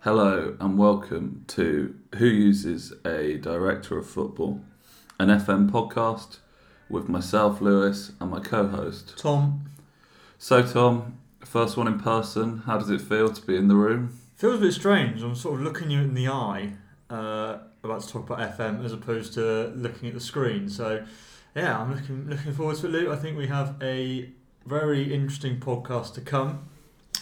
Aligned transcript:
Hello 0.00 0.56
and 0.60 0.78
welcome 0.78 1.44
to 1.48 1.94
Who 2.16 2.26
Uses 2.26 2.92
a 3.04 3.36
Director 3.38 3.98
of 3.98 4.08
Football, 4.08 4.60
an 5.18 5.28
FM 5.28 5.70
podcast 5.70 6.38
with 6.88 7.08
myself, 7.08 7.60
Lewis, 7.60 8.12
and 8.20 8.30
my 8.30 8.40
co 8.40 8.66
host. 8.68 9.14
Tom, 9.18 9.68
So, 10.38 10.62
Tom, 10.62 11.18
first 11.40 11.76
one 11.76 11.86
in 11.86 11.98
person, 12.00 12.62
how 12.66 12.78
does 12.78 12.90
it 12.90 13.00
feel 13.00 13.30
to 13.30 13.42
be 13.46 13.56
in 13.56 13.68
the 13.68 13.76
room? 13.76 14.18
feels 14.36 14.56
a 14.56 14.62
bit 14.62 14.72
strange. 14.72 15.22
I'm 15.22 15.34
sort 15.34 15.56
of 15.56 15.66
looking 15.66 15.90
you 15.90 16.00
in 16.00 16.14
the 16.14 16.28
eye 16.28 16.72
uh, 17.10 17.58
about 17.84 18.00
to 18.00 18.08
talk 18.08 18.30
about 18.30 18.56
FM 18.56 18.82
as 18.82 18.92
opposed 18.94 19.34
to 19.34 19.66
looking 19.76 20.08
at 20.08 20.14
the 20.14 20.20
screen. 20.20 20.66
So, 20.70 21.04
yeah, 21.54 21.78
I'm 21.78 21.94
looking 21.94 22.26
looking 22.26 22.54
forward 22.54 22.76
to 22.78 22.86
it, 22.86 22.90
Lou. 22.90 23.12
I 23.12 23.16
think 23.16 23.36
we 23.36 23.48
have 23.48 23.76
a 23.82 24.30
very 24.64 25.12
interesting 25.12 25.60
podcast 25.60 26.14
to 26.14 26.22
come. 26.22 26.68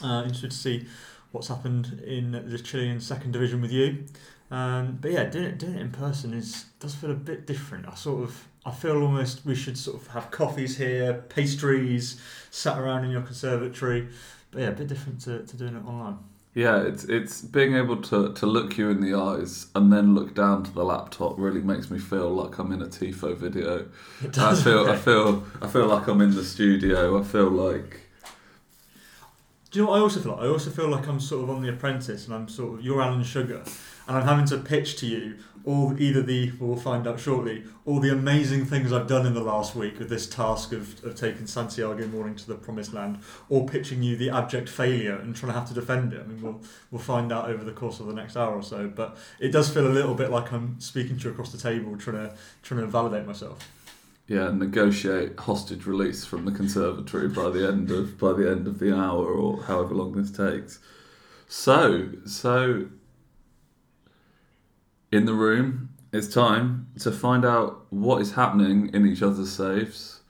Uh, 0.00 0.22
interested 0.22 0.52
to 0.52 0.56
see 0.56 0.86
what's 1.32 1.48
happened 1.48 2.02
in 2.06 2.32
the 2.32 2.58
Chilean 2.58 3.00
second 3.00 3.32
division 3.32 3.60
with 3.60 3.72
you. 3.72 4.04
Um, 4.50 4.98
but 5.00 5.12
yeah, 5.12 5.24
doing 5.24 5.44
it 5.44 5.58
doing 5.58 5.74
it 5.74 5.80
in 5.82 5.90
person 5.90 6.32
is 6.32 6.64
does 6.80 6.94
feel 6.94 7.10
a 7.10 7.14
bit 7.14 7.46
different. 7.46 7.86
I 7.86 7.94
sort 7.94 8.22
of 8.24 8.48
I 8.64 8.70
feel 8.70 9.02
almost 9.02 9.44
we 9.44 9.54
should 9.54 9.76
sort 9.76 10.00
of 10.00 10.08
have 10.08 10.30
coffees 10.30 10.78
here, 10.78 11.24
pastries, 11.28 12.20
sat 12.50 12.78
around 12.78 13.04
in 13.04 13.10
your 13.10 13.22
conservatory. 13.22 14.08
But 14.50 14.62
yeah, 14.62 14.68
a 14.68 14.72
bit 14.72 14.86
different 14.86 15.20
to, 15.22 15.44
to 15.44 15.56
doing 15.56 15.76
it 15.76 15.84
online. 15.84 16.18
Yeah, 16.54 16.82
it's 16.82 17.04
it's 17.04 17.42
being 17.42 17.74
able 17.74 17.98
to, 18.02 18.32
to 18.32 18.46
look 18.46 18.78
you 18.78 18.88
in 18.88 19.00
the 19.00 19.14
eyes 19.14 19.66
and 19.74 19.92
then 19.92 20.14
look 20.14 20.34
down 20.34 20.64
to 20.64 20.72
the 20.72 20.82
laptop 20.84 21.38
really 21.38 21.60
makes 21.60 21.90
me 21.90 21.98
feel 21.98 22.30
like 22.30 22.58
I'm 22.58 22.72
in 22.72 22.80
a 22.82 22.86
Tifo 22.86 23.36
video. 23.36 23.88
It 24.24 24.36
I 24.38 24.50
does. 24.50 24.64
feel 24.64 24.88
I 24.88 24.96
feel 24.96 25.44
I 25.60 25.68
feel 25.68 25.86
like 25.86 26.06
I'm 26.08 26.20
in 26.22 26.34
the 26.34 26.44
studio. 26.44 27.20
I 27.20 27.22
feel 27.22 27.50
like 27.50 28.07
Do 29.70 29.78
you 29.78 29.84
know 29.84 29.90
what 29.90 29.98
I 29.98 30.02
also 30.02 30.20
feel 30.20 30.32
like? 30.32 30.40
I 30.40 30.46
also 30.46 30.70
feel 30.70 30.88
like 30.88 31.06
I'm 31.06 31.20
sort 31.20 31.44
of 31.44 31.50
on 31.50 31.60
The 31.60 31.68
Apprentice 31.68 32.24
and 32.24 32.34
I'm 32.34 32.48
sort 32.48 32.78
of 32.78 32.84
you're 32.84 33.02
Alan 33.02 33.22
Sugar 33.22 33.62
and 34.06 34.16
I'm 34.16 34.26
having 34.26 34.46
to 34.46 34.56
pitch 34.56 34.96
to 35.00 35.06
you 35.06 35.36
all 35.66 35.94
either 36.00 36.22
the 36.22 36.52
we'll 36.58 36.74
find 36.74 37.06
out 37.06 37.20
shortly 37.20 37.64
all 37.84 38.00
the 38.00 38.10
amazing 38.10 38.64
things 38.64 38.94
I've 38.94 39.06
done 39.06 39.26
in 39.26 39.34
the 39.34 39.42
last 39.42 39.76
week 39.76 39.98
with 39.98 40.08
this 40.08 40.26
task 40.26 40.72
of, 40.72 41.04
of 41.04 41.16
taking 41.16 41.46
Santiago 41.46 42.06
Morning 42.06 42.34
to 42.36 42.46
the 42.46 42.54
promised 42.54 42.94
land 42.94 43.18
or 43.50 43.66
pitching 43.66 44.02
you 44.02 44.16
the 44.16 44.30
abject 44.30 44.70
failure 44.70 45.16
and 45.16 45.36
trying 45.36 45.52
to 45.52 45.58
have 45.58 45.68
to 45.68 45.74
defend 45.74 46.14
it. 46.14 46.20
I 46.20 46.26
mean 46.26 46.40
we'll 46.40 46.62
we'll 46.90 47.02
find 47.02 47.30
out 47.30 47.50
over 47.50 47.62
the 47.62 47.72
course 47.72 48.00
of 48.00 48.06
the 48.06 48.14
next 48.14 48.38
hour 48.38 48.54
or 48.54 48.62
so 48.62 48.88
but 48.88 49.18
it 49.38 49.50
does 49.50 49.68
feel 49.68 49.86
a 49.86 49.92
little 49.92 50.14
bit 50.14 50.30
like 50.30 50.50
I'm 50.50 50.80
speaking 50.80 51.18
to 51.18 51.24
you 51.24 51.30
across 51.32 51.52
the 51.52 51.58
table 51.58 51.94
trying 51.98 52.16
to 52.26 52.34
trying 52.62 52.80
to 52.80 52.86
validate 52.86 53.26
myself. 53.26 53.58
Yeah, 54.28 54.50
negotiate 54.50 55.38
hostage 55.40 55.86
release 55.86 56.26
from 56.26 56.44
the 56.44 56.52
conservatory 56.52 57.28
by 57.28 57.48
the 57.48 57.66
end 57.66 57.90
of 57.90 58.18
by 58.18 58.34
the 58.34 58.48
end 58.48 58.66
of 58.66 58.78
the 58.78 58.94
hour 58.94 59.26
or 59.26 59.62
however 59.62 59.94
long 59.94 60.12
this 60.12 60.30
takes. 60.30 60.78
So, 61.48 62.10
so 62.26 62.88
in 65.10 65.24
the 65.24 65.32
room, 65.32 65.88
it's 66.12 66.28
time 66.28 66.88
to 67.00 67.10
find 67.10 67.46
out 67.46 67.86
what 67.88 68.20
is 68.20 68.32
happening 68.32 68.90
in 68.92 69.06
each 69.06 69.22
other's 69.22 69.50
safes. 69.50 70.20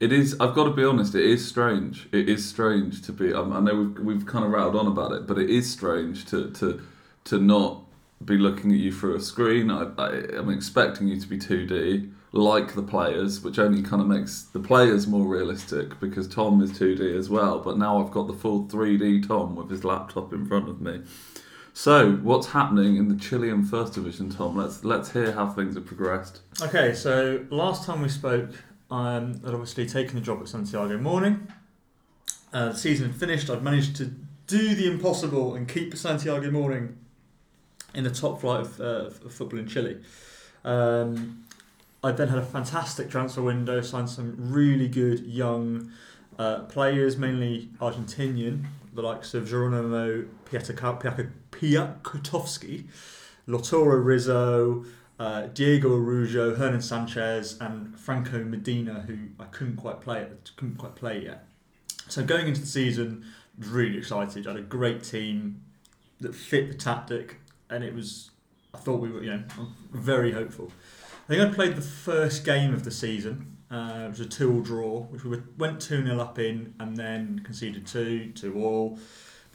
It 0.00 0.12
is. 0.12 0.34
I've 0.40 0.54
got 0.54 0.64
to 0.64 0.70
be 0.70 0.84
honest. 0.84 1.14
It 1.14 1.24
is 1.24 1.46
strange. 1.46 2.08
It 2.12 2.30
is 2.30 2.48
strange 2.48 3.02
to 3.02 3.12
be. 3.12 3.34
Um, 3.34 3.52
I 3.52 3.60
know 3.60 3.74
we've 3.74 3.98
we've 3.98 4.26
kind 4.26 4.46
of 4.46 4.50
rattled 4.50 4.76
on 4.76 4.86
about 4.86 5.12
it, 5.12 5.26
but 5.26 5.38
it 5.38 5.50
is 5.50 5.70
strange 5.70 6.24
to 6.26 6.50
to 6.52 6.80
to 7.24 7.38
not 7.38 7.82
be 8.24 8.38
looking 8.38 8.72
at 8.72 8.78
you 8.78 8.92
through 8.92 9.16
a 9.16 9.20
screen. 9.20 9.70
I, 9.70 9.90
I 9.98 10.08
I'm 10.38 10.48
expecting 10.48 11.08
you 11.08 11.20
to 11.20 11.26
be 11.26 11.36
two 11.36 11.66
D 11.66 12.10
like 12.32 12.74
the 12.74 12.82
players, 12.82 13.40
which 13.40 13.58
only 13.58 13.82
kind 13.82 14.02
of 14.02 14.08
makes 14.08 14.42
the 14.42 14.60
players 14.60 15.06
more 15.06 15.26
realistic 15.26 15.98
because 16.00 16.28
Tom 16.28 16.60
is 16.60 16.72
2D 16.72 17.16
as 17.16 17.30
well. 17.30 17.60
But 17.60 17.78
now 17.78 18.02
I've 18.02 18.10
got 18.10 18.26
the 18.26 18.34
full 18.34 18.64
3D 18.66 19.26
Tom 19.26 19.56
with 19.56 19.70
his 19.70 19.84
laptop 19.84 20.32
in 20.32 20.46
front 20.46 20.68
of 20.68 20.80
me. 20.80 21.02
So, 21.72 22.12
what's 22.22 22.48
happening 22.48 22.96
in 22.96 23.08
the 23.08 23.16
Chilean 23.16 23.62
First 23.62 23.92
Division, 23.92 24.30
Tom? 24.30 24.56
Let's 24.56 24.82
let's 24.82 25.12
hear 25.12 25.32
how 25.32 25.50
things 25.50 25.74
have 25.74 25.84
progressed. 25.84 26.40
Okay, 26.62 26.94
so 26.94 27.44
last 27.50 27.84
time 27.84 28.00
we 28.00 28.08
spoke, 28.08 28.48
um, 28.90 29.42
I'd 29.44 29.52
obviously 29.52 29.86
taken 29.86 30.14
the 30.14 30.22
job 30.22 30.40
at 30.40 30.48
Santiago 30.48 30.96
Morning. 30.96 31.48
Uh, 32.50 32.70
the 32.70 32.76
season 32.76 33.12
finished. 33.12 33.50
I'd 33.50 33.62
managed 33.62 33.96
to 33.96 34.10
do 34.46 34.74
the 34.74 34.90
impossible 34.90 35.54
and 35.54 35.68
keep 35.68 35.94
Santiago 35.94 36.50
Morning 36.50 36.96
in 37.94 38.04
the 38.04 38.10
top 38.10 38.40
flight 38.40 38.60
of, 38.60 38.80
uh, 38.80 38.84
of 39.24 39.34
football 39.34 39.58
in 39.58 39.66
Chile. 39.66 39.98
Um, 40.64 41.44
I 42.02 42.12
then 42.12 42.28
had 42.28 42.38
a 42.38 42.44
fantastic 42.44 43.10
transfer 43.10 43.42
window, 43.42 43.80
signed 43.80 44.10
some 44.10 44.34
really 44.38 44.88
good 44.88 45.20
young 45.26 45.90
uh, 46.38 46.60
players, 46.64 47.16
mainly 47.16 47.70
Argentinian, 47.80 48.66
the 48.94 49.02
likes 49.02 49.34
of 49.34 49.48
Geronimo 49.48 50.24
Piatka- 50.44 51.00
Piak- 51.00 51.32
Piatkowski, 51.50 52.84
Lotoro 53.48 54.04
Rizzo, 54.04 54.84
uh, 55.18 55.46
Diego 55.46 55.90
Arujo, 55.90 56.56
Hernan 56.56 56.82
Sanchez, 56.82 57.56
and 57.60 57.98
Franco 57.98 58.44
Medina, 58.44 59.04
who 59.06 59.16
I 59.40 59.44
couldn't 59.44 59.76
quite 59.76 60.00
play 60.00 60.26
couldn't 60.56 60.76
quite 60.76 60.94
play 60.94 61.24
yet. 61.24 61.46
So 62.08 62.22
going 62.22 62.48
into 62.48 62.60
the 62.60 62.66
season, 62.66 63.24
was 63.58 63.68
really 63.68 63.98
excited. 63.98 64.46
I 64.46 64.50
had 64.50 64.60
a 64.60 64.62
great 64.62 65.02
team 65.02 65.62
that 66.20 66.34
fit 66.34 66.68
the 66.68 66.74
tactic, 66.74 67.36
and 67.70 67.82
it 67.82 67.94
was. 67.94 68.30
I 68.74 68.78
thought 68.78 69.00
we 69.00 69.10
were, 69.10 69.22
you 69.22 69.30
know, 69.30 69.42
very 69.90 70.32
hopeful. 70.32 70.70
I 71.26 71.34
think 71.34 71.42
I 71.42 71.52
played 71.52 71.74
the 71.74 71.82
first 71.82 72.44
game 72.44 72.72
of 72.72 72.84
the 72.84 72.92
season. 72.92 73.56
Uh, 73.68 74.04
it 74.04 74.10
was 74.10 74.20
a 74.20 74.26
two-all 74.26 74.60
draw, 74.60 75.00
which 75.02 75.24
we 75.24 75.42
went 75.58 75.80
two 75.80 76.04
0 76.06 76.20
up 76.20 76.38
in, 76.38 76.72
and 76.78 76.96
then 76.96 77.40
conceded 77.40 77.84
two, 77.84 78.30
two 78.32 78.62
all. 78.62 79.00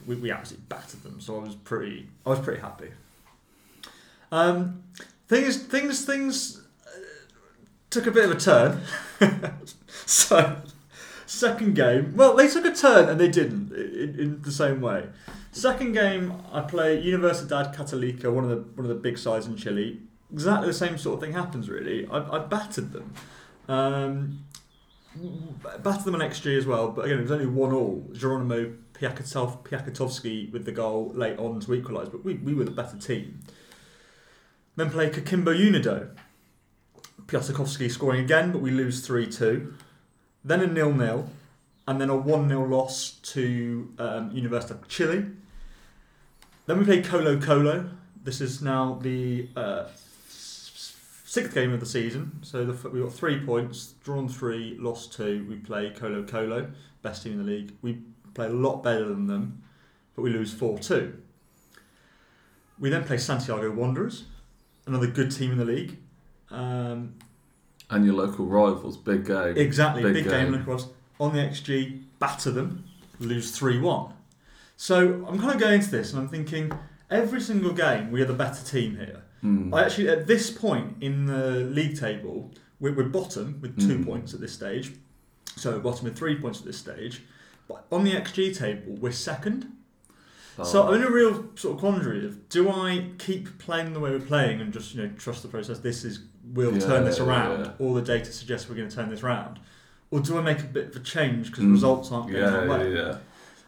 We, 0.06 0.16
we 0.16 0.30
absolutely 0.30 0.66
battered 0.68 1.02
them, 1.02 1.18
so 1.18 1.40
I 1.40 1.44
was 1.44 1.54
pretty, 1.54 2.10
I 2.26 2.30
was 2.30 2.40
pretty 2.40 2.60
happy. 2.60 2.90
Um, 4.30 4.82
things, 5.28 5.62
things, 5.62 6.04
things 6.04 6.60
uh, 6.86 6.90
took 7.88 8.06
a 8.06 8.10
bit 8.10 8.26
of 8.26 8.32
a 8.32 8.38
turn. 8.38 8.82
so, 10.04 10.60
second 11.24 11.74
game, 11.74 12.14
well, 12.14 12.36
they 12.36 12.48
took 12.48 12.66
a 12.66 12.74
turn 12.74 13.08
and 13.08 13.18
they 13.18 13.28
didn't 13.28 13.72
in, 13.72 14.20
in 14.20 14.42
the 14.42 14.52
same 14.52 14.82
way. 14.82 15.06
Second 15.52 15.92
game, 15.92 16.34
I 16.52 16.60
play 16.60 17.02
Universidad 17.02 17.74
Católica, 17.74 18.30
one 18.30 18.44
of 18.44 18.50
the 18.50 18.56
one 18.56 18.84
of 18.84 18.88
the 18.88 18.94
big 18.94 19.16
sides 19.16 19.46
in 19.46 19.56
Chile. 19.56 20.00
Exactly 20.32 20.68
the 20.68 20.74
same 20.74 20.98
sort 20.98 21.14
of 21.14 21.20
thing 21.20 21.32
happens. 21.32 21.68
Really, 21.68 22.06
I, 22.06 22.36
I 22.36 22.38
battered 22.40 22.92
them. 22.92 23.12
Um, 23.68 24.44
battered 25.82 26.04
them 26.04 26.14
on 26.14 26.20
XG 26.20 26.56
as 26.56 26.66
well, 26.66 26.90
but 26.90 27.04
again, 27.04 27.18
it 27.18 27.22
was 27.22 27.30
only 27.32 27.46
one 27.46 27.72
all. 27.72 28.08
Geronimo 28.12 28.72
Piakatov, 28.94 29.62
Piakatovsky 29.62 30.50
with 30.52 30.64
the 30.64 30.72
goal 30.72 31.12
late 31.14 31.38
on 31.38 31.60
to 31.60 31.74
equalise, 31.74 32.08
but 32.08 32.24
we, 32.24 32.34
we 32.34 32.54
were 32.54 32.64
the 32.64 32.70
better 32.70 32.96
team. 32.96 33.40
Then 34.76 34.90
play 34.90 35.10
Coquimbo 35.10 35.56
Unido. 35.56 36.10
Piatkowski 37.26 37.90
scoring 37.90 38.24
again, 38.24 38.52
but 38.52 38.60
we 38.60 38.70
lose 38.70 39.06
3 39.06 39.26
2. 39.26 39.74
Then 40.44 40.60
a 40.60 40.66
nil 40.66 40.92
nil, 40.92 41.28
and 41.86 42.00
then 42.00 42.10
a 42.10 42.16
1 42.16 42.48
0 42.48 42.66
loss 42.66 43.12
to 43.22 43.92
um, 43.98 44.30
University 44.32 44.74
of 44.74 44.88
Chile. 44.88 45.26
Then 46.66 46.78
we 46.78 46.84
play 46.84 47.02
Colo 47.02 47.38
Colo. 47.40 47.90
This 48.22 48.40
is 48.40 48.62
now 48.62 48.98
the 49.02 49.48
uh, 49.56 49.84
sixth 51.32 51.54
game 51.54 51.72
of 51.72 51.80
the 51.80 51.86
season. 51.86 52.30
So 52.42 52.66
the, 52.66 52.90
we 52.90 53.00
got 53.00 53.10
three 53.10 53.40
points, 53.40 53.94
drawn 54.04 54.28
three, 54.28 54.76
lost 54.78 55.14
two. 55.14 55.46
We 55.48 55.56
play 55.56 55.88
Colo 55.88 56.24
Colo, 56.24 56.70
best 57.00 57.22
team 57.22 57.32
in 57.32 57.38
the 57.38 57.50
league. 57.50 57.72
We 57.80 58.02
play 58.34 58.48
a 58.48 58.50
lot 58.50 58.82
better 58.82 59.08
than 59.08 59.28
them, 59.28 59.62
but 60.14 60.20
we 60.20 60.28
lose 60.30 60.52
4 60.52 60.78
2. 60.78 61.16
We 62.78 62.90
then 62.90 63.04
play 63.04 63.16
Santiago 63.16 63.70
Wanderers, 63.70 64.24
another 64.86 65.06
good 65.06 65.30
team 65.30 65.52
in 65.52 65.56
the 65.56 65.64
league. 65.64 65.96
Um, 66.50 67.14
And 67.88 68.04
your 68.04 68.14
local 68.14 68.44
rivals, 68.44 68.98
big 68.98 69.24
game. 69.24 69.56
Exactly, 69.56 70.02
Big 70.02 70.12
big, 70.12 70.24
game. 70.28 70.52
game. 70.52 70.78
on 71.18 71.32
the 71.32 71.38
XG, 71.40 72.02
batter 72.18 72.50
them, 72.50 72.84
lose 73.20 73.52
three 73.52 73.78
one. 73.78 74.12
So 74.76 75.24
I'm 75.26 75.38
kind 75.38 75.54
of 75.54 75.58
going 75.58 75.74
into 75.76 75.90
this 75.90 76.12
and 76.12 76.20
I'm 76.20 76.28
thinking 76.28 76.72
every 77.10 77.40
single 77.40 77.72
game 77.72 78.10
we 78.10 78.20
are 78.20 78.26
the 78.26 78.34
better 78.34 78.62
team 78.62 78.98
here. 78.98 79.22
Hmm. 79.42 79.74
I 79.74 79.84
actually 79.84 80.08
at 80.08 80.26
this 80.26 80.50
point 80.50 80.96
in 81.00 81.26
the 81.26 81.56
league 81.56 81.98
table 81.98 82.52
we're, 82.80 82.92
we're 82.94 83.04
bottom 83.08 83.58
with 83.60 83.78
two 83.80 83.98
Mm. 83.98 84.06
points 84.06 84.34
at 84.34 84.40
this 84.40 84.52
stage, 84.52 84.92
so 85.56 85.72
we're 85.72 85.78
bottom 85.80 86.04
with 86.04 86.16
three 86.16 86.36
points 86.40 86.60
at 86.60 86.64
this 86.66 86.78
stage. 86.78 87.22
But 87.68 87.84
on 87.92 88.04
the 88.04 88.12
XG 88.12 88.56
table 88.56 88.94
we're 89.00 89.12
second. 89.12 89.66
Oh. 90.58 90.64
So 90.64 90.86
I'm 90.88 90.94
in 90.94 91.02
a 91.02 91.10
real 91.10 91.46
sort 91.54 91.74
of 91.74 91.80
quandary 91.80 92.24
of 92.26 92.48
do 92.48 92.70
I 92.70 93.06
keep 93.18 93.58
playing 93.58 93.92
the 93.94 94.00
way 94.00 94.10
we're 94.10 94.20
playing 94.20 94.60
and 94.60 94.72
just 94.72 94.94
you 94.94 95.02
know 95.02 95.10
trust 95.18 95.42
the 95.42 95.48
process? 95.48 95.78
This 95.78 96.04
is 96.04 96.20
we'll 96.52 96.74
Yeah, 96.74 96.80
turn 96.86 97.04
this 97.04 97.20
around. 97.20 97.64
yeah. 97.64 97.72
All 97.78 97.94
the 97.94 98.02
data 98.02 98.32
suggests 98.32 98.68
we're 98.68 98.74
going 98.76 98.88
to 98.88 98.94
turn 98.94 99.08
this 99.10 99.22
around, 99.22 99.58
or 100.10 100.20
do 100.20 100.36
I 100.38 100.42
make 100.42 100.60
a 100.60 100.64
bit 100.64 100.88
of 100.88 100.96
a 100.96 101.00
change 101.00 101.46
because 101.50 101.64
Mm. 101.64 101.72
results 101.72 102.12
aren't 102.12 102.30
going 102.30 102.42
yeah, 102.42 102.64
yeah, 102.64 102.68
way? 102.78 102.94
yeah. 102.94 103.16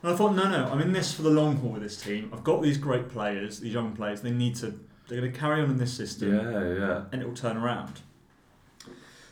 And 0.02 0.12
I 0.12 0.16
thought, 0.16 0.34
no, 0.36 0.46
no, 0.50 0.66
I'm 0.70 0.80
in 0.82 0.92
this 0.92 1.14
for 1.14 1.22
the 1.22 1.30
long 1.30 1.56
haul 1.56 1.70
with 1.70 1.82
this 1.82 1.96
team. 2.00 2.30
I've 2.32 2.44
got 2.44 2.62
these 2.62 2.76
great 2.76 3.08
players, 3.08 3.60
these 3.60 3.72
young 3.72 3.92
players. 3.96 4.20
They 4.20 4.30
need 4.30 4.54
to. 4.56 4.74
They're 5.08 5.20
going 5.20 5.32
to 5.32 5.38
carry 5.38 5.60
on 5.60 5.70
in 5.70 5.76
this 5.76 5.92
system, 5.92 6.34
Yeah, 6.34 6.74
yeah. 6.74 7.02
and 7.12 7.20
it 7.20 7.26
will 7.28 7.34
turn 7.36 7.56
around. 7.56 8.00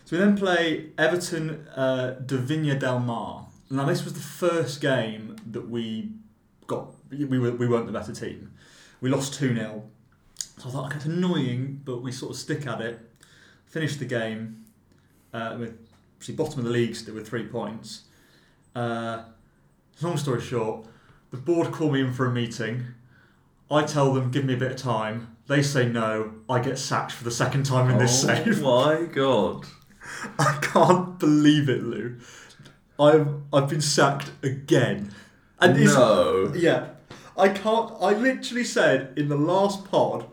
So 0.05 0.17
we 0.17 0.19
then 0.19 0.37
play 0.37 0.91
Everton 0.99 1.67
uh, 1.75 2.11
de 2.27 2.37
Viña 2.37 2.79
del 2.79 2.99
Mar. 3.01 3.47
Now 3.71 3.87
this 3.87 4.05
was 4.05 4.13
the 4.13 4.21
first 4.21 4.81
game 4.83 5.37
that 5.51 5.71
we 5.71 6.11
got. 6.67 6.89
We 7.11 7.39
were 7.39 7.53
we 7.53 7.67
weren't 7.67 7.87
the 7.87 7.93
better 7.93 8.13
team. 8.13 8.53
We 9.01 9.09
lost 9.09 9.35
2 9.35 9.55
0. 9.55 9.85
So 10.59 10.69
I 10.69 10.73
thought, 10.73 10.87
okay, 10.87 10.97
it's 10.97 11.07
annoying, 11.07 11.81
but 11.85 12.03
we 12.03 12.13
sort 12.13 12.33
of 12.33 12.37
stick 12.37 12.67
at 12.67 12.81
it. 12.83 13.01
Finished 13.67 13.99
the 13.99 14.05
game 14.05 14.65
uh, 15.33 15.57
with 15.59 15.79
obviously 16.17 16.35
bottom 16.35 16.59
of 16.61 16.65
the 16.67 16.71
league 16.71 16.95
still 16.95 17.15
with 17.15 17.27
three 17.27 17.45
points. 17.47 18.03
Uh, 18.77 19.23
long 20.03 20.17
story 20.19 20.41
short, 20.43 20.87
the 21.31 21.39
board 21.39 21.73
call 21.73 21.91
me 21.91 22.01
in 22.03 22.13
for 22.13 22.27
a 22.27 22.31
meeting. 22.31 22.85
I 23.71 23.85
tell 23.85 24.13
them, 24.13 24.31
give 24.31 24.45
me 24.45 24.53
a 24.55 24.57
bit 24.59 24.73
of 24.73 24.77
time. 24.77 25.32
They 25.49 25.63
say 25.63 25.89
no. 25.89 26.35
I 26.49 26.61
get 26.61 26.79
sacked 26.79 27.13
for 27.13 27.25
the 27.25 27.31
second 27.31 27.65
time 27.65 27.91
in 27.91 27.99
this 27.99 28.23
save. 28.23 28.39
oh 28.39 28.53
save. 28.53 28.63
my 28.63 29.13
god. 29.13 29.67
I 30.39 30.59
can't 30.63 31.19
believe 31.19 31.69
it, 31.69 31.83
Lou. 31.83 32.19
I've 32.99 33.29
I've 33.53 33.69
been 33.69 33.81
sacked 33.81 34.31
again. 34.43 35.13
And 35.61 35.85
no. 35.85 36.53
yeah, 36.57 36.91
I 37.37 37.49
can't. 37.49 37.93
I 38.01 38.15
literally 38.15 38.65
said 38.65 39.13
in 39.17 39.29
the 39.29 39.37
last 39.37 39.85
pod 39.85 40.27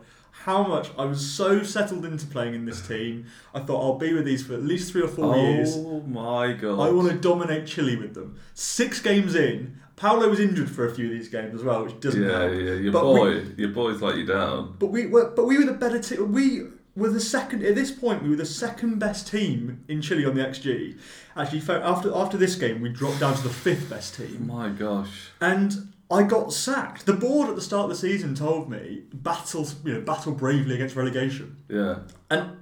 how 0.44 0.62
much 0.66 0.90
I 0.96 1.04
was 1.04 1.24
so 1.24 1.62
settled 1.62 2.04
into 2.04 2.26
playing 2.26 2.54
in 2.54 2.64
this 2.64 2.86
team. 2.86 3.26
I 3.54 3.60
thought 3.60 3.82
I'll 3.82 3.98
be 3.98 4.12
with 4.14 4.24
these 4.24 4.46
for 4.46 4.54
at 4.54 4.62
least 4.62 4.92
three 4.92 5.02
or 5.02 5.08
four 5.08 5.36
years. 5.36 5.76
Oh 5.76 6.00
my 6.00 6.52
god. 6.52 6.80
I 6.80 6.90
want 6.90 7.10
to 7.10 7.16
dominate 7.16 7.66
Chile 7.66 7.96
with 7.96 8.14
them. 8.14 8.38
Six 8.54 9.00
games 9.00 9.34
in, 9.34 9.79
Paolo 10.00 10.28
was 10.30 10.40
injured 10.40 10.70
for 10.70 10.86
a 10.86 10.94
few 10.94 11.06
of 11.06 11.12
these 11.12 11.28
games 11.28 11.54
as 11.54 11.62
well, 11.62 11.84
which 11.84 12.00
doesn't 12.00 12.26
matter. 12.26 12.54
Yeah, 12.54 12.70
help. 12.70 12.76
yeah. 12.78 12.82
Your 12.84 12.92
But 12.92 13.02
boy, 13.02 13.30
your 13.58 13.68
boy's 13.68 14.00
let 14.00 14.16
you 14.16 14.24
down. 14.24 14.76
But 14.78 14.86
we 14.86 15.06
were, 15.06 15.30
but 15.30 15.44
we 15.46 15.58
were 15.58 15.64
the 15.66 15.72
better 15.72 16.00
team. 16.00 16.32
We 16.32 16.62
were 16.96 17.10
the 17.10 17.20
second 17.20 17.62
at 17.64 17.74
this 17.74 17.90
point. 17.90 18.22
We 18.22 18.30
were 18.30 18.36
the 18.36 18.46
second 18.46 18.98
best 18.98 19.28
team 19.28 19.84
in 19.88 20.00
Chile 20.00 20.24
on 20.24 20.34
the 20.34 20.42
XG. 20.42 20.98
Actually, 21.36 21.60
after 21.82 22.14
after 22.14 22.36
this 22.38 22.54
game, 22.56 22.80
we 22.80 22.88
dropped 22.88 23.20
down 23.20 23.34
to 23.36 23.42
the 23.42 23.50
fifth 23.50 23.90
best 23.90 24.14
team, 24.16 24.46
My 24.46 24.70
gosh. 24.70 25.28
and 25.40 25.92
I 26.10 26.22
got 26.24 26.52
sacked. 26.52 27.04
The 27.06 27.12
board 27.12 27.48
at 27.50 27.54
the 27.54 27.60
start 27.62 27.84
of 27.84 27.90
the 27.90 27.96
season 27.96 28.34
told 28.34 28.68
me 28.70 29.02
battle, 29.12 29.68
you 29.84 29.92
know, 29.94 30.00
battle 30.00 30.32
bravely 30.32 30.74
against 30.74 30.96
relegation. 30.96 31.58
Yeah. 31.68 32.00
And 32.30 32.56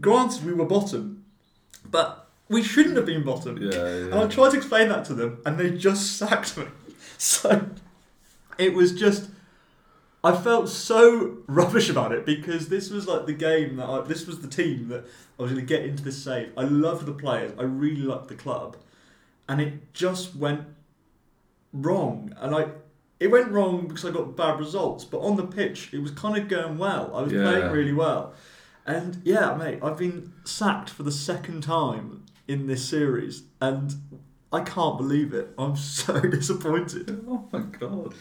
granted, 0.00 0.44
we 0.44 0.52
were 0.54 0.64
bottom, 0.64 1.24
but 1.88 2.19
we 2.50 2.62
shouldn't 2.62 2.96
have 2.96 3.06
been 3.06 3.22
bottom. 3.24 3.56
Yeah, 3.56 3.70
yeah. 3.72 3.84
And 4.06 4.14
I 4.14 4.26
tried 4.26 4.50
to 4.50 4.56
explain 4.58 4.88
that 4.90 5.04
to 5.06 5.14
them, 5.14 5.40
and 5.46 5.58
they 5.58 5.70
just 5.70 6.16
sacked 6.18 6.56
me. 6.58 6.64
So 7.16 7.66
it 8.58 8.74
was 8.74 8.92
just. 8.92 9.30
I 10.22 10.36
felt 10.36 10.68
so 10.68 11.38
rubbish 11.46 11.88
about 11.88 12.12
it 12.12 12.26
because 12.26 12.68
this 12.68 12.90
was 12.90 13.06
like 13.08 13.24
the 13.24 13.32
game 13.32 13.76
that 13.76 13.88
I, 13.88 14.00
this 14.02 14.26
was 14.26 14.40
the 14.42 14.48
team 14.48 14.88
that 14.88 15.06
I 15.38 15.42
was 15.42 15.52
going 15.52 15.64
to 15.66 15.74
get 15.74 15.82
into 15.86 16.02
this 16.04 16.22
save. 16.22 16.52
I 16.58 16.64
loved 16.64 17.06
the 17.06 17.14
players, 17.14 17.52
I 17.58 17.62
really 17.62 18.02
liked 18.02 18.28
the 18.28 18.34
club, 18.34 18.76
and 19.48 19.62
it 19.62 19.94
just 19.94 20.36
went 20.36 20.64
wrong. 21.72 22.34
And 22.38 22.54
I, 22.54 22.66
it 23.18 23.28
went 23.30 23.50
wrong 23.50 23.86
because 23.88 24.04
I 24.04 24.10
got 24.10 24.36
bad 24.36 24.58
results. 24.58 25.04
But 25.04 25.20
on 25.20 25.36
the 25.36 25.46
pitch, 25.46 25.88
it 25.94 26.02
was 26.02 26.10
kind 26.10 26.36
of 26.36 26.48
going 26.48 26.76
well. 26.76 27.14
I 27.14 27.22
was 27.22 27.32
Yeah. 27.32 27.42
playing 27.42 27.70
really 27.72 27.94
well, 27.94 28.34
and 28.86 29.22
yeah, 29.24 29.54
mate, 29.54 29.78
I've 29.82 29.96
been 29.96 30.32
sacked 30.44 30.90
for 30.90 31.02
the 31.02 31.12
second 31.12 31.62
time 31.62 32.19
in 32.50 32.66
this 32.66 32.86
series, 32.88 33.42
and 33.60 33.94
I 34.52 34.60
can't 34.60 34.96
believe 34.98 35.32
it. 35.34 35.48
I'm 35.58 35.76
so 36.00 36.20
disappointed. 36.20 37.24
Oh 37.28 37.44
my 37.52 37.60
god. 37.60 38.14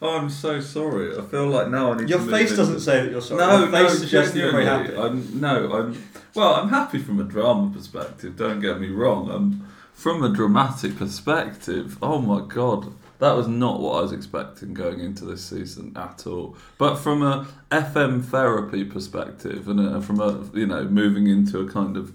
Oh, 0.00 0.16
I'm 0.16 0.30
so 0.30 0.60
sorry. 0.60 1.16
I 1.18 1.22
feel 1.22 1.48
like 1.48 1.68
now 1.70 1.92
I 1.92 1.96
need 1.98 2.08
Your 2.08 2.20
to 2.20 2.24
move 2.24 2.32
face 2.34 2.50
into- 2.50 2.62
doesn't 2.62 2.80
say 2.80 3.02
that 3.02 3.10
you're 3.10 3.20
sorry. 3.20 3.40
No, 3.44 3.58
Your 3.58 3.68
no, 3.70 3.88
face 3.88 3.98
suggests 3.98 4.32
that 4.32 4.38
you're 4.38 4.52
very 4.52 4.64
happy. 4.64 4.96
I'm, 4.96 5.40
no, 5.40 5.72
I'm. 5.72 6.02
Well, 6.34 6.54
I'm 6.54 6.68
happy 6.68 6.98
from 6.98 7.18
a 7.20 7.24
drama 7.24 7.70
perspective. 7.74 8.36
Don't 8.36 8.60
get 8.60 8.80
me 8.80 8.88
wrong. 8.90 9.28
I'm 9.30 9.66
from 9.92 10.22
a 10.22 10.28
dramatic 10.32 10.96
perspective. 10.96 11.98
Oh 12.00 12.20
my 12.20 12.46
god, 12.46 12.92
that 13.18 13.32
was 13.32 13.48
not 13.48 13.80
what 13.80 13.98
I 13.98 14.02
was 14.02 14.12
expecting 14.12 14.72
going 14.72 15.00
into 15.00 15.24
this 15.24 15.44
season 15.44 15.92
at 15.96 16.26
all. 16.28 16.56
But 16.78 16.96
from 16.96 17.22
a 17.22 17.48
FM 17.72 18.24
therapy 18.24 18.84
perspective, 18.84 19.66
and 19.68 19.80
a, 19.80 20.00
from 20.00 20.20
a 20.20 20.44
you 20.56 20.66
know 20.66 20.84
moving 20.84 21.26
into 21.26 21.58
a 21.58 21.66
kind 21.68 21.96
of 21.96 22.12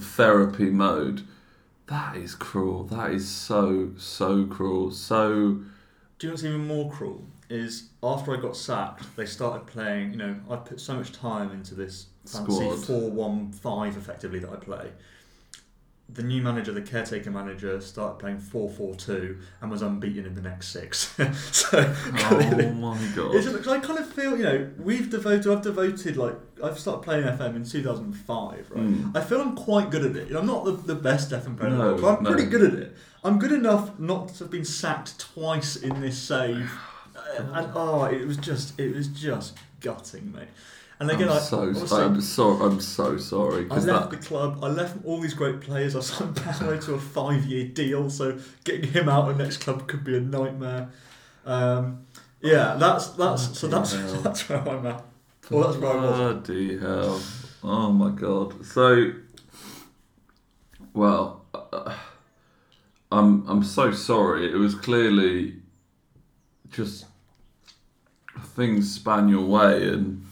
therapy 0.00 0.70
mode, 0.70 1.22
that 1.86 2.16
is 2.16 2.34
cruel. 2.34 2.84
That 2.84 3.12
is 3.12 3.28
so 3.28 3.90
so 3.96 4.46
cruel. 4.46 4.90
So 4.90 5.28
Do 5.28 6.26
you 6.26 6.28
know 6.28 6.32
what's 6.32 6.44
even 6.44 6.66
more 6.66 6.90
cruel? 6.90 7.24
Is 7.48 7.88
after 8.02 8.36
I 8.36 8.40
got 8.40 8.56
sacked, 8.56 9.16
they 9.16 9.24
started 9.24 9.66
playing. 9.66 10.10
You 10.12 10.16
know, 10.18 10.36
I 10.50 10.56
put 10.56 10.80
so 10.80 10.94
much 10.94 11.12
time 11.12 11.50
into 11.50 11.74
this 11.74 12.06
fancy 12.26 12.52
Squad. 12.52 12.84
four-one-five 12.84 13.96
effectively 13.96 14.38
that 14.40 14.50
I 14.50 14.56
play. 14.56 14.90
The 16.10 16.22
new 16.22 16.40
manager, 16.40 16.72
the 16.72 16.80
caretaker 16.80 17.30
manager, 17.30 17.80
started 17.82 18.18
playing 18.18 18.38
four-four-two 18.38 19.38
and 19.60 19.70
was 19.70 19.82
unbeaten 19.82 20.24
in 20.24 20.34
the 20.34 20.40
next 20.40 20.68
six. 20.68 21.14
so 21.52 21.68
oh 21.74 22.14
clearly, 22.16 22.70
my 22.70 22.98
god. 23.14 23.34
It's 23.34 23.46
because 23.46 23.68
I 23.68 23.78
kind 23.78 23.98
of 23.98 24.10
feel, 24.10 24.36
you 24.36 24.44
know, 24.44 24.70
we've 24.78 25.10
devoted, 25.10 25.52
I've 25.52 25.62
devoted, 25.62 26.16
like, 26.16 26.34
I've 26.64 26.78
started 26.78 27.02
playing 27.02 27.24
FM 27.24 27.56
in 27.56 27.64
2005, 27.64 28.70
right? 28.70 28.84
Mm. 28.84 29.16
I 29.16 29.20
feel 29.20 29.40
I'm 29.40 29.54
quite 29.54 29.90
good 29.90 30.04
at 30.06 30.16
it. 30.16 30.34
I'm 30.34 30.46
not 30.46 30.64
the, 30.64 30.72
the 30.72 30.94
best 30.94 31.30
FM 31.30 31.58
player 31.58 31.70
no, 31.70 31.96
but 31.96 32.18
I'm 32.18 32.24
no. 32.24 32.30
pretty 32.30 32.48
good 32.48 32.62
at 32.62 32.78
it. 32.78 32.96
I'm 33.22 33.38
good 33.38 33.52
enough 33.52 33.98
not 33.98 34.28
to 34.28 34.44
have 34.44 34.50
been 34.50 34.64
sacked 34.64 35.18
twice 35.18 35.76
in 35.76 36.00
this 36.00 36.18
save. 36.18 36.70
And 37.36 37.70
oh, 37.74 38.04
it 38.04 38.26
was 38.26 38.36
just, 38.38 38.80
it 38.80 38.96
was 38.96 39.06
just 39.08 39.58
gutting, 39.80 40.32
mate. 40.32 40.48
And 41.00 41.10
again, 41.12 41.28
I'm 41.28 41.36
I, 41.36 41.38
so 41.38 41.60
obviously, 41.60 42.02
I'm 42.02 42.20
so 42.20 42.50
I'm 42.60 42.80
so 42.80 43.16
sorry 43.18 43.66
I 43.70 43.74
left 43.74 43.86
that 43.86 44.10
the 44.10 44.16
club. 44.16 44.58
I 44.64 44.68
left 44.68 44.96
all 45.04 45.20
these 45.20 45.34
great 45.34 45.60
players. 45.60 45.94
I 45.94 46.00
signed 46.00 46.34
Paolo 46.36 46.76
to 46.76 46.94
a 46.94 46.98
five-year 46.98 47.68
deal, 47.68 48.10
so 48.10 48.38
getting 48.64 48.90
him 48.90 49.08
out 49.08 49.30
of 49.30 49.38
the 49.38 49.44
next 49.44 49.58
club 49.58 49.86
could 49.86 50.02
be 50.02 50.16
a 50.16 50.20
nightmare. 50.20 50.88
Um, 51.46 52.04
yeah, 52.40 52.76
that's 52.78 53.08
that's 53.10 53.58
so 53.58 53.68
that's 53.68 53.92
hell. 53.94 54.14
that's 54.22 54.48
where 54.48 54.68
I'm 54.68 54.86
at. 54.86 55.04
Well, 55.50 55.68
that's 55.68 55.78
where 55.78 55.92
I 55.92 55.96
was. 55.96 56.16
bloody 56.16 56.78
hell! 56.78 57.20
Oh 57.62 57.92
my 57.92 58.10
god! 58.10 58.66
So, 58.66 59.12
well, 60.94 61.44
uh, 61.54 61.94
I'm 63.12 63.46
I'm 63.48 63.62
so 63.62 63.92
sorry. 63.92 64.50
It 64.50 64.56
was 64.56 64.74
clearly 64.74 65.54
just 66.70 67.06
things 68.40 68.92
span 68.92 69.28
your 69.28 69.46
way, 69.46 69.88
and 69.88 70.26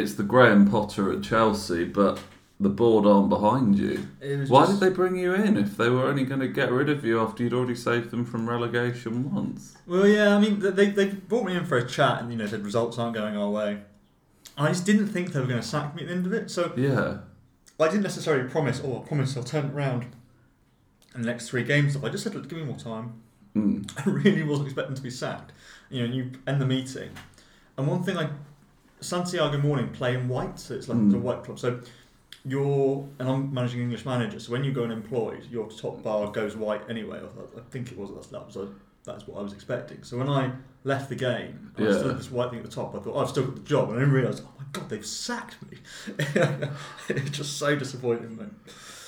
it's 0.00 0.14
the 0.14 0.22
Graham 0.22 0.68
Potter 0.70 1.12
at 1.12 1.22
Chelsea, 1.22 1.84
but 1.84 2.18
the 2.58 2.68
board 2.70 3.04
aren't 3.06 3.28
behind 3.28 3.78
you. 3.78 4.06
Why 4.48 4.64
just- 4.66 4.80
did 4.80 4.90
they 4.90 4.94
bring 4.94 5.16
you 5.16 5.34
in 5.34 5.56
if 5.56 5.76
they 5.76 5.90
were 5.90 6.04
only 6.04 6.24
going 6.24 6.40
to 6.40 6.48
get 6.48 6.72
rid 6.72 6.88
of 6.88 7.04
you 7.04 7.20
after 7.20 7.42
you'd 7.42 7.52
already 7.52 7.74
saved 7.74 8.10
them 8.10 8.24
from 8.24 8.48
relegation 8.48 9.32
once? 9.34 9.76
Well, 9.86 10.06
yeah, 10.06 10.34
I 10.36 10.40
mean, 10.40 10.60
they 10.60 10.86
they 10.90 11.06
brought 11.08 11.44
me 11.44 11.54
in 11.56 11.64
for 11.66 11.76
a 11.76 11.86
chat, 11.86 12.20
and 12.22 12.30
you 12.32 12.38
know, 12.38 12.46
said 12.46 12.64
results 12.64 12.98
aren't 12.98 13.14
going 13.14 13.36
our 13.36 13.50
way. 13.50 13.82
I 14.56 14.68
just 14.68 14.86
didn't 14.86 15.08
think 15.08 15.32
they 15.32 15.40
were 15.40 15.46
going 15.46 15.60
to 15.60 15.66
sack 15.66 15.94
me 15.94 16.02
at 16.02 16.08
the 16.08 16.14
end 16.14 16.24
of 16.26 16.32
it, 16.32 16.50
so 16.50 16.72
Yeah. 16.76 17.18
I 17.78 17.88
didn't 17.88 18.04
necessarily 18.04 18.48
promise. 18.48 18.80
Oh, 18.82 19.02
I 19.04 19.06
promise 19.06 19.36
I'll 19.36 19.44
turn 19.44 19.66
it 19.66 19.74
round 19.74 20.06
in 21.14 21.20
the 21.20 21.26
next 21.26 21.50
three 21.50 21.62
games. 21.62 21.94
I 22.02 22.08
just 22.08 22.24
said, 22.24 22.34
"Look, 22.34 22.48
give 22.48 22.58
me 22.58 22.64
more 22.64 22.78
time. 22.78 23.20
Mm. 23.54 23.90
I 24.06 24.08
really 24.10 24.42
wasn't 24.42 24.68
expecting 24.68 24.96
to 24.96 25.02
be 25.02 25.10
sacked. 25.10 25.52
You 25.90 25.98
know, 25.98 26.04
and 26.06 26.14
you 26.14 26.30
end 26.46 26.58
the 26.60 26.66
meeting. 26.66 27.10
And 27.76 27.86
one 27.86 28.02
thing 28.02 28.16
I, 28.16 28.30
Santiago 29.00 29.58
Morning 29.58 29.88
play 29.90 30.14
in 30.14 30.28
white, 30.28 30.58
so 30.58 30.74
it's 30.74 30.88
like 30.88 30.98
Mm. 30.98 31.10
the 31.10 31.18
white 31.18 31.44
club. 31.44 31.58
So 31.58 31.80
you're, 32.44 33.06
and 33.18 33.28
I'm 33.28 33.52
managing 33.52 33.80
English 33.80 34.04
manager. 34.04 34.38
So 34.40 34.52
when 34.52 34.64
you 34.64 34.72
go 34.72 34.84
unemployed, 34.84 35.44
your 35.50 35.68
top 35.70 36.02
bar 36.02 36.30
goes 36.30 36.56
white 36.56 36.82
anyway. 36.88 37.20
I, 37.20 37.60
think 37.70 37.90
it 37.92 37.98
was 37.98 38.28
that 38.30 38.46
was 38.46 38.56
a, 38.56 38.68
that's 39.04 39.26
what 39.26 39.38
I 39.40 39.42
was 39.42 39.52
expecting. 39.52 40.02
So 40.04 40.16
when 40.18 40.28
I 40.28 40.52
left 40.84 41.08
the 41.08 41.16
game, 41.16 41.72
I 41.76 41.82
was 41.82 41.92
Yeah. 41.94 41.98
still 41.98 42.08
had 42.10 42.18
this 42.18 42.30
white 42.30 42.50
thing 42.50 42.60
at 42.60 42.64
the 42.64 42.70
top. 42.70 42.94
I 42.94 42.98
thought 43.00 43.14
oh, 43.14 43.18
I've 43.20 43.28
still 43.28 43.44
got 43.46 43.54
the 43.56 43.60
job, 43.62 43.88
and 43.90 43.98
I 43.98 44.00
didn't 44.00 44.14
realise, 44.14 44.40
oh 44.44 44.52
my 44.58 44.64
god, 44.72 44.88
they've 44.88 45.04
sacked 45.06 45.56
me. 45.70 45.78
it's 47.08 47.30
just 47.30 47.58
so 47.58 47.74
disappointing, 47.76 48.36
mate. 48.36 48.48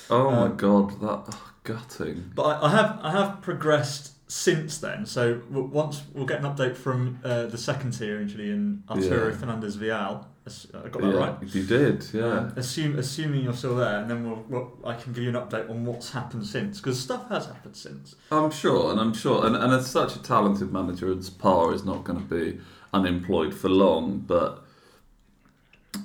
Oh 0.09 0.31
my 0.31 0.45
Um, 0.47 0.57
god, 0.57 0.99
that 1.01 1.23
oh, 1.31 1.51
gutting. 1.63 2.31
But 2.35 2.43
I, 2.43 2.65
I 2.67 2.69
have 2.71 2.99
I 3.03 3.11
have 3.11 3.41
progressed 3.41 4.13
since 4.29 4.77
then. 4.77 5.05
So 5.07 5.41
once 5.49 6.03
we'll 6.13 6.27
get 6.27 6.39
an 6.39 6.45
update 6.45 6.77
from 6.77 7.19
uh, 7.23 7.47
the 7.47 7.57
second 7.57 7.91
tier 7.97 8.21
actually 8.21 8.51
in 8.51 8.83
Arturo 8.87 9.29
Yeah. 9.29 9.35
Fernandez 9.35 9.75
Vial. 9.75 10.27
I 10.73 10.87
got 10.87 11.01
that 11.01 11.09
yeah, 11.09 11.13
right. 11.13 11.35
You 11.53 11.63
did, 11.63 12.07
yeah. 12.11 12.23
Um, 12.25 12.53
assume 12.55 12.97
assuming 12.97 13.43
you're 13.43 13.53
still 13.53 13.75
there, 13.75 13.99
and 13.99 14.09
then 14.09 14.27
we'll, 14.27 14.43
we'll 14.49 14.71
I 14.83 14.95
can 14.95 15.13
give 15.13 15.21
you 15.23 15.29
an 15.29 15.35
update 15.35 15.69
on 15.69 15.85
what's 15.85 16.11
happened 16.11 16.45
since 16.45 16.79
because 16.79 16.99
stuff 16.99 17.29
has 17.29 17.45
happened 17.45 17.75
since. 17.75 18.15
I'm 18.31 18.49
sure, 18.49 18.89
and 18.91 18.99
I'm 18.99 19.13
sure, 19.13 19.45
and, 19.45 19.55
and 19.55 19.71
as 19.73 19.85
such 19.85 20.15
a 20.15 20.23
talented 20.23 20.71
manager 20.73 21.11
as 21.15 21.29
Pa 21.29 21.69
is 21.69 21.83
not 21.85 22.03
going 22.03 22.19
to 22.19 22.25
be 22.25 22.59
unemployed 22.93 23.53
for 23.53 23.69
long, 23.69 24.23
but 24.25 24.63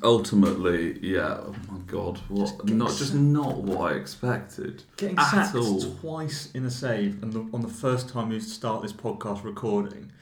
ultimately, 0.03 0.99
yeah. 1.01 1.39
Oh 1.41 1.55
my 1.71 1.79
god, 1.87 2.19
what? 2.29 2.47
Just 2.47 2.65
not 2.65 2.89
just 2.91 3.15
not 3.15 3.59
what 3.59 3.93
I 3.93 3.97
expected. 3.97 4.83
Getting 4.97 5.19
At 5.19 5.31
sacked 5.31 5.57
all. 5.57 5.81
twice 5.81 6.51
in 6.55 6.65
a 6.65 6.71
save, 6.71 7.23
and 7.23 7.33
the, 7.33 7.47
on 7.53 7.63
the 7.63 7.69
first 7.69 8.09
time 8.09 8.29
we 8.31 8.41
start 8.41 8.83
this 8.83 8.93
podcast 8.93 9.45
recording, 9.45 10.13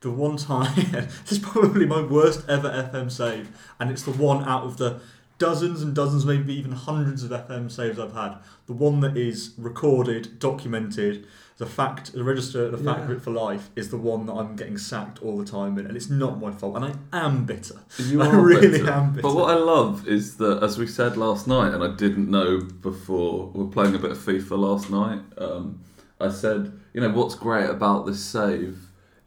the 0.00 0.10
one 0.10 0.36
time 0.36 0.74
this 0.92 1.32
is 1.32 1.38
probably 1.38 1.86
my 1.86 2.02
worst 2.02 2.48
ever 2.48 2.68
FM 2.68 3.10
save, 3.10 3.48
and 3.80 3.90
it's 3.90 4.02
the 4.02 4.12
one 4.12 4.44
out 4.44 4.64
of 4.64 4.76
the 4.76 5.00
dozens 5.38 5.82
and 5.82 5.94
dozens, 5.94 6.24
maybe 6.24 6.54
even 6.54 6.72
hundreds 6.72 7.22
of 7.24 7.30
FM 7.30 7.70
saves 7.70 7.98
I've 7.98 8.12
had. 8.14 8.36
The 8.66 8.72
one 8.72 9.00
that 9.00 9.16
is 9.16 9.52
recorded, 9.58 10.38
documented, 10.38 11.26
the 11.58 11.66
fact, 11.66 12.12
the 12.12 12.24
register, 12.24 12.68
the 12.70 12.78
fact 12.78 13.00
Yeah. 13.00 13.04
of 13.04 13.10
it 13.12 13.22
for 13.22 13.30
life 13.30 13.70
is 13.76 13.90
the 13.90 13.96
one 13.96 14.26
that 14.26 14.32
I'm 14.32 14.56
getting 14.56 14.76
sacked 14.78 15.22
all 15.22 15.36
the 15.38 15.44
time 15.44 15.78
in, 15.78 15.86
and 15.86 15.96
it's 15.96 16.10
not 16.10 16.40
my 16.40 16.50
fault, 16.50 16.76
and 16.76 16.84
I 16.84 16.94
am 17.12 17.44
bitter. 17.44 17.76
You 17.98 18.22
I 18.22 18.26
are 18.28 18.40
really 18.40 18.68
bitter. 18.78 18.90
am 18.90 19.10
bitter. 19.12 19.22
But 19.22 19.34
what 19.34 19.50
I 19.50 19.54
love 19.58 20.06
is 20.08 20.36
that, 20.38 20.62
as 20.62 20.78
we 20.78 20.86
said 20.86 21.16
last 21.16 21.46
night, 21.46 21.72
and 21.74 21.82
I 21.84 21.94
didn't 21.94 22.28
know 22.30 22.60
before, 22.60 23.50
we're 23.54 23.66
playing 23.70 23.94
a 23.94 23.98
bit 23.98 24.10
of 24.12 24.18
FIFA 24.18 24.58
last 24.58 24.90
night. 24.90 25.20
Um, 25.38 25.80
I 26.20 26.28
said, 26.30 26.72
you 26.92 27.00
know, 27.00 27.10
what's 27.10 27.34
great 27.34 27.68
about 27.70 28.06
this 28.06 28.24
save 28.24 28.78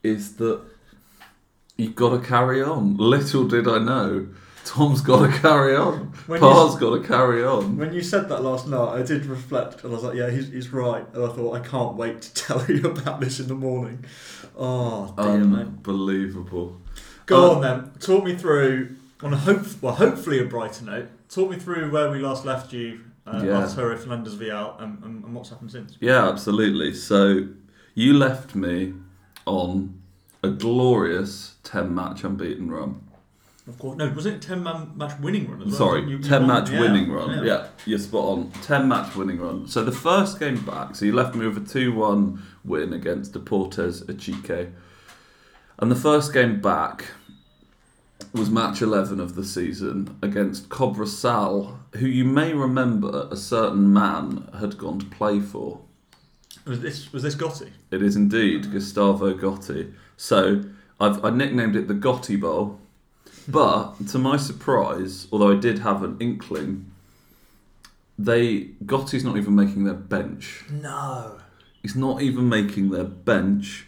is 0.03 0.35
that 0.37 0.61
you've 1.77 1.95
got 1.95 2.09
to 2.09 2.19
carry 2.25 2.61
on. 2.63 2.97
Little 2.97 3.45
did 3.47 3.67
I 3.67 3.77
know, 3.79 4.27
Tom's 4.67 5.01
got 5.01 5.25
to 5.25 5.37
carry 5.39 5.75
on. 5.75 6.11
When 6.27 6.41
you- 6.41 6.47
Pa's 6.47 6.75
got 6.75 6.89
to 7.01 7.07
carry 7.07 7.43
on. 7.43 7.77
When 7.77 7.93
you 7.93 8.01
said 8.01 8.27
that 8.29 8.43
last 8.43 8.67
night, 8.67 8.99
I 8.99 9.01
did 9.01 9.25
reflect, 9.25 9.83
and 9.83 9.91
I 9.93 9.95
was 9.95 10.03
like, 10.03 10.15
"Yeah, 10.15 10.29
he's, 10.29 10.49
he's 10.49 10.73
right." 10.73 11.05
And 11.13 11.23
I 11.23 11.29
thought, 11.29 11.53
I 11.55 11.59
can't 11.61 11.95
wait 11.95 12.21
to 12.23 12.33
tell 12.45 12.65
you 12.65 12.81
about 12.87 13.21
this 13.21 13.39
in 13.39 13.47
the 13.47 13.55
morning. 13.55 14.03
Oh, 14.57 15.13
dear, 15.17 15.25
Um, 15.25 15.51
mate. 15.51 15.61
Unbelievable. 15.67 16.81
Go 17.25 17.51
Uh, 17.51 17.55
on 17.55 17.61
then. 17.61 17.91
Talk 17.99 18.23
me 18.23 18.35
through 18.35 18.95
on 19.23 19.33
a 19.33 19.37
hope, 19.37 19.65
well, 19.81 19.95
hopefully 19.95 20.39
a 20.39 20.45
brighter 20.45 20.83
note. 20.85 21.07
Talk 21.29 21.49
me 21.49 21.57
through 21.57 21.89
where 21.91 22.09
we 22.11 22.19
last 22.19 22.45
left 22.45 22.71
you 22.73 23.01
uh, 23.25 23.41
Yeah. 23.43 23.57
Arturo 23.63 23.97
Fernandez 23.97 24.35
Vial 24.35 24.75
and, 24.79 25.03
and, 25.03 25.23
and 25.23 25.33
what's 25.35 25.49
happened 25.49 25.71
since. 25.71 25.97
Yeah, 25.99 26.27
absolutely. 26.29 26.93
So 26.93 27.47
you 27.95 28.13
left 28.13 28.55
me 28.55 28.93
on 29.45 29.99
a 30.43 30.49
glorious 30.49 31.55
10 31.63 31.93
match 31.93 32.23
unbeaten 32.23 32.69
run. 32.71 33.01
Of 33.67 33.77
course, 33.79 33.97
no, 33.97 34.07
was 34.09 34.25
it 34.25 34.35
a 34.35 34.39
ten 34.39 34.63
man 34.63 34.91
match 34.95 35.19
winning 35.19 35.49
run 35.49 35.61
as 35.61 35.67
well? 35.67 35.75
Sorry, 35.77 36.01
You- 36.03 36.17
you 36.17 36.19
10 36.19 36.41
won- 36.41 36.47
match 36.47 36.69
yeah, 36.71 36.79
winning 36.79 37.11
run. 37.11 37.45
Yeah. 37.45 37.67
you're 37.85 37.99
spot 37.99 38.23
on. 38.23 38.51
10 38.61 38.87
match 38.87 39.15
winning 39.15 39.39
run. 39.41 39.67
So 39.67 39.83
the 39.83 39.91
first 39.91 40.39
game 40.39 40.61
back, 40.61 40.95
so 40.95 41.05
you 41.05 41.11
left 41.13 41.35
me 41.35 41.45
with 41.45 41.57
a 41.57 41.67
2 41.67 41.91
1 41.93 42.41
win 42.63 42.93
against 42.93 43.33
Deportes 43.33 44.07
Achique. 44.07 44.69
And 45.79 45.91
the 45.91 45.95
first 45.95 46.31
game 46.33 46.61
back 46.61 47.05
was 48.33 48.49
match 48.49 48.81
11 48.81 49.19
of 49.19 49.35
the 49.35 49.43
season 49.43 50.15
against 50.21 50.69
Cobresal, 50.69 51.77
who 51.95 52.07
you 52.07 52.25
may 52.25 52.53
remember 52.53 53.27
a 53.31 53.35
certain 53.35 53.91
man 53.93 54.47
had 54.59 54.77
gone 54.77 54.99
to 54.99 55.05
play 55.07 55.39
for. 55.39 55.81
Was 56.65 56.79
this 56.81 57.11
was 57.13 57.23
this 57.23 57.35
Gotti? 57.35 57.69
It 57.91 58.01
is 58.01 58.15
indeed 58.15 58.71
Gustavo 58.71 59.33
Gotti. 59.33 59.93
So 60.17 60.63
I've 60.99 61.23
I 61.23 61.29
nicknamed 61.29 61.75
it 61.75 61.87
the 61.87 61.93
Gotti 61.93 62.39
Bowl, 62.39 62.79
but 63.47 64.07
to 64.09 64.19
my 64.19 64.37
surprise, 64.37 65.27
although 65.31 65.51
I 65.51 65.55
did 65.55 65.79
have 65.79 66.03
an 66.03 66.17
inkling, 66.19 66.91
they 68.17 68.71
Gotti's 68.85 69.23
not 69.23 69.37
even 69.37 69.55
making 69.55 69.83
their 69.83 69.93
bench. 69.93 70.65
No. 70.69 71.39
He's 71.81 71.95
not 71.95 72.21
even 72.21 72.49
making 72.49 72.89
their 72.89 73.05
bench. 73.05 73.85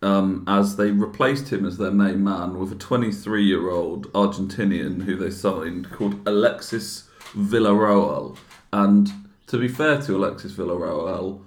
Um, 0.00 0.44
as 0.48 0.74
they 0.74 0.90
replaced 0.90 1.52
him 1.52 1.64
as 1.64 1.78
their 1.78 1.92
main 1.92 2.24
man 2.24 2.58
with 2.58 2.72
a 2.72 2.74
23 2.74 3.44
year 3.44 3.70
old 3.70 4.12
Argentinian 4.12 5.04
who 5.04 5.14
they 5.14 5.30
signed 5.30 5.92
called 5.92 6.26
Alexis 6.26 7.08
Villarroel. 7.36 8.36
And 8.72 9.12
to 9.46 9.58
be 9.58 9.68
fair 9.68 10.02
to 10.02 10.16
Alexis 10.16 10.54
Villarroel, 10.54 11.42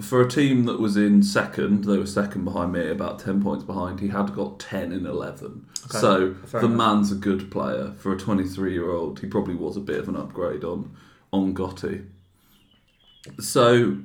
for 0.00 0.20
a 0.20 0.28
team 0.28 0.64
that 0.64 0.78
was 0.78 0.96
in 0.96 1.22
second, 1.22 1.84
they 1.84 1.96
were 1.96 2.06
second 2.06 2.44
behind 2.44 2.72
me, 2.72 2.90
about 2.90 3.18
10 3.18 3.42
points 3.42 3.64
behind, 3.64 4.00
he 4.00 4.08
had 4.08 4.34
got 4.34 4.58
10 4.60 4.92
in 4.92 5.06
11. 5.06 5.66
Okay, 5.86 5.98
So 5.98 6.30
the 6.52 6.58
enough. 6.58 6.70
man's 6.70 7.12
a 7.12 7.14
good 7.14 7.50
player. 7.50 7.92
For 7.98 8.12
a 8.12 8.18
23 8.18 8.72
year 8.72 8.90
old, 8.90 9.20
he 9.20 9.26
probably 9.26 9.54
was 9.54 9.76
a 9.76 9.80
bit 9.80 9.98
of 9.98 10.08
an 10.08 10.16
upgrade 10.16 10.64
on, 10.64 10.94
on 11.32 11.54
Gotti. 11.54 12.06
So 13.40 13.98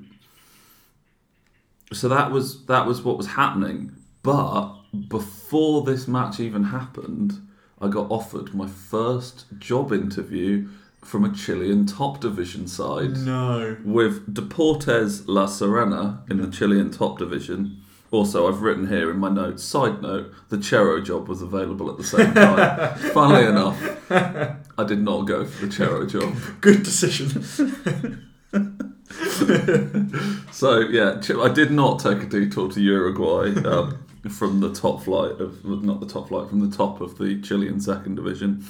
so 1.93 2.07
that 2.07 2.31
was 2.31 2.65
that 2.65 2.85
was 2.87 3.01
what 3.01 3.17
was 3.17 3.27
happening. 3.27 3.91
But 4.23 4.73
before 5.09 5.83
this 5.83 6.07
match 6.07 6.39
even 6.39 6.63
happened, 6.65 7.33
I 7.79 7.87
got 7.87 8.09
offered 8.09 8.53
my 8.53 8.67
first 8.67 9.45
job 9.59 9.91
interview 9.91 10.69
from 11.01 11.25
a 11.25 11.33
Chilean 11.33 11.85
top 11.85 12.19
division 12.21 12.67
side 12.67 13.17
No. 13.17 13.77
with 13.83 14.33
Deportes 14.33 15.23
La 15.27 15.45
Serena 15.47 16.23
in 16.29 16.37
the 16.41 16.47
Chilean 16.47 16.91
top 16.91 17.17
division. 17.17 17.77
Also, 18.11 18.47
I've 18.47 18.61
written 18.61 18.87
here 18.87 19.09
in 19.09 19.17
my 19.19 19.29
notes, 19.29 19.63
side 19.63 20.01
note, 20.01 20.33
the 20.49 20.57
Chero 20.57 21.03
job 21.03 21.27
was 21.29 21.41
available 21.41 21.89
at 21.89 21.97
the 21.97 22.03
same 22.03 22.33
time. 22.35 22.95
Funnily 23.13 23.45
enough, 23.45 23.77
I 24.77 24.83
did 24.85 24.99
not 25.01 25.21
go 25.21 25.45
for 25.45 25.65
the 25.65 25.71
Chero 25.71 26.09
job. 26.09 26.35
Good 26.61 26.83
decision. 26.83 28.27
So, 30.51 30.79
yeah, 30.79 31.19
I 31.41 31.49
did 31.49 31.71
not 31.71 31.99
take 31.99 32.21
a 32.23 32.25
detour 32.25 32.69
to 32.71 32.81
Uruguay 32.81 33.53
um, 33.67 34.03
from 34.29 34.59
the 34.59 34.71
top 34.73 35.01
flight 35.03 35.31
of, 35.39 35.63
not 35.65 35.99
the 35.99 36.05
top 36.05 36.27
flight, 36.27 36.49
from 36.49 36.69
the 36.69 36.75
top 36.75 37.01
of 37.01 37.17
the 37.17 37.41
Chilean 37.41 37.79
second 37.79 38.15
division. 38.15 38.63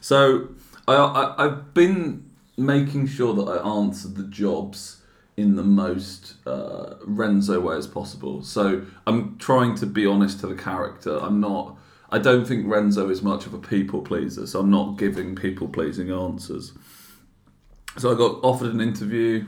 So, 0.00 0.48
I, 0.88 0.94
I, 0.94 1.44
I've 1.44 1.74
been 1.74 2.30
making 2.56 3.06
sure 3.08 3.34
that 3.34 3.44
I 3.44 3.68
answered 3.68 4.16
the 4.16 4.24
jobs 4.24 5.02
in 5.36 5.56
the 5.56 5.62
most 5.62 6.34
uh, 6.46 6.94
Renzo 7.04 7.60
way 7.60 7.76
as 7.76 7.86
possible. 7.86 8.42
So, 8.42 8.86
I'm 9.06 9.36
trying 9.38 9.74
to 9.76 9.86
be 9.86 10.06
honest 10.06 10.40
to 10.40 10.46
the 10.46 10.54
character. 10.54 11.18
I'm 11.18 11.40
not. 11.40 11.76
I 12.10 12.18
don't 12.18 12.46
think 12.46 12.66
Renzo 12.66 13.10
is 13.10 13.20
much 13.22 13.46
of 13.46 13.52
a 13.52 13.58
people 13.58 14.00
pleaser, 14.00 14.46
so 14.46 14.60
I'm 14.60 14.70
not 14.70 14.96
giving 14.96 15.34
people 15.34 15.68
pleasing 15.68 16.10
answers. 16.10 16.72
So 17.98 18.12
I 18.12 18.16
got 18.16 18.44
offered 18.44 18.72
an 18.72 18.80
interview, 18.80 19.46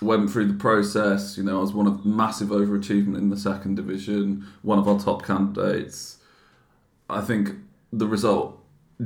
went 0.00 0.30
through 0.30 0.46
the 0.46 0.54
process. 0.54 1.36
You 1.36 1.42
know, 1.42 1.58
I 1.58 1.60
was 1.60 1.72
one 1.72 1.86
of 1.86 2.06
massive 2.06 2.48
overachievement 2.48 3.18
in 3.18 3.28
the 3.28 3.36
second 3.36 3.74
division, 3.74 4.46
one 4.62 4.78
of 4.78 4.88
our 4.88 4.98
top 4.98 5.24
candidates. 5.24 6.18
I 7.08 7.20
think 7.20 7.50
the 7.92 8.06
result 8.06 8.58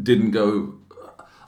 didn't 0.03 0.33
go. 0.33 0.75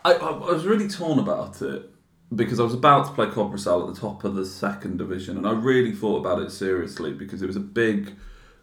I, 0.06 0.12
I, 0.12 0.52
was 0.52 0.64
really 0.64 0.86
torn 0.86 1.18
about 1.18 1.60
it 1.62 1.90
because 2.34 2.60
I 2.60 2.62
was 2.62 2.74
about 2.74 3.06
to 3.06 3.12
play 3.12 3.26
Cobresal 3.26 3.88
at 3.88 3.94
the 3.94 4.00
top 4.00 4.22
of 4.22 4.36
the 4.36 4.46
second 4.46 4.98
division, 4.98 5.36
and 5.36 5.48
I 5.48 5.52
really 5.52 5.92
thought 5.92 6.18
about 6.18 6.40
it 6.40 6.50
seriously 6.52 7.12
because 7.12 7.42
it 7.42 7.46
was 7.46 7.56
a 7.56 7.60
big 7.60 8.14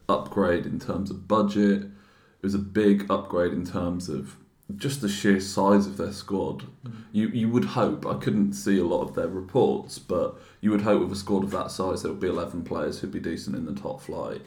upgrade 0.08 0.66
in 0.66 0.80
terms 0.80 1.12
of 1.12 1.28
budget. 1.28 1.84
It 1.84 2.44
was 2.44 2.56
a 2.56 2.60
big 2.60 3.12
upgrade 3.12 3.52
in 3.52 3.66
terms 3.66 4.08
of 4.08 4.38
just 4.78 5.02
the 5.02 5.10
sheer 5.10 5.42
size 5.42 5.86
of 5.86 5.98
their 5.98 6.14
squad. 6.14 6.64
Mm-hmm. 6.86 7.02
You 7.12 7.28
you 7.30 7.50
would 7.50 7.66
hope 7.66 8.06
I 8.06 8.16
couldn't 8.16 8.54
see 8.54 8.80
a 8.80 8.86
lot 8.86 9.02
of 9.02 9.14
their 9.14 9.28
reports, 9.28 10.00
but 10.00 10.40
you 10.62 10.72
would 10.72 10.84
hope 10.84 11.02
with 11.02 11.12
a 11.12 11.18
squad 11.18 11.44
of 11.44 11.52
that 11.52 11.72
size 11.72 12.04
there 12.04 12.12
would 12.12 12.22
be 12.22 12.30
eleven 12.30 12.64
players 12.64 13.00
who'd 13.00 13.12
be 13.12 13.20
decent 13.20 13.58
in 13.58 13.66
the 13.66 13.76
top 13.76 14.00
flight. 14.00 14.42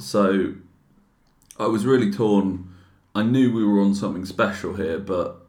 So 0.00 0.54
I 1.60 1.66
was 1.66 1.86
really 1.86 2.10
torn. 2.10 2.74
I 3.14 3.22
knew 3.22 3.52
we 3.52 3.64
were 3.64 3.80
on 3.80 3.94
something 3.94 4.24
special 4.24 4.74
here, 4.74 4.98
but 4.98 5.47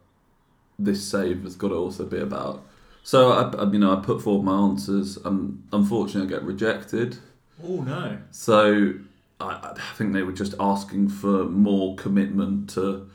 this 0.79 1.05
save 1.07 1.43
has 1.43 1.55
got 1.55 1.69
to 1.69 1.75
also 1.75 2.05
be 2.05 2.19
about. 2.19 2.65
So 3.03 3.31
I, 3.31 3.63
I 3.63 3.71
you 3.71 3.79
know 3.79 3.95
I 3.95 4.01
put 4.01 4.21
forward 4.21 4.43
my 4.43 4.57
answers, 4.57 5.17
and 5.17 5.67
unfortunately 5.71 6.33
I 6.33 6.39
get 6.39 6.45
rejected. 6.45 7.17
Oh 7.63 7.81
no. 7.81 8.17
So 8.31 8.93
I, 9.39 9.73
I 9.75 9.93
think 9.95 10.13
they 10.13 10.23
were 10.23 10.31
just 10.33 10.55
asking 10.59 11.09
for 11.09 11.45
more 11.45 11.95
commitment 11.95 12.69
to, 12.71 13.09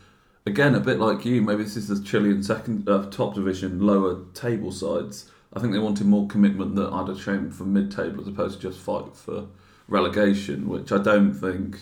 again, 0.46 0.74
a 0.74 0.80
bit 0.80 0.98
like 0.98 1.24
you. 1.24 1.42
Maybe 1.42 1.62
this 1.62 1.76
is 1.76 1.88
the 1.88 2.02
Chilean 2.02 2.42
second 2.42 2.88
uh, 2.88 3.10
top 3.10 3.34
division 3.34 3.80
lower 3.80 4.24
table 4.32 4.72
sides. 4.72 5.30
I 5.52 5.60
think 5.60 5.72
they 5.72 5.78
wanted 5.78 6.06
more 6.06 6.26
commitment 6.26 6.74
that 6.76 6.92
I'd 6.92 7.08
have 7.08 7.20
shown 7.20 7.50
for 7.50 7.64
mid 7.64 7.90
table 7.90 8.20
as 8.20 8.28
opposed 8.28 8.60
to 8.60 8.70
just 8.70 8.80
fight 8.80 9.16
for 9.16 9.46
relegation, 9.86 10.68
which 10.68 10.90
I 10.90 10.98
don't 10.98 11.32
think, 11.32 11.78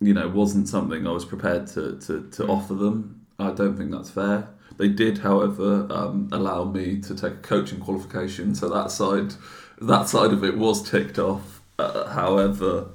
you 0.00 0.14
know, 0.14 0.28
wasn't 0.28 0.68
something 0.68 1.06
I 1.06 1.10
was 1.10 1.24
prepared 1.24 1.66
to, 1.68 1.98
to, 2.00 2.28
to 2.30 2.46
offer 2.46 2.74
them. 2.74 3.21
I 3.38 3.50
don't 3.50 3.76
think 3.76 3.90
that's 3.90 4.10
fair. 4.10 4.48
They 4.78 4.88
did, 4.88 5.18
however, 5.18 5.86
um, 5.90 6.28
allow 6.32 6.64
me 6.64 7.00
to 7.00 7.14
take 7.14 7.32
a 7.32 7.36
coaching 7.36 7.80
qualification, 7.80 8.54
so 8.54 8.68
that 8.68 8.90
side, 8.90 9.34
that 9.80 10.08
side 10.08 10.32
of 10.32 10.44
it 10.44 10.56
was 10.56 10.88
ticked 10.88 11.18
off. 11.18 11.60
Uh, 11.78 12.08
however, 12.08 12.88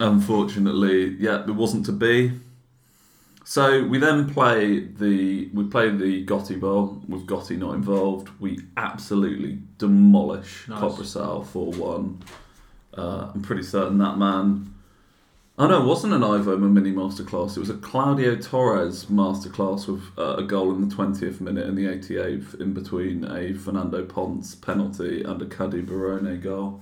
unfortunately, 0.00 1.16
yeah, 1.18 1.42
it 1.42 1.54
wasn't 1.54 1.86
to 1.86 1.92
be. 1.92 2.32
So 3.44 3.84
we 3.84 3.98
then 3.98 4.32
play 4.32 4.80
the 4.80 5.48
we 5.52 5.64
play 5.64 5.90
the 5.90 6.24
Gotti 6.24 6.58
Bowl 6.58 7.02
with 7.08 7.26
Gotti 7.26 7.58
not 7.58 7.74
involved. 7.74 8.28
We 8.40 8.60
absolutely 8.76 9.58
demolish 9.78 10.68
Nice. 10.68 10.80
Cobresal 10.80 11.44
four 11.46 11.72
one. 11.72 12.22
Uh, 12.96 13.30
I'm 13.34 13.42
pretty 13.42 13.64
certain 13.64 13.98
that 13.98 14.16
man. 14.16 14.71
Oh 15.58 15.66
no, 15.66 15.82
it 15.82 15.86
wasn't 15.86 16.14
an 16.14 16.24
Ivo 16.24 16.56
mini 16.56 16.92
masterclass. 16.92 17.56
It 17.56 17.60
was 17.60 17.68
a 17.68 17.74
Claudio 17.74 18.36
Torres 18.36 19.06
masterclass 19.06 19.86
with 19.86 20.02
uh, 20.18 20.36
a 20.36 20.42
goal 20.42 20.70
in 20.74 20.88
the 20.88 20.94
20th 20.94 21.40
minute 21.40 21.66
and 21.66 21.76
the 21.76 21.84
88th 21.84 22.58
in 22.60 22.72
between 22.72 23.24
a 23.30 23.52
Fernando 23.52 24.04
Ponce 24.04 24.54
penalty 24.54 25.22
and 25.22 25.42
a 25.42 25.46
Cadi 25.46 25.82
Barone 25.82 26.40
goal. 26.40 26.80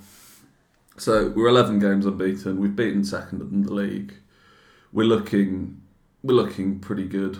So 0.97 1.31
we're 1.35 1.49
11 1.49 1.81
games 1.81 2.07
unbeaten. 2.07 2.61
We've 2.61 2.75
beaten 2.77 3.05
second 3.05 3.41
in 3.41 3.63
the 3.65 3.73
league. 3.75 4.15
We're 4.93 5.07
looking, 5.07 5.81
we're 6.23 6.35
looking 6.35 6.79
pretty 6.79 7.09
good. 7.09 7.39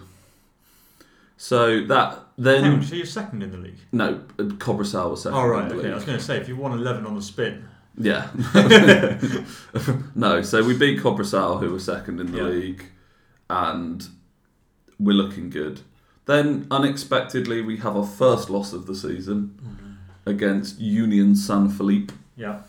So 1.37 1.85
that 1.87 2.19
then 2.37 2.65
Hang 2.65 2.73
on, 2.75 2.83
so 2.83 2.97
you're 2.97 3.07
second 3.07 3.43
in 3.43 3.51
the 3.53 3.57
league. 3.57 3.79
no, 3.93 4.23
Cobresal 4.37 5.13
was 5.13 5.23
second. 5.23 5.39
Oh 5.39 5.47
right, 5.47 5.71
in 5.71 5.77
the 5.77 5.83
okay. 5.83 5.91
I 5.93 5.95
was 5.95 6.05
going 6.05 6.19
to 6.19 6.25
say 6.25 6.37
if 6.39 6.49
you 6.49 6.57
won 6.57 6.73
eleven 6.73 7.07
on 7.07 7.15
the 7.15 7.23
spin. 7.23 7.67
Yeah. 8.01 8.29
no, 10.15 10.41
so 10.41 10.65
we 10.65 10.77
beat 10.77 11.01
Cobresal, 11.01 11.61
who 11.61 11.71
were 11.71 11.79
second 11.79 12.19
in 12.19 12.33
the 12.33 12.39
Yeah. 12.39 12.45
league, 12.45 12.85
and 13.51 14.09
we're 14.99 15.13
looking 15.13 15.51
good. 15.51 15.83
Then, 16.25 16.67
unexpectedly, 16.71 17.61
we 17.61 17.77
have 17.79 17.97
our 17.97 18.07
first 18.07 18.49
loss 18.49 18.73
of 18.73 18.87
the 18.87 18.95
season 18.95 19.59
mm-hmm. 19.63 20.31
against 20.31 20.81
Union 20.81 21.35
San 21.37 21.69
Felipe. 21.69 22.13
Yeah. 22.37 22.61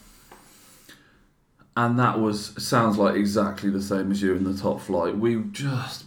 And 1.77 1.97
that 1.97 2.19
was 2.19 2.53
sounds 2.61 2.97
like 2.97 3.15
exactly 3.15 3.69
the 3.69 3.81
same 3.81 4.11
as 4.11 4.21
you 4.21 4.35
in 4.35 4.43
the 4.43 4.57
top 4.57 4.81
flight. 4.81 5.17
We 5.17 5.41
just 5.51 6.03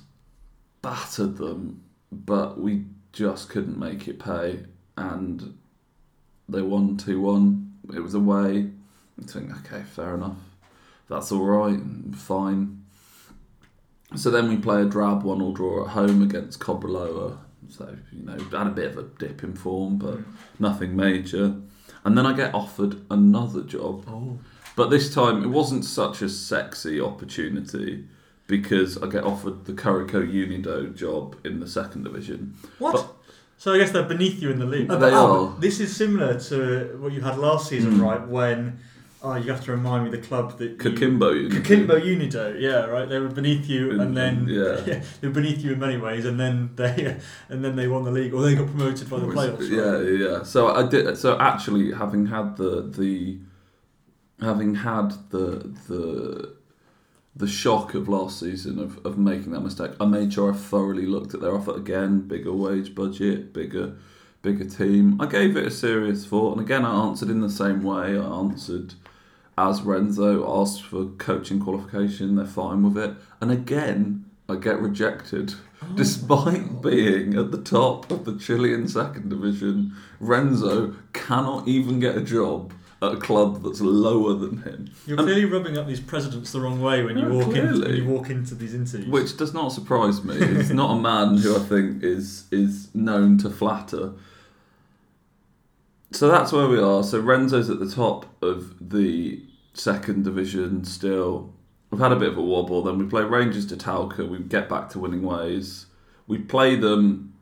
battered 0.83 1.39
them, 1.39 1.83
but 2.13 2.61
we 2.61 2.85
just 3.13 3.49
couldn't 3.49 3.79
make 3.79 4.07
it 4.07 4.19
pay. 4.19 4.65
And 4.99 5.57
they 6.49 6.61
won 6.61 6.99
2 6.99 7.21
1. 7.21 7.73
It 7.95 8.01
was 8.01 8.15
away. 8.15 8.71
I 9.21 9.27
think, 9.27 9.51
okay, 9.65 9.83
fair 9.85 10.15
enough. 10.15 10.37
That's 11.09 11.31
all 11.33 11.45
right, 11.45 11.79
fine. 12.17 12.83
So 14.17 14.31
then 14.31 14.49
we 14.49 14.57
play 14.57 14.83
a 14.83 14.85
drab 14.85 15.23
one 15.23 15.43
all 15.43 15.53
draw 15.53 15.85
at 15.85 15.91
home 15.91 16.23
against 16.23 16.61
Cobreloa. 16.61 17.39
So, 17.69 17.97
you 18.13 18.25
know, 18.25 18.37
had 18.57 18.67
a 18.67 18.71
bit 18.71 18.93
of 18.93 18.99
a 18.99 19.03
dip 19.19 19.43
in 19.43 19.55
form, 19.55 19.97
but 19.99 20.19
nothing 20.59 20.95
major. 20.95 21.57
And 22.05 22.17
then 22.17 22.27
I 22.27 22.33
get 22.35 22.55
offered 22.55 23.01
another 23.11 23.63
job 23.63 24.05
Oh. 24.09 24.39
but 24.77 24.91
this 24.91 25.13
time 25.15 25.43
it 25.43 25.49
wasn't 25.49 25.85
such 25.85 26.21
a 26.23 26.29
sexy 26.29 27.01
opportunity 27.01 28.07
because 28.47 28.99
I 29.03 29.07
get 29.09 29.25
offered 29.25 29.65
the 29.65 29.73
Curico 29.73 30.31
Unido 30.31 30.87
job 30.89 31.37
in 31.45 31.61
the 31.61 31.67
second 31.67 32.05
division. 32.05 32.55
What? 32.79 32.93
But- 32.93 33.11
so 33.57 33.73
I 33.73 33.79
guess 33.79 33.93
they're 33.93 34.03
beneath 34.03 34.43
you 34.43 34.51
in 34.51 34.59
the 34.59 34.67
league. 34.67 34.89
They 34.89 34.97
but, 34.99 35.13
oh, 35.15 35.55
are. 35.57 35.61
This 35.61 35.81
is 35.81 35.97
similar 35.97 36.39
to 36.41 36.99
what 37.01 37.13
you 37.13 37.23
had 37.23 37.39
last 37.39 37.69
season, 37.69 37.95
Mm. 37.95 38.03
right? 38.03 38.29
When 38.29 38.79
oh, 39.25 39.35
you 39.37 39.51
have 39.51 39.65
to 39.65 39.73
remind 39.73 40.05
me 40.05 40.11
the 40.11 40.19
club 40.25 40.59
that 40.59 40.71
you- 40.71 40.77
Coquimbo 40.77 41.35
Unido. 41.35 41.57
Coquimbo 41.61 42.05
Unido, 42.05 42.55
yeah, 42.59 42.85
right. 42.85 43.09
They 43.09 43.19
were 43.19 43.29
beneath 43.29 43.69
you, 43.69 43.91
In- 43.93 44.01
and 44.01 44.17
then 44.17 44.47
yeah. 44.49 44.77
they 45.21 45.29
were 45.29 45.35
beneath 45.35 45.65
you 45.65 45.73
in 45.73 45.79
many 45.79 45.97
ways, 45.97 46.25
and 46.25 46.39
then 46.39 46.71
they 46.77 47.17
and 47.49 47.65
then 47.65 47.75
they 47.77 47.89
won 47.89 48.05
the 48.05 48.11
league, 48.11 48.35
or 48.35 48.43
they 48.43 48.55
got 48.55 48.67
promoted 48.69 49.09
by 49.11 49.19
the 49.19 49.27
playoffs. 49.27 49.61
right? 49.61 49.71
Yeah, 49.71 49.99
yeah, 50.01 50.29
yeah. 50.39 50.43
So 50.45 50.69
I 50.69 50.87
did. 50.87 51.17
So 51.19 51.39
actually, 51.41 51.93
having 51.93 52.27
had 52.27 52.57
the 52.57 52.83
the, 52.83 53.39
having 54.41 54.75
had 54.77 55.11
the 55.31 55.73
the 55.89 56.55
the 57.37 57.49
shock 57.49 57.95
of 57.95 58.09
last 58.09 58.39
season 58.39 58.79
of, 58.79 59.05
of 59.05 59.19
making 59.19 59.51
that 59.53 59.61
mistake, 59.61 59.91
I 60.01 60.05
made 60.07 60.33
sure 60.33 60.53
I 60.53 60.57
thoroughly 60.57 61.07
looked 61.07 61.35
at 61.35 61.41
their 61.41 61.55
offer 61.55 61.75
again. 61.75 62.21
Bigger 62.29 62.53
wage 62.53 62.95
budget, 62.95 63.53
bigger 63.53 63.97
bigger 64.43 64.67
team. 64.67 65.19
I 65.21 65.27
gave 65.27 65.57
it 65.57 65.67
a 65.67 65.71
serious 65.71 66.27
thought, 66.27 66.53
and 66.59 66.61
again, 66.61 66.85
I 66.85 67.07
answered 67.07 67.31
in 67.31 67.41
the 67.41 67.51
same 67.51 67.83
way. 67.83 68.19
I 68.19 68.25
answered 68.39 68.95
as 69.57 69.83
Renzo 69.83 70.61
asked 70.61 70.83
for 70.83 71.07
coaching 71.19 71.61
qualification. 71.61 72.37
They're 72.37 72.47
fine 72.47 72.83
with 72.83 72.97
it, 73.03 73.15
and 73.41 73.51
again. 73.51 74.25
I 74.47 74.57
get 74.57 74.79
rejected. 74.79 75.55
Oh. 75.83 75.87
Despite 75.97 76.83
being 76.83 77.35
at 77.35 77.51
the 77.51 77.57
top 77.63 78.11
of 78.11 78.27
the 78.27 78.37
Chilean 78.37 78.87
second 78.87 79.31
division, 79.31 79.95
Renzo 80.21 80.95
cannot 81.15 81.67
even 81.67 81.99
get 81.99 82.15
a 82.15 82.21
job 82.21 82.75
at 83.01 83.13
a 83.13 83.17
club 83.17 83.63
that's 83.63 83.81
lower 83.81 84.35
than 84.35 84.59
him, 84.63 84.91
You're 85.07 85.17
And- 85.19 85.27
clearly 85.27 85.47
rubbing 85.47 85.79
up 85.79 85.87
these 85.87 86.01
presidents 86.01 86.53
the 86.53 86.61
wrong 86.61 86.79
way 86.83 87.03
when 87.03 87.17
you 87.17 87.27
walk 87.27 87.57
in 87.57 87.81
when 87.81 87.97
you 87.97 88.05
walk 88.05 88.29
into 88.29 88.55
these 88.55 88.75
interviews. 88.75 89.09
which 89.09 89.37
does 89.39 89.55
not 89.55 89.73
surprise 89.73 90.23
me. 90.23 90.35
He's 90.37 90.71
not 90.71 90.99
a 90.99 91.01
man 91.01 91.39
who 91.39 91.57
I 91.57 91.61
think 91.61 92.03
is 92.05 92.45
is 92.51 92.95
known 92.95 93.39
to 93.39 93.49
flatter. 93.49 94.13
So 96.15 96.29
that's 96.29 96.53
where 96.53 96.69
we 96.69 96.79
are. 96.79 97.03
So 97.03 97.21
Renzo's 97.21 97.69
at 97.69 97.81
the 97.81 97.91
top 97.91 98.27
of 98.41 98.91
the 98.91 99.43
second 99.73 100.23
division 100.23 100.85
still. 100.85 101.53
We've 101.91 102.01
had 102.01 102.13
a 102.13 102.17
bit 102.17 102.29
of 102.29 102.39
a 102.39 102.43
wobble. 102.43 102.83
Then 102.83 102.99
we 102.99 103.07
play 103.07 103.23
Rangers 103.23 103.67
to 103.67 103.77
Talca. 103.77 104.29
We 104.29 104.39
get 104.39 104.69
back 104.69 104.89
to 104.91 105.01
winning 105.01 105.23
ways. 105.23 105.87
We 106.29 106.39
play 106.39 106.77
them 106.77 107.35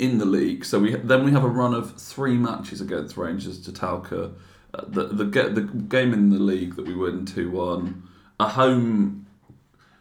in 0.00 0.18
the 0.18 0.24
league. 0.24 0.64
So 0.64 0.80
we 0.80 0.96
then 0.96 1.24
we 1.24 1.30
have 1.30 1.44
a 1.44 1.48
run 1.48 1.72
of 1.72 2.00
three 2.00 2.36
matches 2.36 2.80
against 2.80 3.16
Rangers 3.16 3.60
to 3.62 3.72
Talca. 3.72 4.34
Uh, 4.74 4.84
the 4.88 5.06
the 5.06 5.24
the 5.24 5.62
game 5.62 6.12
in 6.12 6.30
the 6.30 6.38
league 6.40 6.74
that 6.76 6.86
we 6.86 6.94
win 6.94 7.26
two 7.26 7.50
one. 7.50 8.08
A 8.40 8.48
home. 8.48 9.26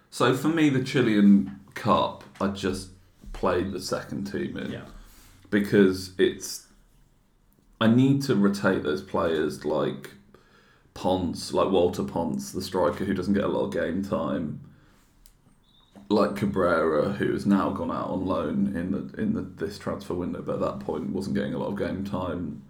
So 0.10 0.36
for 0.36 0.48
me, 0.48 0.69
the 0.69 0.84
Chilean 0.84 1.60
Cup, 1.76 2.24
I 2.41 2.48
just 2.48 2.89
played 3.34 3.72
the 3.72 3.80
second 3.80 4.26
team 4.32 4.58
in 4.58 4.72
yeah, 4.72 4.86
because 5.52 6.13
it's 6.17 6.65
I 7.82 7.88
need 7.88 8.22
to 8.24 8.36
rotate 8.36 8.84
those 8.84 9.02
players 9.02 9.63
like 9.65 10.12
Ponce, 10.94 11.54
like 11.54 11.70
Walter 11.72 12.04
Ponce, 12.04 12.52
the 12.52 12.62
striker 12.62 13.06
who 13.06 13.13
doesn't 13.13 13.34
get 13.34 13.44
a 13.46 13.48
lot 13.48 13.65
of 13.68 13.74
game 13.74 14.04
time, 14.04 14.60
like 16.10 16.36
Cabrera, 16.36 17.13
who 17.13 17.32
has 17.32 17.46
now 17.46 17.70
gone 17.70 17.92
out 17.92 18.10
on 18.10 18.26
loan 18.26 18.76
in 18.76 18.92
the 18.92 19.22
in 19.22 19.34
the, 19.34 19.42
this 19.42 19.78
transfer 19.80 20.13
window, 20.13 20.42
but 20.42 20.56
at 20.56 20.60
that 20.62 20.80
point 20.82 21.12
wasn't 21.12 21.36
getting 21.36 21.54
a 21.54 21.58
lot 21.58 21.68
of 21.68 21.78
game 21.78 22.04
time. 22.04 22.63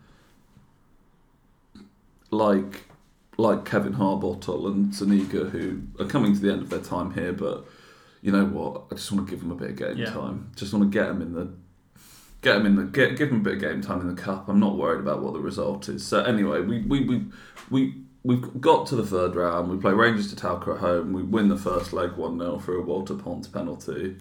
Like 2.32 2.84
like 3.38 3.64
Kevin 3.66 3.94
Harbottle 3.94 4.68
and 4.68 4.94
Zuniga, 4.94 5.46
who 5.46 5.82
are 6.00 6.06
coming 6.06 6.34
to 6.34 6.40
the 6.40 6.52
end 6.52 6.62
of 6.62 6.70
their 6.70 6.82
time 6.82 7.14
here, 7.14 7.32
but 7.32 7.66
you 8.22 8.32
know 8.34 8.46
what? 8.46 8.84
I 8.92 8.96
just 8.96 9.10
want 9.12 9.26
to 9.26 9.32
give 9.32 9.40
them 9.40 9.52
a 9.52 9.56
bit 9.56 9.72
of 9.72 9.76
game 9.78 9.98
Yeah. 9.98 10.12
time. 10.12 10.52
Just 10.56 10.74
want 10.74 10.92
to 10.92 10.96
get 10.96 11.08
them 11.08 11.22
in 11.22 11.34
the 11.34 11.50
get 12.42 12.54
them 12.54 12.66
in 12.66 12.76
the 12.76 12.84
get 12.84 13.18
give 13.18 13.30
them 13.30 13.42
a 13.42 13.44
bit 13.44 13.56
of 13.56 13.62
game 13.62 13.82
time 13.82 14.02
in 14.02 14.14
the 14.14 14.22
cup. 14.22 14.48
I'm 14.48 14.60
not 14.60 14.78
worried 14.78 15.00
about 15.00 15.22
what 15.22 15.34
the 15.34 15.40
result 15.40 15.90
is. 15.90 16.06
So 16.06 16.24
anyway, 16.24 16.62
we 16.62 16.82
we 16.82 17.04
we 17.06 17.26
we 17.70 17.96
we've 18.24 18.62
got 18.62 18.88
to 18.88 18.96
the 18.96 19.06
third 19.06 19.36
round. 19.36 19.70
We 19.70 19.78
play 19.78 19.94
Rangers 19.94 20.34
to 20.34 20.36
Talca 20.36 20.76
at 20.76 20.80
home. 20.80 21.14
We 21.14 21.24
win 21.24 21.50
the 21.50 21.58
first 21.58 21.94
leg 21.94 22.14
one 22.14 22.40
0 22.40 22.60
through 22.60 22.82
a 22.82 22.86
Walter 22.86 23.16
Ponce 23.16 23.48
penalty. 23.48 24.18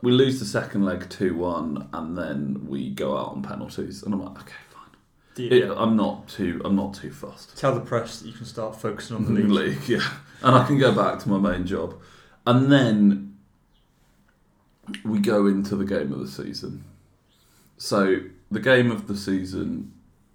We 0.00 0.12
lose 0.12 0.38
the 0.38 0.46
second 0.46 0.84
leg 0.84 1.08
two 1.10 1.34
one, 1.36 1.88
and 1.92 2.16
then 2.16 2.66
we 2.66 2.90
go 2.90 3.16
out 3.16 3.32
on 3.32 3.42
penalties. 3.42 4.02
And 4.02 4.14
I'm 4.14 4.24
like, 4.24 4.38
okay, 4.42 4.54
fine. 4.70 5.44
It, 5.44 5.64
yeah. 5.64 5.74
I'm 5.76 5.96
not 5.96 6.28
too 6.28 6.60
I'm 6.64 6.76
not 6.76 6.94
too 6.94 7.10
fussed. 7.10 7.56
Tell 7.58 7.74
the 7.74 7.80
press 7.80 8.20
that 8.20 8.28
you 8.28 8.34
can 8.34 8.46
start 8.46 8.80
focusing 8.80 9.16
on 9.16 9.24
the 9.24 9.40
league. 9.40 9.50
league. 9.50 9.88
yeah, 9.88 10.08
and 10.42 10.54
I 10.54 10.66
can 10.66 10.78
go 10.78 10.94
back 10.94 11.18
to 11.20 11.28
my 11.28 11.38
main 11.38 11.66
job, 11.66 12.00
and 12.46 12.70
then 12.70 13.36
we 15.02 15.18
go 15.18 15.46
into 15.46 15.76
the 15.76 15.84
game 15.86 16.12
of 16.12 16.18
the 16.20 16.28
season. 16.28 16.84
So 17.76 18.20
the 18.50 18.60
game 18.60 18.90
of 18.90 19.06
the 19.06 19.16
season 19.16 19.92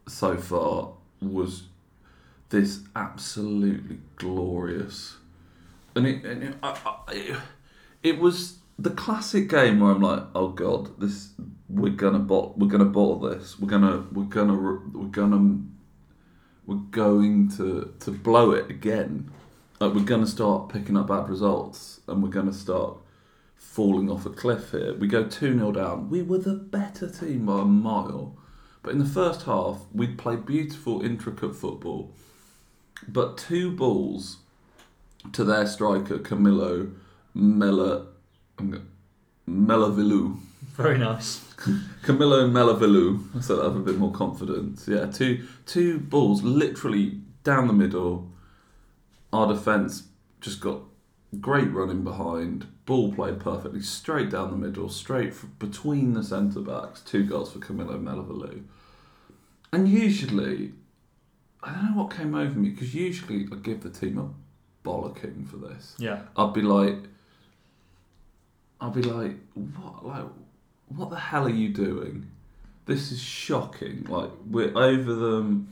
so 0.08 0.38
far 0.38 0.94
was 1.22 1.64
this 2.50 2.82
absolutely 2.96 4.00
glorious, 4.16 5.18
and 5.96 6.08
it 6.08 6.26
and 6.26 6.44
it, 6.44 6.56
I, 6.62 6.78
I, 7.08 7.38
it, 8.04 8.20
was 8.20 8.58
the 8.78 8.90
classic 8.90 9.50
game 9.50 9.80
where 9.80 9.92
I'm 9.92 10.02
like, 10.02 10.24
oh 10.36 10.50
god, 10.50 11.00
this 11.00 11.30
we're 11.70 11.94
gonna 11.94 12.20
bot 12.20 12.58
we're 12.58 12.68
gonna 12.68 12.86
bottle 12.86 13.20
this, 13.20 13.60
we're 13.60 13.70
gonna 13.70 14.06
we're 14.12 14.24
gonna 14.26 14.56
we're 14.56 15.06
gonna 15.08 15.60
we're 16.66 16.76
going 16.92 17.50
to 17.58 17.94
to 18.00 18.12
blow 18.12 18.52
it 18.52 18.70
again. 18.70 19.32
Like 19.80 19.94
we're 19.94 20.04
to 20.26 20.28
start 20.28 20.70
picking 20.70 20.98
up 20.98 21.08
bad 21.08 21.30
results, 21.30 22.02
and 22.08 22.22
we're 22.22 22.30
to 22.48 22.54
start 22.54 22.98
falling 23.60 24.10
off 24.10 24.26
a 24.26 24.30
cliff 24.30 24.72
here. 24.72 24.96
We 24.96 25.08
go 25.08 25.26
two 25.26 25.54
0 25.54 25.74
down. 25.74 26.10
We 26.10 26.24
were 26.24 26.40
the 26.40 26.56
better 26.56 27.10
team 27.10 27.46
by 27.46 27.62
a 27.62 27.66
mile, 27.66 28.36
but 28.82 28.94
in 28.94 29.00
the 29.00 29.06
first 29.06 29.44
half 29.44 29.82
we'd 29.94 30.18
played 30.18 30.46
beautiful, 30.46 31.02
intricate 31.02 31.56
football, 31.56 32.12
but 33.08 33.38
two 33.38 33.72
balls 33.72 34.38
to 35.34 35.44
their 35.44 35.68
striker 35.68 36.18
Camilo 36.18 36.94
Mela 37.34 38.08
Melavilu. 39.48 40.40
Very 40.74 40.98
nice. 40.98 41.40
Camilo 42.04 42.50
Melavilu, 42.50 43.44
so 43.44 43.58
that 43.58 43.62
I 43.64 43.66
have 43.66 43.76
a 43.76 43.80
bit 43.80 43.98
more 43.98 44.12
confidence. 44.12 44.88
Yeah, 44.88 45.06
two 45.08 45.46
two 45.66 46.00
balls 46.00 46.42
literally 46.42 47.20
down 47.44 47.68
the 47.68 47.74
middle. 47.74 48.32
Our 49.32 49.54
defence 49.54 50.04
just 50.42 50.62
got 50.62 50.82
great 51.40 51.72
running 51.72 52.04
behind. 52.04 52.66
Ball 52.90 53.14
played 53.14 53.40
perfectly 53.40 53.84
straight 53.84 54.32
down 54.32 54.50
the 54.50 54.58
middle, 54.58 54.90
straight 54.90 55.30
f- 55.30 55.46
between 55.60 56.14
the 56.14 56.24
centre 56.24 56.62
backs. 56.62 57.02
Two 57.02 57.24
goals 57.24 57.52
for 57.54 57.60
Camilo 57.60 58.02
Melavilu. 58.02 58.64
And 59.72 59.88
usually, 59.88 60.74
I 61.62 61.72
don't 61.72 61.92
know 61.92 62.02
what 62.02 62.10
came 62.10 62.34
over 62.34 62.58
me 62.58 62.70
because 62.70 62.96
usually 62.96 63.48
I 63.52 63.58
give 63.58 63.84
the 63.84 63.92
team 63.92 64.18
a 64.18 64.32
bollocking 64.84 65.48
for 65.48 65.58
this. 65.58 65.94
Yeah. 66.00 66.24
I'd 66.36 66.54
be 66.54 66.64
like, 66.64 67.04
I'd 68.82 68.94
be 68.96 69.04
like, 69.04 69.36
what, 69.54 70.04
like, 70.04 70.26
what 70.88 71.12
the 71.12 71.20
hell 71.20 71.46
are 71.46 71.50
you 71.50 71.70
doing? 71.70 72.32
This 72.88 73.12
is 73.12 73.22
shocking. 73.22 74.08
Like 74.10 74.32
we're 74.50 74.76
over 74.76 75.14
them. 75.14 75.68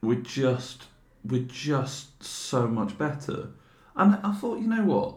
We're 0.00 0.22
just, 0.22 0.84
we're 1.24 1.42
just 1.42 2.22
so 2.22 2.68
much 2.68 2.96
better. 2.96 3.48
And 3.96 4.20
I 4.22 4.32
thought, 4.32 4.60
you 4.60 4.68
know 4.68 4.84
what? 4.84 5.14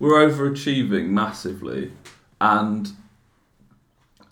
We're 0.00 0.26
overachieving 0.28 1.10
massively, 1.10 1.92
and 2.40 2.90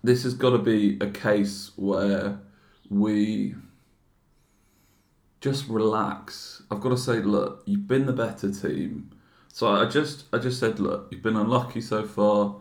this 0.02 0.24
has 0.24 0.34
got 0.34 0.50
to 0.50 0.58
be 0.58 0.96
a 1.00 1.06
case 1.10 1.70
where 1.76 2.38
we 2.90 3.54
just 5.40 5.68
relax. 5.68 6.62
I've 6.70 6.80
got 6.80 6.88
to 6.90 6.96
say, 6.96 7.20
look, 7.20 7.62
you've 7.66 7.86
been 7.86 8.06
the 8.06 8.12
better 8.12 8.50
team. 8.50 9.10
So 9.52 9.68
I 9.68 9.86
just, 9.86 10.24
I 10.32 10.38
just 10.38 10.58
said, 10.58 10.80
look, 10.80 11.08
you've 11.10 11.22
been 11.22 11.36
unlucky 11.36 11.80
so 11.80 12.04
far. 12.06 12.56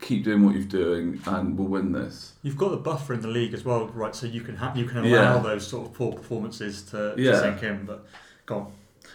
Keep 0.00 0.24
doing 0.24 0.44
what 0.44 0.54
you're 0.54 0.64
doing, 0.64 1.20
and 1.26 1.58
we'll 1.58 1.66
win 1.68 1.90
this. 1.92 2.34
You've 2.42 2.56
got 2.56 2.70
the 2.70 2.76
buffer 2.76 3.14
in 3.14 3.20
the 3.20 3.28
league 3.28 3.52
as 3.52 3.64
well, 3.64 3.88
right? 3.88 4.14
So 4.14 4.26
you 4.26 4.42
can 4.42 4.54
ha- 4.56 4.72
you 4.76 4.84
can 4.84 4.98
allow 4.98 5.08
Yeah. 5.36 5.38
those 5.42 5.66
sort 5.66 5.88
of 5.88 5.94
poor 5.94 6.12
performances 6.12 6.82
to, 6.90 7.16
to 7.16 7.20
Yeah. 7.22 7.40
sink 7.40 7.62
in. 7.64 7.84
But 7.84 8.06
go 8.46 8.54
on. 8.56 8.72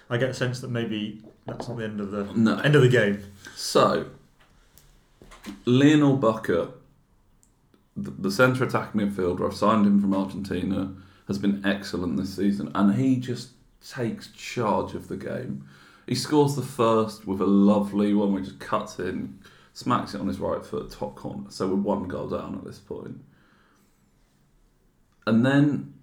I 0.10 0.18
get 0.18 0.30
a 0.30 0.34
sense 0.34 0.60
that 0.62 0.70
maybe 0.70 1.22
that's 1.46 1.68
not 1.68 1.78
the 1.78 1.84
end 1.86 2.00
of 2.00 2.12
the 2.12 2.24
No. 2.36 2.58
end 2.60 2.76
of 2.76 2.82
the 2.82 2.90
game. 2.90 3.24
So, 3.56 4.08
Lionel 5.66 6.18
Bucker, 6.18 6.70
the, 7.96 8.12
the 8.12 8.32
centre 8.32 8.64
attacking 8.64 9.02
midfielder, 9.02 9.46
I've 9.46 9.56
signed 9.56 9.86
him 9.86 10.00
from 10.02 10.14
Argentina, 10.14 10.94
has 11.28 11.38
been 11.38 11.66
excellent 11.66 12.18
this 12.18 12.36
season, 12.36 12.72
and 12.76 12.96
he 12.96 13.16
just 13.18 13.52
takes 13.88 14.28
charge 14.32 14.94
of 14.94 15.08
the 15.08 15.18
game. 15.18 15.66
He 16.06 16.16
scores 16.16 16.56
the 16.56 16.62
first 16.62 17.26
with 17.28 17.40
a 17.42 17.46
lovely 17.46 18.14
one 18.14 18.34
where 18.34 18.42
he 18.42 18.48
just 18.48 18.60
cuts 18.60 19.00
in, 19.00 19.40
smacks 19.74 20.14
it 20.14 20.22
on 20.22 20.28
his 20.28 20.40
right 20.40 20.64
foot, 20.66 20.92
top 20.92 21.16
corner. 21.16 21.46
So 21.50 21.68
we're 21.68 21.76
one 21.76 22.08
goal 22.08 22.28
down 22.28 22.56
at 22.56 22.66
this 22.66 22.80
point. 22.80 23.22
And 25.26 25.46
then 25.46 25.94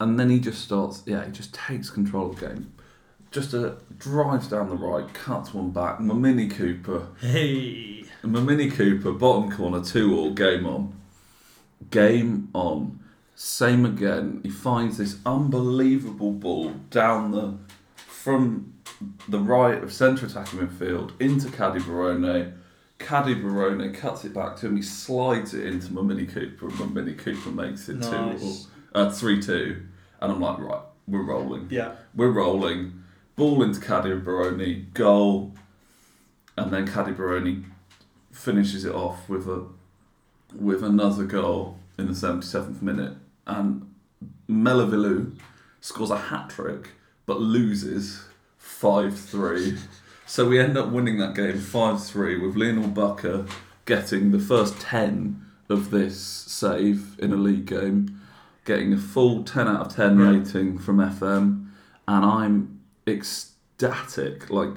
and 0.00 0.18
then 0.18 0.30
he 0.30 0.40
just 0.40 0.62
starts 0.62 1.02
yeah, 1.06 1.24
he 1.24 1.30
just 1.30 1.54
takes 1.54 1.90
control 1.90 2.30
of 2.30 2.40
the 2.40 2.48
game. 2.48 2.72
Just 3.30 3.54
uh, 3.54 3.74
drives 3.98 4.48
down 4.48 4.68
the 4.68 4.74
right, 4.74 5.12
cuts 5.14 5.54
one 5.54 5.70
back. 5.70 6.00
My 6.00 6.14
Mini 6.14 6.48
Cooper, 6.48 7.06
Hey, 7.20 8.04
my 8.22 8.40
Mini 8.40 8.68
Cooper, 8.70 9.12
bottom 9.12 9.52
corner, 9.52 9.84
two 9.84 10.18
all, 10.18 10.32
game 10.32 10.66
on. 10.66 10.94
Game 11.90 12.48
on. 12.52 12.98
Same 13.36 13.86
again. 13.86 14.40
He 14.42 14.50
finds 14.50 14.98
this 14.98 15.18
unbelievable 15.24 16.32
ball 16.32 16.70
down 16.90 17.30
the 17.30 17.56
from 18.06 18.74
the 19.28 19.38
right 19.38 19.82
of 19.82 19.92
centre 19.92 20.26
attacking 20.26 20.58
midfield 20.58 21.18
into 21.20 21.50
Caddy 21.50 21.80
Barone. 21.80 22.54
Caddy 22.98 23.34
Barone 23.34 23.94
cuts 23.94 24.24
it 24.26 24.34
back 24.34 24.56
to 24.56 24.66
him. 24.66 24.76
He 24.76 24.82
slides 24.82 25.54
it 25.54 25.66
into 25.66 25.92
my 25.92 26.02
Mini 26.02 26.26
Cooper, 26.26 26.68
and 26.68 26.78
my 26.78 26.86
Mini 26.86 27.14
Cooper 27.14 27.50
makes 27.50 27.88
it 27.88 28.02
two 28.02 28.08
all, 28.08 28.56
uh, 28.94 29.10
three 29.10 29.40
two. 29.40 29.82
And 30.20 30.32
I'm 30.32 30.40
like, 30.40 30.58
right, 30.58 30.82
we're 31.08 31.22
rolling. 31.22 31.68
yeah, 31.70 31.92
We're 32.14 32.30
rolling. 32.30 33.02
Ball 33.36 33.62
into 33.62 33.80
Caddy 33.80 34.14
Baroni, 34.16 34.86
goal, 34.92 35.54
and 36.58 36.70
then 36.70 36.86
Caddy 36.86 37.12
Baroni 37.12 37.64
finishes 38.30 38.84
it 38.84 38.94
off 38.94 39.28
with 39.28 39.46
a 39.48 39.64
with 40.54 40.82
another 40.82 41.24
goal 41.24 41.78
in 41.96 42.08
the 42.08 42.14
seventy 42.14 42.46
seventh 42.46 42.82
minute, 42.82 43.14
and 43.46 43.92
Melavilu 44.48 45.36
scores 45.80 46.10
a 46.10 46.16
hat 46.18 46.50
trick 46.50 46.90
but 47.26 47.40
loses 47.40 48.24
five 48.58 49.18
three. 49.18 49.76
So 50.26 50.48
we 50.48 50.60
end 50.60 50.78
up 50.78 50.90
winning 50.90 51.18
that 51.18 51.34
game 51.34 51.58
five 51.58 52.04
three 52.04 52.38
with 52.38 52.54
Lionel 52.54 52.86
Bucker 52.86 53.46
getting 53.84 54.30
the 54.30 54.38
first 54.38 54.78
ten 54.80 55.44
of 55.68 55.90
this 55.90 56.20
save 56.20 57.18
in 57.18 57.32
a 57.32 57.36
league 57.36 57.66
game, 57.66 58.19
getting 58.70 58.92
a 58.92 58.96
full 58.96 59.42
ten 59.42 59.66
out 59.66 59.86
of 59.86 59.94
ten 59.96 60.16
Yeah. 60.18 60.30
rating 60.30 60.78
from 60.78 60.98
FM, 61.00 61.70
and 62.06 62.24
I'm 62.24 62.80
ecstatic. 63.04 64.48
Like 64.48 64.74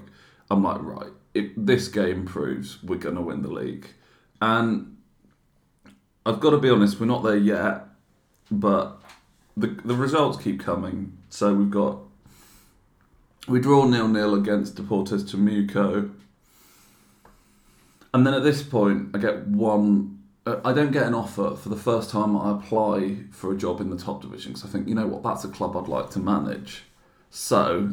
I'm 0.50 0.64
like 0.64 0.82
right, 0.82 1.12
if 1.36 1.52
this 1.56 1.88
game 1.90 2.26
proves 2.26 2.82
we're 2.82 2.98
gonna 2.98 3.22
win 3.22 3.44
the 3.44 3.52
league, 3.52 3.88
and 4.42 4.98
I've 6.26 6.40
got 6.40 6.52
to 6.52 6.58
be 6.58 6.70
honest, 6.72 7.00
we're 7.00 7.06
not 7.06 7.24
there 7.24 7.38
yet, 7.38 7.86
but 8.50 9.00
the 9.56 9.68
the 9.86 9.96
results 9.96 10.42
keep 10.44 10.60
coming. 10.60 11.16
So 11.30 11.54
we've 11.54 11.70
got 11.70 12.00
we 13.48 13.60
draw 13.60 13.86
nil 13.86 14.08
nil 14.08 14.34
against 14.34 14.76
Deportes 14.76 15.24
Temuco, 15.30 16.10
and 18.12 18.26
then 18.26 18.34
at 18.34 18.44
this 18.44 18.64
point 18.64 19.10
I 19.14 19.20
get 19.20 19.46
one. 19.48 20.13
Uh, 20.46 20.60
I 20.64 20.74
don't 20.74 20.92
get 20.92 21.04
an 21.04 21.14
offer 21.14 21.56
for 21.56 21.70
the 21.70 21.76
first 21.76 22.10
time 22.10 22.36
I 22.36 22.52
apply 22.52 23.18
for 23.32 23.52
a 23.52 23.58
job 23.58 23.82
in 23.82 23.90
the 23.90 23.98
top 23.98 24.22
division 24.22 24.54
because 24.54 24.68
I 24.68 24.72
think 24.72 24.88
you 24.88 24.96
know 24.96 25.08
what 25.08 25.24
that's 25.24 25.44
a 25.44 25.50
club 25.50 25.76
I'd 25.76 25.88
like 25.88 26.10
to 26.12 26.20
manage. 26.20 26.84
So 27.30 27.92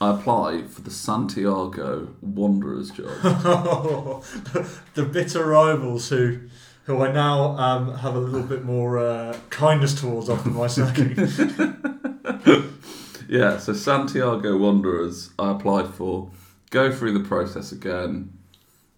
I 0.00 0.14
apply 0.14 0.64
for 0.64 0.82
the 0.82 0.90
Santiago 0.90 2.08
Wanderers 2.20 2.90
job. 2.90 3.06
the 4.94 5.04
bitter 5.04 5.44
rivals 5.44 6.08
who 6.08 6.40
who 6.84 7.02
I 7.02 7.10
now 7.12 7.56
um, 7.56 7.94
have 7.96 8.14
a 8.14 8.20
little 8.20 8.46
bit 8.46 8.62
more 8.64 8.98
uh, 8.98 9.38
kindness 9.50 9.98
towards 9.98 10.28
after 10.28 10.50
my 10.50 10.66
sacking. 10.66 11.16
Yeah, 13.28 13.58
so 13.58 13.72
Santiago 13.72 14.56
Wanderers, 14.56 15.30
I 15.38 15.50
applied 15.50 15.88
for. 15.88 16.30
Go 16.70 16.92
through 16.92 17.18
the 17.18 17.26
process 17.26 17.72
again. 17.72 18.32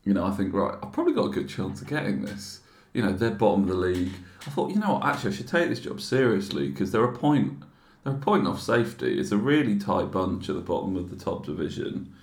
You 0.07 0.15
know, 0.15 0.25
I 0.25 0.31
think 0.31 0.55
right, 0.55 0.79
I've 0.83 0.93
probably 0.93 1.13
got 1.13 1.27
a 1.27 1.31
good 1.31 1.49
chance 1.49 1.83
of 1.83 1.89
getting 1.89 2.25
this. 2.25 2.61
You 2.95 3.03
know, 3.03 3.13
they're 3.13 3.31
bottom 3.31 3.65
of 3.65 3.69
the 3.69 3.75
league. 3.75 4.13
I 4.47 4.51
thought, 4.51 4.71
you 4.71 4.79
know 4.79 4.95
what, 4.95 5.05
actually, 5.05 5.33
I 5.33 5.37
should 5.37 5.49
take 5.49 5.69
this 5.69 5.81
job 5.81 6.01
seriously 6.01 6.69
because 6.69 6.93
they're 6.93 7.05
a 7.05 7.13
point. 7.13 7.65
They're 8.05 8.15
a 8.15 8.17
point 8.17 8.47
off 8.47 8.61
safety. 8.63 9.19
It's 9.19 9.33
a 9.33 9.37
really 9.37 9.77
tight 9.77 10.13
bunch 10.13 10.49
at 10.49 10.55
the 10.55 10.63
bottom 10.63 10.97
of 10.97 11.11
the 11.11 11.17
top 11.17 11.45
division. 11.45 12.15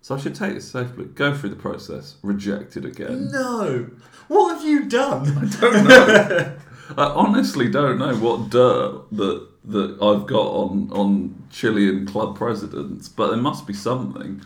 So 0.00 0.14
I 0.14 0.18
should 0.18 0.34
take 0.34 0.54
this 0.54 0.70
safely. 0.70 1.04
Go 1.04 1.36
through 1.36 1.50
the 1.50 1.56
process. 1.56 2.16
Rejected 2.22 2.86
again. 2.86 3.30
no, 3.30 3.90
what 4.28 4.56
have 4.56 4.66
you 4.66 4.86
done? 4.88 5.28
I 5.36 5.60
don't 5.60 5.88
know. 5.88 6.56
I 6.96 7.04
honestly 7.04 7.68
don't 7.68 7.98
know 7.98 8.16
what 8.16 8.48
dirt 8.48 9.04
that 9.12 9.46
that 9.66 9.98
I've 10.00 10.26
got 10.26 10.46
on 10.46 10.90
on 10.92 11.46
Chilean 11.50 12.06
club 12.06 12.36
presidents, 12.36 13.08
but 13.10 13.28
there 13.28 13.36
must 13.36 13.66
be 13.66 13.74
something. 13.74 14.40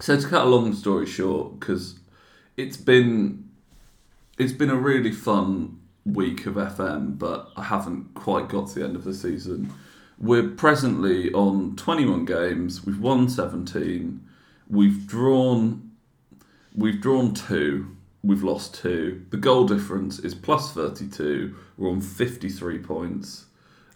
So 0.00 0.18
to 0.18 0.26
cut 0.26 0.46
a 0.46 0.48
long 0.48 0.72
story 0.74 1.04
short, 1.04 1.60
because 1.60 1.96
it's 2.56 2.78
been 2.78 3.50
it's 4.38 4.52
been 4.52 4.70
a 4.70 4.76
really 4.76 5.12
fun 5.12 5.78
week 6.06 6.46
of 6.46 6.54
FM, 6.54 7.18
but 7.18 7.50
I 7.54 7.64
haven't 7.64 8.14
quite 8.14 8.48
got 8.48 8.68
to 8.68 8.78
the 8.78 8.84
end 8.84 8.96
of 8.96 9.04
the 9.04 9.12
season. 9.12 9.72
We're 10.18 10.48
presently 10.48 11.30
on 11.32 11.76
21 11.76 12.24
games. 12.24 12.84
We've 12.84 13.00
won 13.00 13.28
17. 13.28 14.26
We've 14.70 15.06
drawn 15.06 15.90
we've 16.74 17.00
drawn 17.00 17.34
two. 17.34 17.94
We've 18.22 18.42
lost 18.42 18.74
two. 18.74 19.26
The 19.28 19.36
goal 19.36 19.66
difference 19.66 20.18
is 20.18 20.34
plus 20.34 20.72
32. 20.72 21.54
We're 21.76 21.90
on 21.90 22.00
53 22.00 22.78
points. 22.78 23.46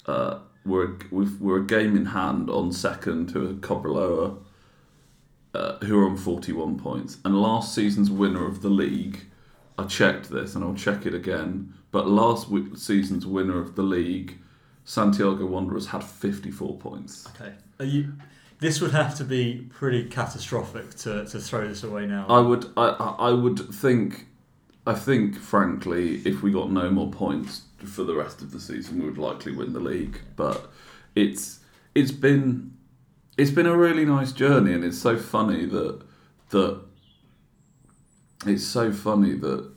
Uh, 0.04 0.40
we're 0.66 0.98
we've, 1.10 1.40
we're 1.40 1.62
a 1.62 1.66
game 1.66 1.96
in 1.96 2.06
hand 2.06 2.50
on 2.50 2.72
second 2.72 3.30
to 3.30 3.46
a 3.46 3.54
Cobreloa, 3.54 4.36
uh, 5.54 5.76
who 5.84 5.98
are 5.98 6.06
on 6.08 6.16
41 6.16 6.78
points. 6.78 7.18
And 7.24 7.40
last 7.40 7.74
season's 7.74 8.10
winner 8.10 8.46
of 8.46 8.62
the 8.62 8.68
league, 8.68 9.26
I 9.78 9.84
checked 9.84 10.30
this 10.30 10.54
and 10.54 10.64
I'll 10.64 10.74
check 10.74 11.06
it 11.06 11.14
again. 11.14 11.74
But 11.90 12.08
last 12.08 12.48
week, 12.48 12.76
season's 12.76 13.26
winner 13.26 13.60
of 13.60 13.76
the 13.76 13.82
league, 13.82 14.38
Santiago 14.84 15.46
Wanderers 15.46 15.86
had 15.86 16.02
54 16.02 16.76
points. 16.78 17.28
Okay, 17.28 17.52
are 17.78 17.84
you? 17.84 18.14
This 18.58 18.80
would 18.80 18.92
have 18.92 19.14
to 19.16 19.24
be 19.24 19.68
pretty 19.72 20.04
catastrophic 20.04 20.94
to, 20.98 21.24
to 21.26 21.38
throw 21.38 21.68
this 21.68 21.82
away 21.82 22.06
now. 22.06 22.26
I 22.28 22.40
would 22.40 22.66
I, 22.76 22.88
I 22.88 23.28
I 23.28 23.30
would 23.30 23.58
think 23.74 24.26
I 24.86 24.94
think 24.94 25.36
frankly 25.36 26.16
if 26.24 26.42
we 26.42 26.50
got 26.50 26.70
no 26.70 26.90
more 26.90 27.10
points 27.10 27.62
for 27.84 28.04
the 28.04 28.14
rest 28.14 28.42
of 28.42 28.52
the 28.52 28.60
season 28.60 29.00
we 29.00 29.06
would 29.06 29.18
likely 29.18 29.52
win 29.52 29.72
the 29.74 29.80
league 29.80 30.18
but 30.36 30.70
it's 31.14 31.60
it's 31.94 32.10
been 32.10 32.73
it's 33.36 33.50
been 33.50 33.66
a 33.66 33.76
really 33.76 34.04
nice 34.04 34.32
journey 34.32 34.72
and 34.72 34.84
it's 34.84 34.98
so 34.98 35.16
funny 35.16 35.66
that 35.66 36.00
that 36.50 36.80
it's 38.46 38.64
so 38.64 38.92
funny 38.92 39.34
that 39.34 39.72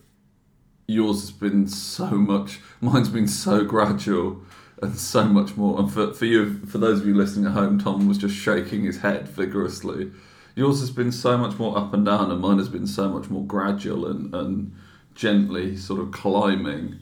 yours 0.87 1.21
has 1.21 1.31
been 1.31 1.67
so 1.67 2.07
much 2.11 2.59
mine's 2.81 3.09
been 3.09 3.27
so 3.27 3.63
gradual 3.63 4.41
and 4.81 4.95
so 4.95 5.23
much 5.23 5.57
more. 5.57 5.79
And 5.79 5.91
for, 5.91 6.13
for 6.13 6.25
you 6.25 6.59
for 6.65 6.77
those 6.77 7.01
of 7.01 7.07
you 7.07 7.15
listening 7.15 7.45
at 7.45 7.53
home 7.53 7.79
Tom 7.79 8.07
was 8.07 8.17
just 8.17 8.35
shaking 8.35 8.83
his 8.83 8.99
head 8.99 9.27
vigorously. 9.27 10.11
Yours 10.55 10.79
has 10.79 10.91
been 10.91 11.11
so 11.11 11.37
much 11.37 11.57
more 11.57 11.77
up 11.77 11.93
and 11.93 12.05
down 12.05 12.31
and 12.31 12.41
mine 12.41 12.57
has 12.57 12.69
been 12.69 12.87
so 12.87 13.09
much 13.09 13.29
more 13.29 13.43
gradual 13.43 14.05
and, 14.07 14.33
and 14.33 14.75
gently 15.15 15.75
sort 15.75 15.99
of 15.99 16.11
climbing. 16.11 16.99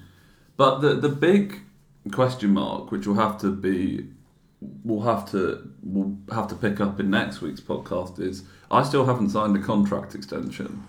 But 0.58 0.80
the 0.80 0.96
the 0.96 1.10
big 1.10 1.62
question 2.12 2.54
mark 2.54 2.92
which 2.92 3.08
will 3.08 3.16
have 3.16 3.38
to 3.40 3.52
be 3.52 4.08
we'll 4.84 5.02
have 5.02 5.30
to 5.32 5.72
we'll 5.84 6.18
have 6.34 6.48
to 6.48 6.56
pick 6.56 6.80
up 6.80 7.00
in 7.00 7.10
next 7.10 7.42
week's 7.42 7.62
podcast 7.62 8.20
is 8.20 8.44
I 8.72 8.84
still 8.84 9.06
haven't 9.06 9.30
signed 9.30 9.56
a 9.56 9.62
contract 9.62 10.16
extension 10.16 10.88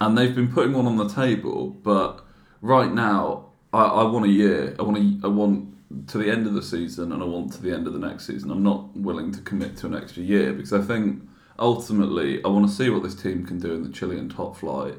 and 0.00 0.16
they've 0.16 0.34
been 0.34 0.52
putting 0.52 0.72
one 0.72 0.86
on 0.86 0.96
the 0.96 1.08
table 1.08 1.68
but 1.68 2.24
right 2.60 2.92
now 2.92 3.46
I, 3.72 3.84
I 3.84 4.04
want 4.04 4.26
a 4.26 4.30
year 4.30 4.74
I 4.78 4.82
want 4.82 4.98
a, 4.98 5.26
I 5.26 5.28
want 5.28 5.70
to 6.06 6.18
the 6.18 6.30
end 6.30 6.46
of 6.46 6.54
the 6.54 6.62
season 6.62 7.12
and 7.12 7.22
I 7.22 7.26
want 7.26 7.52
to 7.54 7.62
the 7.62 7.72
end 7.72 7.86
of 7.86 7.92
the 7.92 7.98
next 7.98 8.26
season. 8.26 8.50
I'm 8.50 8.62
not 8.62 8.96
willing 8.96 9.32
to 9.32 9.40
commit 9.40 9.76
to 9.78 9.86
an 9.86 9.94
extra 9.94 10.22
year 10.22 10.52
because 10.52 10.72
I 10.72 10.80
think 10.80 11.22
ultimately 11.58 12.42
I 12.44 12.48
want 12.48 12.68
to 12.68 12.74
see 12.74 12.90
what 12.90 13.02
this 13.02 13.14
team 13.14 13.44
can 13.44 13.58
do 13.58 13.72
in 13.74 13.82
the 13.82 13.90
Chilean 13.90 14.28
top 14.28 14.56
flight, 14.56 14.94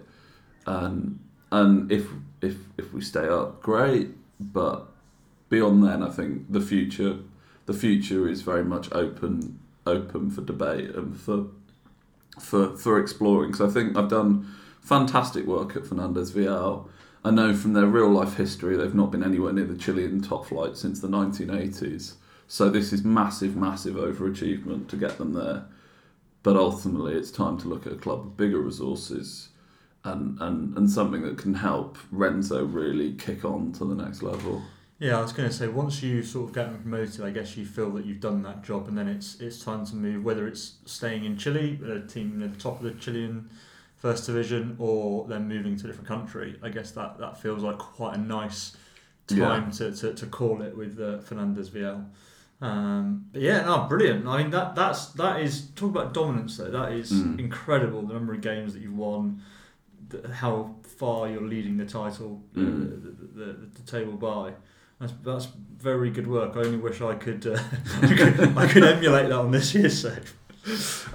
and 0.65 1.19
and 1.51 1.91
if 1.91 2.07
if 2.41 2.57
if 2.77 2.93
we 2.93 3.01
stay 3.01 3.27
up, 3.27 3.61
great. 3.61 4.09
But 4.39 4.87
beyond 5.49 5.83
then, 5.83 6.03
I 6.03 6.09
think 6.09 6.51
the 6.51 6.61
future 6.61 7.17
the 7.71 7.77
future 7.77 8.27
is 8.27 8.41
very 8.41 8.65
much 8.65 8.91
open 8.91 9.59
open 9.85 10.29
for 10.29 10.41
debate 10.41 10.89
and 10.89 11.17
for 11.19 11.47
for 12.39 12.75
for 12.75 12.99
exploring. 12.99 13.53
So 13.53 13.65
I 13.65 13.69
think 13.69 13.97
I've 13.97 14.09
done 14.09 14.53
fantastic 14.81 15.45
work 15.45 15.75
at 15.75 15.87
Fernandez 15.87 16.31
Vial. 16.31 16.89
I 17.23 17.31
know 17.31 17.55
from 17.55 17.73
their 17.73 17.85
real 17.85 18.09
life 18.09 18.35
history 18.35 18.75
they've 18.75 18.95
not 18.95 19.11
been 19.11 19.23
anywhere 19.23 19.53
near 19.53 19.65
the 19.65 19.77
Chilean 19.77 20.21
top 20.21 20.47
flight 20.47 20.75
since 20.75 20.99
the 20.99 21.07
1980s. 21.07 22.15
So 22.47 22.69
this 22.69 22.91
is 22.91 23.05
massive, 23.05 23.55
massive 23.55 23.95
overachievement 23.95 24.89
to 24.89 24.97
get 24.97 25.17
them 25.17 25.33
there. 25.33 25.65
But 26.43 26.57
ultimately, 26.57 27.13
it's 27.13 27.31
time 27.31 27.57
to 27.59 27.67
look 27.69 27.85
at 27.85 27.93
a 27.93 27.97
club 27.97 28.25
with 28.25 28.35
bigger 28.35 28.59
resources 28.59 29.49
and, 30.03 30.41
and, 30.41 30.75
and 30.75 30.89
something 30.89 31.21
that 31.21 31.37
can 31.37 31.53
help 31.53 31.97
Renzo 32.11 32.65
really 32.65 33.13
kick 33.13 33.45
on 33.45 33.71
to 33.73 33.85
the 33.85 33.95
next 33.95 34.23
level. 34.23 34.63
Yeah, 35.01 35.17
I 35.17 35.21
was 35.21 35.33
going 35.33 35.49
to 35.49 35.55
say 35.55 35.67
once 35.67 36.03
you 36.03 36.21
sort 36.21 36.49
of 36.49 36.53
get 36.53 36.79
promoted, 36.79 37.21
I 37.21 37.31
guess 37.31 37.57
you 37.57 37.65
feel 37.65 37.89
that 37.93 38.05
you've 38.05 38.19
done 38.19 38.43
that 38.43 38.61
job, 38.61 38.87
and 38.87 38.95
then 38.95 39.07
it's 39.07 39.41
it's 39.41 39.63
time 39.63 39.83
to 39.87 39.95
move. 39.95 40.23
Whether 40.23 40.47
it's 40.47 40.75
staying 40.85 41.25
in 41.25 41.37
Chile, 41.37 41.79
a 41.83 42.01
team 42.01 42.39
at 42.43 42.53
the 42.53 42.59
top 42.59 42.77
of 42.77 42.83
the 42.83 42.91
Chilean 42.91 43.49
first 43.97 44.27
division, 44.27 44.75
or 44.77 45.27
then 45.27 45.47
moving 45.47 45.75
to 45.77 45.85
a 45.85 45.87
different 45.87 46.07
country, 46.07 46.59
I 46.61 46.69
guess 46.69 46.91
that, 46.91 47.17
that 47.17 47.41
feels 47.41 47.63
like 47.63 47.79
quite 47.79 48.15
a 48.15 48.19
nice 48.19 48.77
time 49.25 49.65
yeah. 49.65 49.89
to, 49.89 49.91
to, 49.91 50.13
to 50.13 50.25
call 50.27 50.61
it 50.61 50.77
with 50.77 50.99
uh, 50.99 51.17
Fernandez 51.21 51.69
Vial. 51.69 52.05
Um, 52.61 53.25
but 53.33 53.41
yeah, 53.41 53.61
no, 53.61 53.87
brilliant. 53.89 54.27
I 54.27 54.37
mean 54.43 54.51
that 54.51 54.75
that's 54.75 55.07
that 55.13 55.41
is 55.41 55.69
talk 55.75 55.89
about 55.89 56.13
dominance 56.13 56.57
though. 56.57 56.69
That 56.69 56.91
is 56.91 57.11
mm. 57.11 57.39
incredible. 57.39 58.03
The 58.03 58.13
number 58.13 58.33
of 58.33 58.41
games 58.41 58.73
that 58.73 58.83
you've 58.83 58.95
won, 58.95 59.41
the, 60.09 60.31
how 60.31 60.75
far 60.83 61.27
you're 61.27 61.41
leading 61.41 61.77
the 61.77 61.87
title, 61.87 62.43
mm. 62.55 62.87
the, 62.87 63.09
the, 63.09 63.45
the, 63.45 63.69
the, 63.73 63.91
table 63.91 64.13
by. 64.13 64.53
That's 65.01 65.13
that's 65.23 65.47
very 65.79 66.11
good 66.11 66.27
work. 66.27 66.55
I 66.55 66.59
only 66.59 66.77
wish 66.77 67.01
I 67.01 67.15
could 67.15 67.45
uh, 67.47 67.59
I, 68.03 68.07
could, 68.07 68.57
I 68.57 68.67
could 68.67 68.83
emulate 68.83 69.29
that 69.29 69.39
on 69.39 69.49
this 69.49 69.73
year's 69.73 69.99
save. 69.99 70.35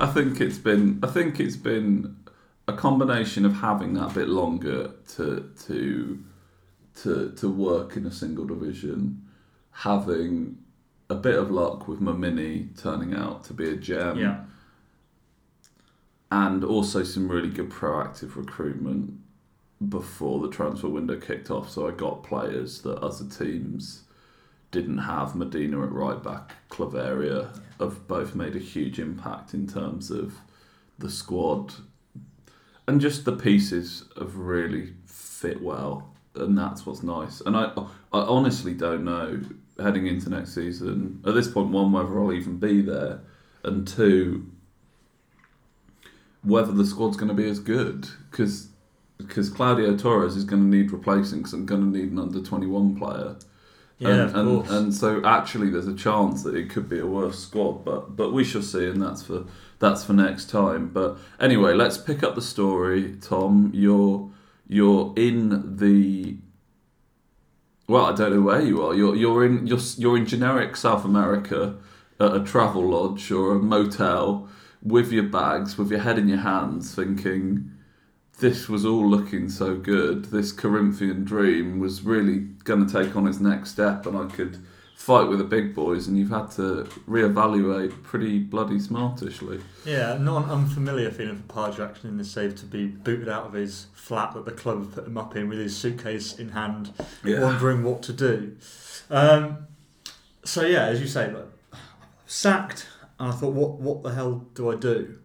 I 0.00 0.06
think 0.06 0.40
it's 0.40 0.58
been 0.58 0.98
I 1.04 1.06
think 1.06 1.38
it's 1.38 1.56
been 1.56 2.16
a 2.66 2.72
combination 2.72 3.44
of 3.44 3.54
having 3.54 3.94
that 3.94 4.12
bit 4.12 4.28
longer 4.28 4.90
to 5.14 5.52
to 5.66 6.24
to 7.02 7.30
to 7.30 7.48
work 7.48 7.96
in 7.96 8.06
a 8.06 8.10
single 8.10 8.44
division, 8.44 9.24
having 9.70 10.58
a 11.08 11.14
bit 11.14 11.36
of 11.36 11.52
luck 11.52 11.86
with 11.86 12.00
my 12.00 12.12
mini 12.12 12.70
turning 12.76 13.14
out 13.14 13.44
to 13.44 13.54
be 13.54 13.70
a 13.70 13.76
gem. 13.76 14.18
Yeah. 14.18 14.40
And 16.32 16.64
also 16.64 17.04
some 17.04 17.28
really 17.28 17.50
good 17.50 17.70
proactive 17.70 18.34
recruitment 18.34 19.20
before 19.88 20.40
the 20.40 20.48
transfer 20.48 20.88
window 20.88 21.18
kicked 21.18 21.50
off. 21.50 21.70
So 21.70 21.88
I 21.88 21.90
got 21.90 22.22
players 22.22 22.82
that 22.82 22.98
other 22.98 23.28
teams 23.28 24.02
didn't 24.70 24.98
have. 24.98 25.34
Medina 25.34 25.82
at 25.82 25.92
right 25.92 26.22
back, 26.22 26.54
Claveria 26.70 27.52
yeah. 27.54 27.60
have 27.78 28.08
both 28.08 28.34
made 28.34 28.56
a 28.56 28.60
huge 28.60 28.98
impact 28.98 29.54
in 29.54 29.66
terms 29.66 30.10
of 30.10 30.34
the 30.98 31.10
squad. 31.10 31.74
And 32.88 33.00
just 33.00 33.24
the 33.24 33.32
pieces 33.32 34.04
have 34.16 34.36
really 34.36 34.94
fit 35.04 35.62
well. 35.62 36.12
And 36.34 36.56
that's 36.56 36.84
what's 36.86 37.02
nice. 37.02 37.40
And 37.40 37.56
I, 37.56 37.72
I 38.12 38.20
honestly 38.20 38.74
don't 38.74 39.04
know 39.04 39.40
heading 39.82 40.06
into 40.06 40.30
next 40.30 40.54
season. 40.54 41.22
At 41.26 41.34
this 41.34 41.48
point, 41.48 41.70
one, 41.70 41.92
whether 41.92 42.18
I'll 42.18 42.32
even 42.32 42.58
be 42.58 42.82
there, 42.82 43.20
and 43.62 43.86
two, 43.86 44.50
whether 46.42 46.72
the 46.72 46.86
squad's 46.86 47.16
going 47.16 47.28
to 47.28 47.34
be 47.34 47.48
as 47.48 47.58
good. 47.58 48.08
Because 48.30 48.68
because 49.26 49.48
Claudio 49.48 49.96
Torres 49.96 50.36
is 50.36 50.44
going 50.44 50.62
to 50.62 50.76
need 50.76 50.90
replacing 50.90 51.38
because 51.38 51.52
I'm 51.52 51.66
going 51.66 51.92
to 51.92 51.98
need 51.98 52.12
an 52.12 52.18
under 52.18 52.40
21 52.40 52.96
player. 52.96 53.36
Yeah, 53.98 54.08
and, 54.10 54.20
of 54.20 54.34
and, 54.34 54.48
course. 54.48 54.70
and 54.70 54.94
so 54.94 55.24
actually, 55.24 55.70
there's 55.70 55.88
a 55.88 55.94
chance 55.94 56.42
that 56.42 56.54
it 56.54 56.68
could 56.68 56.88
be 56.88 56.98
a 56.98 57.06
worse 57.06 57.38
squad, 57.38 57.84
but 57.84 58.14
but 58.14 58.32
we 58.32 58.44
shall 58.44 58.62
see, 58.62 58.86
and 58.86 59.00
that's 59.00 59.22
for 59.22 59.46
that's 59.78 60.04
for 60.04 60.12
next 60.12 60.50
time. 60.50 60.88
But 60.88 61.16
anyway, 61.40 61.72
let's 61.74 61.96
pick 61.96 62.22
up 62.22 62.34
the 62.34 62.42
story, 62.42 63.16
Tom. 63.20 63.70
You're 63.72 64.30
you're 64.68 65.14
in 65.16 65.76
the 65.76 66.36
well, 67.88 68.06
I 68.06 68.14
don't 68.14 68.34
know 68.34 68.42
where 68.42 68.60
you 68.60 68.82
are. 68.82 68.94
You're 68.94 69.16
you're 69.16 69.44
in 69.46 69.66
you're 69.66 69.80
you're 69.96 70.16
in 70.16 70.26
generic 70.26 70.76
South 70.76 71.04
America 71.04 71.76
at 72.20 72.34
a 72.34 72.40
travel 72.40 72.90
lodge 72.90 73.30
or 73.30 73.52
a 73.52 73.58
motel 73.58 74.48
with 74.82 75.10
your 75.10 75.24
bags, 75.24 75.78
with 75.78 75.90
your 75.90 76.00
head 76.00 76.18
in 76.18 76.28
your 76.28 76.38
hands, 76.38 76.94
thinking 76.94 77.70
this 78.38 78.68
was 78.68 78.84
all 78.84 79.08
looking 79.08 79.48
so 79.48 79.76
good. 79.76 80.26
This 80.26 80.52
Corinthian 80.52 81.24
dream 81.24 81.78
was 81.78 82.02
really 82.02 82.40
going 82.64 82.86
to 82.86 82.92
take 82.92 83.16
on 83.16 83.26
its 83.26 83.40
next 83.40 83.70
step, 83.70 84.06
and 84.06 84.16
I 84.16 84.26
could 84.26 84.58
fight 84.96 85.28
with 85.28 85.38
the 85.38 85.44
big 85.44 85.74
boys, 85.74 86.06
and 86.08 86.18
you've 86.18 86.30
had 86.30 86.50
to 86.50 86.84
reevaluate 87.08 88.02
pretty 88.02 88.38
bloody 88.38 88.78
smartishly. 88.78 89.60
Yeah, 89.84 90.18
not 90.20 90.44
an 90.44 90.50
unfamiliar 90.50 91.10
feeling 91.10 91.36
for 91.36 91.44
Pa 91.44 91.70
Jackson 91.70 92.10
in 92.10 92.18
this 92.18 92.30
save 92.30 92.56
to 92.56 92.66
be 92.66 92.86
booted 92.86 93.28
out 93.28 93.46
of 93.46 93.52
his 93.52 93.86
flat 93.94 94.34
that 94.34 94.44
the 94.44 94.52
club 94.52 94.78
have 94.78 94.94
put 94.94 95.06
him 95.06 95.16
up 95.16 95.36
in 95.36 95.48
with 95.48 95.58
his 95.58 95.76
suitcase 95.76 96.38
in 96.38 96.50
hand, 96.50 96.92
yeah. 97.24 97.40
wondering 97.40 97.84
what 97.84 98.02
to 98.02 98.12
do. 98.12 98.56
Um, 99.10 99.66
so 100.44 100.62
yeah, 100.62 100.86
as 100.86 101.00
you 101.00 101.06
say, 101.06 101.32
like, 101.32 101.46
sacked, 102.26 102.88
and 103.18 103.32
I 103.32 103.32
thought, 103.32 103.52
what 103.52 103.72
what 103.74 104.02
the 104.02 104.12
hell 104.12 104.46
do 104.54 104.70
I 104.70 104.76
do? 104.76 105.18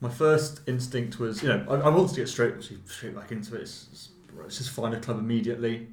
My 0.00 0.08
first 0.08 0.60
instinct 0.68 1.18
was, 1.18 1.42
you 1.42 1.48
know, 1.48 1.64
I, 1.68 1.74
I 1.74 1.88
wanted 1.88 2.10
to 2.10 2.20
get 2.20 2.28
straight 2.28 2.54
straight 2.86 3.14
back 3.14 3.32
into 3.32 3.56
it. 3.56 3.62
It's, 3.62 4.10
it's 4.44 4.58
just 4.58 4.70
find 4.70 4.94
a 4.94 5.00
club 5.00 5.18
immediately. 5.18 5.88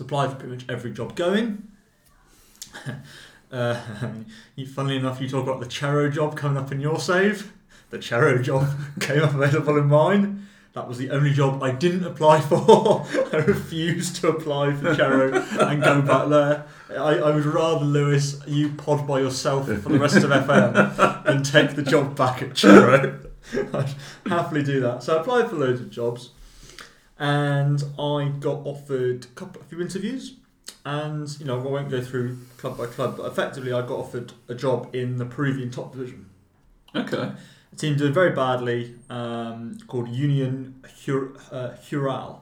Applied 0.00 0.30
for 0.30 0.36
pretty 0.36 0.54
much 0.54 0.64
every 0.68 0.92
job 0.92 1.16
going 1.16 1.68
uh, 3.52 3.80
funnily 4.74 4.96
enough, 4.96 5.20
you 5.20 5.28
talk 5.28 5.44
about 5.44 5.60
the 5.60 5.66
Chero 5.66 6.12
job 6.12 6.36
coming 6.36 6.56
up 6.56 6.72
in 6.72 6.80
your 6.80 6.98
save. 6.98 7.52
The 7.90 7.98
Chero 7.98 8.42
job 8.42 8.68
came 9.00 9.22
up 9.22 9.34
available 9.34 9.78
in 9.78 9.86
mine. 9.86 10.47
That 10.74 10.86
was 10.86 10.98
the 10.98 11.10
only 11.10 11.32
job 11.32 11.62
I 11.62 11.72
didn't 11.72 12.04
apply 12.04 12.40
for. 12.40 13.06
I 13.32 13.36
refused 13.36 14.16
to 14.16 14.28
apply 14.28 14.74
for 14.74 14.94
Chero 14.94 15.32
and 15.68 15.82
go 15.82 16.02
back 16.02 16.28
there. 16.28 16.66
I, 16.90 17.18
I 17.18 17.30
would 17.34 17.44
rather, 17.44 17.84
Lewis, 17.84 18.40
you 18.46 18.70
pod 18.70 19.06
by 19.06 19.20
yourself 19.20 19.66
for 19.66 19.88
the 19.88 19.98
rest 19.98 20.16
of 20.16 20.30
FM 20.30 21.24
than 21.24 21.42
take 21.42 21.74
the 21.74 21.82
job 21.82 22.16
back 22.16 22.42
at 22.42 22.50
Chero. 22.50 23.26
I'd 23.74 23.94
happily 24.28 24.62
do 24.62 24.80
that. 24.80 25.02
So 25.02 25.16
I 25.16 25.20
applied 25.20 25.48
for 25.48 25.56
loads 25.56 25.80
of 25.80 25.90
jobs 25.90 26.30
and 27.18 27.82
I 27.98 28.32
got 28.38 28.64
offered 28.64 29.24
a 29.24 29.28
couple, 29.28 29.60
a 29.62 29.64
few 29.64 29.80
interviews 29.80 30.34
and 30.84 31.38
you 31.38 31.46
know 31.46 31.58
I 31.58 31.62
won't 31.62 31.90
go 31.90 32.00
through 32.00 32.38
club 32.56 32.78
by 32.78 32.86
club, 32.86 33.16
but 33.16 33.26
effectively 33.26 33.72
I 33.72 33.80
got 33.82 33.98
offered 33.98 34.32
a 34.48 34.54
job 34.54 34.94
in 34.94 35.16
the 35.16 35.26
Peruvian 35.26 35.70
top 35.70 35.92
division. 35.92 36.26
Okay. 36.94 37.32
A 37.72 37.76
team 37.76 37.96
doing 37.96 38.12
very 38.12 38.30
badly 38.34 38.94
um, 39.10 39.78
called 39.86 40.08
Union 40.08 40.82
Hur- 41.04 41.34
uh, 41.52 41.70
Huaral. 41.88 42.40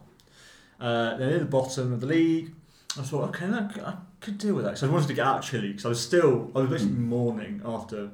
Uh, 0.80 1.16
they're 1.16 1.30
near 1.30 1.38
the 1.40 1.44
bottom 1.46 1.92
of 1.92 2.00
the 2.00 2.06
league. 2.06 2.52
I 2.98 3.02
thought, 3.02 3.28
okay, 3.30 3.46
look, 3.46 3.78
I 3.78 3.94
could 4.20 4.38
deal 4.38 4.54
with 4.54 4.64
that. 4.64 4.78
So 4.78 4.88
I 4.88 4.90
wanted 4.90 5.08
to 5.08 5.14
get 5.14 5.26
out 5.26 5.38
of 5.38 5.44
Chile 5.44 5.68
because 5.68 5.84
I 5.84 5.88
was 5.88 6.00
still, 6.00 6.50
I 6.54 6.60
was 6.60 6.70
basically 6.70 6.94
mm. 6.94 7.08
mourning 7.08 7.62
after. 7.64 8.10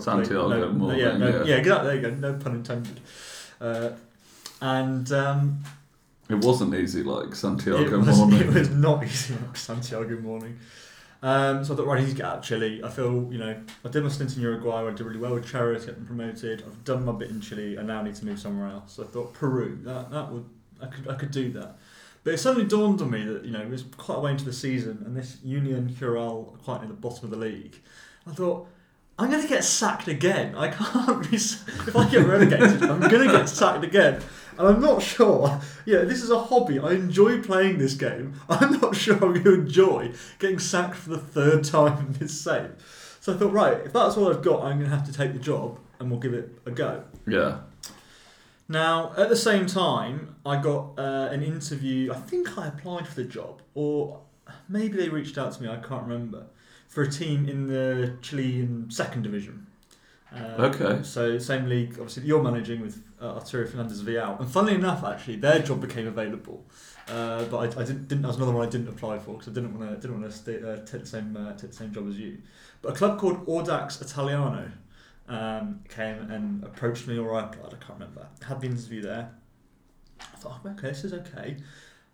Santiago 0.00 0.48
no, 0.48 0.72
mourning, 0.72 0.98
yeah, 0.98 1.16
no, 1.16 1.28
yeah. 1.28 1.44
yeah, 1.44 1.56
exactly. 1.56 1.86
There 1.86 1.96
you 1.96 2.02
go. 2.02 2.32
No 2.32 2.38
pun 2.38 2.56
intended. 2.56 3.00
Uh, 3.60 3.90
and 4.60 5.12
um, 5.12 5.62
it 6.28 6.44
wasn't 6.44 6.74
easy 6.74 7.02
like 7.02 7.34
Santiago 7.34 7.82
it 8.00 8.06
was, 8.06 8.18
morning. 8.18 8.40
It 8.40 8.52
was 8.52 8.70
not 8.70 9.04
easy 9.04 9.34
like 9.34 9.56
Santiago 9.56 10.18
morning. 10.20 10.58
Um, 11.22 11.64
so 11.64 11.74
I 11.74 11.76
thought, 11.76 11.86
right, 11.86 12.20
out 12.20 12.38
of 12.38 12.44
Chile. 12.44 12.82
I 12.84 12.90
feel, 12.90 13.28
you 13.32 13.38
know, 13.38 13.60
I 13.84 13.88
did 13.88 14.02
my 14.02 14.08
stint 14.08 14.36
in 14.36 14.42
Uruguay. 14.42 14.86
I 14.86 14.90
did 14.90 15.00
really 15.00 15.18
well 15.18 15.34
with 15.34 15.46
Chero 15.46 15.78
to 15.78 15.86
get 15.86 15.94
them 15.96 16.06
promoted. 16.06 16.62
I've 16.66 16.84
done 16.84 17.04
my 17.04 17.12
bit 17.12 17.30
in 17.30 17.40
Chile. 17.40 17.78
I 17.78 17.82
now 17.82 18.02
need 18.02 18.14
to 18.16 18.24
move 18.26 18.38
somewhere 18.38 18.68
else. 18.68 18.94
So 18.94 19.04
I 19.04 19.06
thought 19.06 19.32
Peru. 19.32 19.78
That 19.82 20.10
that 20.10 20.30
would 20.30 20.44
I 20.80 20.86
could 20.86 21.08
I 21.08 21.14
could 21.14 21.30
do 21.30 21.52
that. 21.52 21.76
But 22.24 22.34
it 22.34 22.38
suddenly 22.38 22.66
dawned 22.66 23.00
on 23.00 23.10
me 23.10 23.24
that 23.24 23.44
you 23.44 23.52
know 23.52 23.60
it 23.60 23.70
was 23.70 23.84
quite 23.96 24.18
a 24.18 24.20
way 24.20 24.32
into 24.32 24.44
the 24.44 24.52
season, 24.52 25.02
and 25.06 25.16
this 25.16 25.38
Union 25.44 25.88
Huaral 25.88 26.58
quite 26.62 26.80
near 26.80 26.88
the 26.88 26.94
bottom 26.94 27.24
of 27.24 27.30
the 27.30 27.36
league. 27.36 27.76
I 28.26 28.32
thought 28.32 28.68
I'm 29.18 29.30
going 29.30 29.42
to 29.42 29.48
get 29.48 29.64
sacked 29.64 30.08
again. 30.08 30.54
I 30.54 30.68
can't. 30.68 31.30
Be, 31.30 31.36
if 31.36 31.96
I 31.96 32.08
get 32.10 32.26
relegated, 32.26 32.82
I'm 32.82 33.00
going 33.00 33.26
to 33.26 33.32
get 33.32 33.48
sacked 33.48 33.84
again. 33.84 34.22
And 34.58 34.68
I'm 34.68 34.80
not 34.80 35.02
sure. 35.14 35.60
Yeah, 35.84 36.00
this 36.00 36.22
is 36.22 36.30
a 36.30 36.38
hobby. 36.38 36.78
I 36.78 36.92
enjoy 36.92 37.42
playing 37.42 37.78
this 37.78 37.94
game. 37.94 38.34
I'm 38.48 38.80
not 38.80 38.96
sure 38.96 39.14
I'm 39.14 39.32
going 39.32 39.44
to 39.44 39.54
enjoy 39.54 40.12
getting 40.38 40.58
sacked 40.58 40.96
for 40.96 41.10
the 41.10 41.18
third 41.18 41.64
time 41.64 41.98
in 42.06 42.12
this 42.14 42.40
save. 42.40 42.72
So 43.20 43.34
I 43.34 43.36
thought, 43.36 43.52
right, 43.52 43.78
if 43.84 43.92
that's 43.92 44.16
all 44.16 44.30
I've 44.30 44.42
got, 44.42 44.62
I'm 44.62 44.78
going 44.78 44.90
to 44.90 44.96
have 44.96 45.06
to 45.06 45.12
take 45.12 45.32
the 45.32 45.38
job 45.38 45.78
and 45.98 46.10
we'll 46.10 46.20
give 46.20 46.34
it 46.34 46.58
a 46.66 46.70
go. 46.70 47.04
Yeah. 47.26 47.58
Now, 48.68 49.12
at 49.16 49.28
the 49.28 49.36
same 49.36 49.66
time, 49.66 50.36
I 50.44 50.60
got 50.60 50.98
uh, 50.98 51.28
an 51.30 51.42
interview. 51.42 52.12
I 52.12 52.16
think 52.16 52.58
I 52.58 52.66
applied 52.66 53.06
for 53.06 53.14
the 53.14 53.24
job, 53.24 53.62
or 53.74 54.20
maybe 54.68 54.96
they 54.96 55.08
reached 55.08 55.38
out 55.38 55.52
to 55.52 55.62
me. 55.62 55.68
I 55.68 55.76
can't 55.76 56.02
remember 56.02 56.46
for 56.88 57.02
a 57.02 57.10
team 57.10 57.48
in 57.48 57.68
the 57.68 58.16
Chilean 58.22 58.90
second 58.90 59.22
division. 59.22 59.65
Um, 60.32 60.42
Okay. 60.64 61.02
So 61.02 61.38
same 61.38 61.66
league, 61.68 61.92
obviously 61.92 62.24
you're 62.24 62.42
managing 62.42 62.80
with 62.82 63.02
uh, 63.20 63.34
Arturo 63.34 63.66
Fernandez 63.66 64.00
Vial, 64.00 64.36
and 64.38 64.50
funnily 64.50 64.74
enough, 64.74 65.04
actually 65.04 65.36
their 65.36 65.60
job 65.60 65.80
became 65.80 66.06
available, 66.06 66.66
uh, 67.08 67.44
but 67.44 67.58
I, 67.58 67.80
I 67.80 67.84
didn't, 67.84 68.08
didn't. 68.08 68.22
That 68.22 68.28
was 68.28 68.36
another 68.36 68.52
one 68.52 68.66
I 68.66 68.70
didn't 68.70 68.88
apply 68.88 69.18
for 69.18 69.32
because 69.34 69.48
I 69.48 69.52
didn't 69.52 69.78
want 69.78 69.88
to 69.90 69.96
didn't 69.96 70.20
want 70.20 70.32
to 70.44 70.72
uh, 70.72 70.76
take 70.84 71.00
the 71.02 71.06
same 71.06 71.36
uh, 71.36 71.52
take 71.52 71.70
the 71.70 71.76
same 71.76 71.92
job 71.92 72.08
as 72.08 72.18
you. 72.18 72.38
But 72.82 72.92
a 72.94 72.96
club 72.96 73.18
called 73.18 73.46
Audax 73.46 74.02
Italiano 74.02 74.70
um, 75.28 75.80
came 75.88 76.30
and 76.30 76.62
approached 76.64 77.06
me, 77.06 77.18
or 77.18 77.34
I 77.34 77.44
applied. 77.44 77.72
I 77.74 77.76
can't 77.84 77.98
remember. 77.98 78.26
Had 78.46 78.60
the 78.60 78.66
interview 78.66 79.02
there. 79.02 79.30
I 80.20 80.36
thought, 80.38 80.60
oh, 80.64 80.70
okay, 80.70 80.88
this 80.88 81.04
is 81.04 81.12
okay. 81.12 81.56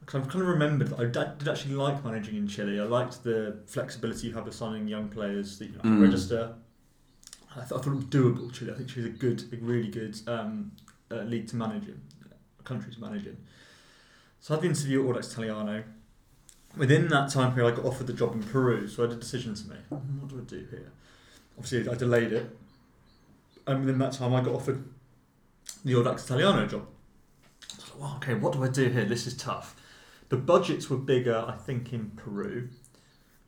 Because 0.00 0.20
I've 0.22 0.28
kind 0.28 0.42
of 0.42 0.48
remembered 0.48 0.88
that 0.88 1.00
I 1.00 1.04
did 1.06 1.38
did 1.38 1.48
actually 1.48 1.74
like 1.74 2.04
managing 2.04 2.36
in 2.36 2.46
Chile. 2.46 2.78
I 2.78 2.84
liked 2.84 3.24
the 3.24 3.58
flexibility 3.66 4.28
you 4.28 4.34
have 4.34 4.44
with 4.44 4.54
signing 4.54 4.86
young 4.86 5.08
players 5.08 5.58
that 5.58 5.66
you 5.70 5.76
know, 5.76 5.82
Mm. 5.82 6.02
register. 6.02 6.54
I 7.56 7.60
thought, 7.62 7.80
I 7.80 7.82
thought 7.82 7.92
it 7.92 7.96
was 7.96 8.04
doable. 8.06 8.52
Chile, 8.52 8.72
I 8.72 8.76
think 8.76 8.88
Chile's 8.88 9.06
a 9.06 9.10
good, 9.10 9.44
a 9.52 9.56
really 9.56 9.88
good 9.88 10.18
um, 10.26 10.72
uh, 11.10 11.16
league 11.22 11.48
to 11.48 11.56
manage 11.56 11.84
in, 11.84 12.00
a 12.58 12.62
country 12.62 12.92
to 12.92 13.00
manage 13.00 13.26
in. 13.26 13.36
So 14.40 14.54
I 14.54 14.56
had 14.56 14.62
the 14.64 14.68
interview 14.68 15.08
at 15.08 15.16
Audax 15.16 15.32
Italiano. 15.32 15.84
Within 16.76 17.08
that 17.08 17.30
time 17.30 17.52
period, 17.54 17.72
I 17.74 17.76
got 17.76 17.84
offered 17.84 18.06
the 18.06 18.14
job 18.14 18.32
in 18.34 18.42
Peru, 18.42 18.88
so 18.88 19.02
I 19.04 19.08
had 19.08 19.16
a 19.16 19.20
decision 19.20 19.54
to 19.54 19.68
make. 19.68 19.78
"Hmm, 19.90 20.20
What 20.20 20.28
do 20.28 20.38
I 20.38 20.44
do 20.44 20.66
here? 20.70 20.90
Obviously, 21.58 21.88
I 21.88 21.94
delayed 21.94 22.32
it. 22.32 22.58
And 23.66 23.80
within 23.80 23.98
that 23.98 24.12
time, 24.14 24.34
I 24.34 24.40
got 24.40 24.54
offered 24.54 24.82
the 25.84 25.92
Audax 25.92 26.24
Italiano 26.24 26.66
job. 26.66 26.86
So 27.68 27.76
I 27.78 27.84
thought, 27.86 27.98
well, 28.00 28.14
okay, 28.16 28.34
what 28.34 28.54
do 28.54 28.64
I 28.64 28.68
do 28.68 28.88
here? 28.88 29.04
This 29.04 29.26
is 29.26 29.36
tough. 29.36 29.76
The 30.30 30.36
budgets 30.38 30.88
were 30.88 30.96
bigger, 30.96 31.44
I 31.46 31.52
think, 31.54 31.92
in 31.92 32.10
Peru. 32.16 32.70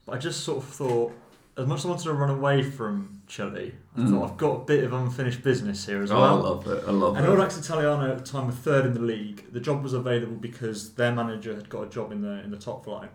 But 0.05 0.13
I 0.17 0.19
just 0.19 0.45
sort 0.45 0.59
of 0.63 0.69
thought, 0.69 1.15
as 1.57 1.67
much 1.67 1.81
as 1.81 1.85
I 1.87 1.89
wanted 1.91 2.05
to 2.05 2.13
run 2.15 2.31
away 2.31 2.63
from 2.63 3.21
Chile, 3.27 3.75
I 3.97 4.01
Mm. 4.01 4.11
thought 4.11 4.31
I've 4.33 4.37
got 4.37 4.53
a 4.63 4.65
bit 4.65 4.85
of 4.85 4.93
unfinished 4.93 5.43
business 5.43 5.87
here 5.87 6.03
as 6.03 6.11
well. 6.11 6.21
Oh, 6.21 6.25
I 6.25 6.33
well. 6.33 6.43
love 6.43 6.67
it. 6.67 6.85
I 6.87 6.91
love 6.91 7.17
it. 7.17 7.19
And 7.21 7.27
it. 7.27 7.31
Audax 7.39 7.59
Italiano 7.59 8.11
at 8.13 8.19
the 8.19 8.25
time 8.25 8.47
were 8.47 8.53
third 8.53 8.87
in 8.87 8.95
the 8.95 9.01
league. 9.01 9.53
The 9.53 9.61
job 9.61 9.83
was 9.83 9.93
available 9.93 10.37
because 10.37 10.91
their 10.95 11.13
manager 11.13 11.55
had 11.55 11.69
got 11.69 11.83
a 11.83 11.89
job 11.89 12.11
in 12.13 12.23
the 12.23 12.43
in 12.43 12.51
the 12.51 12.57
top 12.59 12.85
flight. 12.85 13.11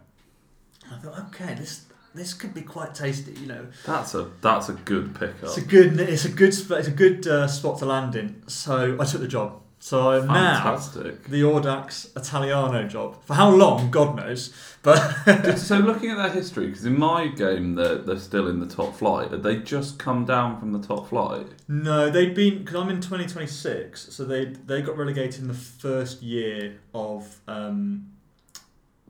And 0.85 0.95
I 0.95 0.97
thought, 0.99 1.19
okay, 1.27 1.53
this 1.53 1.85
this 2.15 2.33
could 2.33 2.53
be 2.53 2.61
quite 2.61 2.95
tasty, 2.95 3.33
you 3.33 3.45
know. 3.47 3.67
That's 3.85 4.15
a 4.15 4.29
that's 4.41 4.69
a 4.69 4.73
good 4.73 5.13
pickup. 5.15 5.43
It's 5.43 5.57
a 5.57 5.61
good 5.61 5.99
it's 5.99 6.25
a 6.25 6.29
good 6.29 6.49
it's 6.71 6.87
a 6.87 6.91
good 6.91 7.27
uh, 7.27 7.47
spot 7.47 7.79
to 7.79 7.85
land 7.85 8.15
in. 8.15 8.41
So 8.47 8.97
I 8.99 9.05
took 9.05 9.21
the 9.21 9.27
job. 9.27 9.61
So 9.81 10.11
I'm 10.11 10.27
now 10.27 10.75
the 10.75 11.41
Audax 11.41 12.15
Italiano 12.15 12.85
job. 12.87 13.23
For 13.23 13.33
how 13.33 13.49
long, 13.49 13.89
God 13.89 14.17
knows. 14.17 14.53
But 14.83 15.55
so 15.55 15.77
looking 15.77 16.11
at 16.11 16.17
their 16.17 16.29
history, 16.29 16.67
because 16.67 16.85
in 16.85 16.99
my 16.99 17.27
game 17.27 17.75
they're, 17.75 17.97
they're 17.97 18.19
still 18.19 18.47
in 18.49 18.59
the 18.59 18.67
top 18.67 18.93
flight. 18.95 19.31
Had 19.31 19.43
they 19.43 19.57
just 19.57 19.97
come 19.97 20.25
down 20.25 20.59
from 20.59 20.73
the 20.73 20.79
top 20.79 21.09
flight? 21.09 21.47
no, 21.69 22.09
they'd 22.09 22.35
been 22.35 22.59
because 22.59 22.75
I'm 22.75 22.89
in 22.89 22.97
2026, 22.97 24.13
so 24.13 24.25
they 24.25 24.45
they 24.45 24.81
got 24.81 24.97
relegated 24.97 25.41
in 25.41 25.47
the 25.47 25.53
first 25.53 26.21
year 26.21 26.75
of 26.93 27.39
um, 27.47 28.11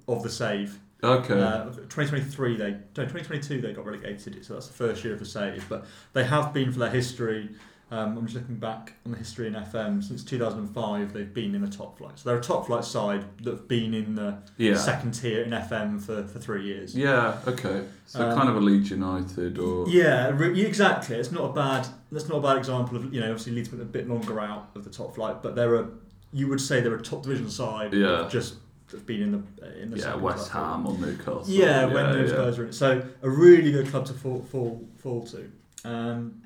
of 0.08 0.21
the 0.21 0.29
save. 0.29 0.79
Okay. 1.01 1.41
Uh, 1.41 1.63
2023 1.63 2.58
they 2.58 2.71
no 2.71 3.05
2022 3.05 3.62
they 3.62 3.71
got 3.71 3.86
relegated 3.86 4.43
so 4.43 4.55
that's 4.55 4.67
the 4.67 4.73
first 4.73 5.01
year 5.01 5.13
of 5.13 5.19
the 5.19 5.25
save 5.25 5.63
but 5.69 5.86
they 6.12 6.25
have 6.25 6.53
been 6.53 6.73
for 6.73 6.79
their 6.79 6.89
history 6.89 7.49
um, 7.91 8.17
I'm 8.17 8.25
just 8.25 8.36
looking 8.36 8.58
back 8.58 8.93
on 9.06 9.12
the 9.13 9.17
history 9.17 9.47
in 9.47 9.54
FM 9.54 10.04
since 10.04 10.23
2005 10.23 11.13
they've 11.13 11.34
been 11.34 11.56
in 11.56 11.62
the 11.62 11.67
top 11.69 11.97
flight 11.97 12.19
so 12.19 12.30
they're 12.30 12.38
a 12.38 12.41
top 12.41 12.67
flight 12.67 12.84
side 12.84 13.25
that 13.43 13.52
have 13.52 13.67
been 13.67 13.93
in 13.93 14.15
the 14.15 14.38
yeah. 14.58 14.75
second 14.75 15.12
tier 15.13 15.41
in 15.43 15.52
FM 15.52 16.02
for, 16.02 16.25
for 16.28 16.39
three 16.39 16.65
years 16.65 16.95
Yeah. 16.95 17.38
Okay. 17.47 17.86
So 18.06 18.28
Um, 18.30 18.38
kind 18.38 18.49
of 18.49 18.56
a 18.58 18.60
Leeds 18.60 18.91
United 18.91 19.58
or 19.58 19.88
yeah 19.89 20.30
re- 20.30 20.60
exactly 20.65 21.15
it's 21.15 21.32
not 21.32 21.49
a 21.49 21.54
bad 21.54 21.88
that's 22.12 22.30
not 22.30 22.38
a 22.38 22.41
bad 22.41 22.58
example 22.58 22.97
of 22.97 23.13
you 23.13 23.19
know 23.19 23.28
obviously 23.32 23.54
Leeds 23.54 23.71
went 23.71 23.82
a 23.82 23.86
bit 23.86 24.08
longer 24.08 24.39
out 24.39 24.69
of 24.75 24.84
the 24.84 24.89
top 24.89 25.15
flight 25.15 25.41
but 25.41 25.56
they're 25.56 25.75
a 25.75 25.88
you 26.32 26.47
would 26.47 26.62
say 26.62 26.82
they're 26.82 26.93
a 26.95 27.02
top 27.02 27.23
division 27.23 27.49
side 27.49 27.93
Yeah. 27.93 28.28
just 28.30 28.56
have 28.91 29.06
been 29.06 29.21
in 29.21 29.32
the 29.32 29.82
in 29.82 29.91
the 29.91 29.97
yeah 29.97 30.15
West. 30.15 30.49
Ham 30.52 30.86
or 30.88 30.97
Newcastle. 30.97 31.43
Yeah, 31.47 31.86
when 31.86 32.12
those 32.12 32.32
yeah. 32.32 32.38
guys 32.38 32.58
are 32.58 32.63
in. 32.63 32.69
It. 32.69 32.73
So 32.73 33.04
a 33.21 33.30
really 33.30 33.71
good 33.71 33.88
club 33.88 34.06
to 34.08 34.13
fall 34.13 34.41
fall, 34.52 34.84
fall 34.97 35.23
to. 35.28 35.52
Um, 35.86 36.41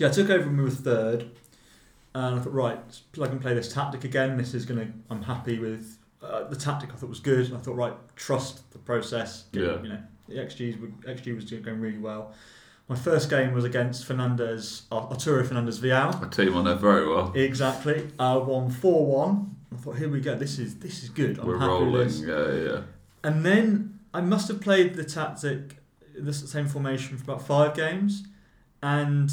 so 0.00 0.04
yeah, 0.04 0.10
I 0.10 0.12
took 0.14 0.30
over 0.30 0.48
and 0.48 0.56
we 0.58 0.64
were 0.64 0.70
third, 0.70 1.30
and 2.14 2.36
I 2.36 2.42
thought 2.42 2.52
right, 2.54 3.00
I 3.20 3.26
can 3.26 3.38
play 3.38 3.54
this 3.54 3.72
tactic 3.72 4.04
again. 4.04 4.36
This 4.36 4.54
is 4.54 4.64
gonna. 4.64 4.88
I'm 5.10 5.22
happy 5.22 5.58
with 5.58 5.98
uh, 6.22 6.44
the 6.44 6.56
tactic. 6.56 6.90
I 6.92 6.96
thought 6.96 7.08
was 7.08 7.20
good. 7.20 7.46
And 7.46 7.56
I 7.56 7.60
thought 7.60 7.76
right, 7.76 7.94
trust 8.16 8.70
the 8.72 8.78
process. 8.78 9.44
Get- 9.52 9.62
Yeah. 9.62 9.82
You 9.82 9.88
know, 9.90 10.02
the 10.28 10.34
XG's 10.36 10.78
were- 10.80 10.88
XG 11.12 11.34
was 11.34 11.44
going 11.50 11.80
really 11.80 11.98
well. 11.98 12.32
My 12.88 12.96
first 12.96 13.30
game 13.30 13.52
was 13.52 13.62
against 13.64 14.04
Fernandez, 14.04 14.82
Arturo 14.90 15.44
Fernandez 15.44 15.78
Vial. 15.78 16.10
A 16.24 16.28
team 16.28 16.56
I 16.56 16.62
know 16.64 16.74
very 16.74 17.06
well. 17.08 17.32
Exactly. 17.36 18.08
I 18.18 18.36
won 18.36 18.68
four 18.70 19.06
one. 19.06 19.54
I 19.72 19.76
thought 19.76 19.96
here 19.96 20.08
we 20.08 20.20
go. 20.20 20.34
This 20.34 20.58
is 20.58 20.76
this 20.80 21.02
is 21.04 21.08
good. 21.10 21.38
I'm 21.38 21.46
We're 21.46 21.58
happy 21.58 21.70
with 21.72 21.82
rolling. 21.94 22.06
this. 22.08 22.20
Yeah, 22.22 22.72
yeah. 22.72 22.80
And 23.22 23.44
then 23.46 24.00
I 24.12 24.20
must 24.22 24.48
have 24.48 24.60
played 24.60 24.94
the 24.94 25.04
tactic, 25.04 25.76
the 26.18 26.32
same 26.32 26.66
formation 26.66 27.16
for 27.16 27.22
about 27.24 27.46
five 27.46 27.74
games, 27.76 28.24
and 28.82 29.30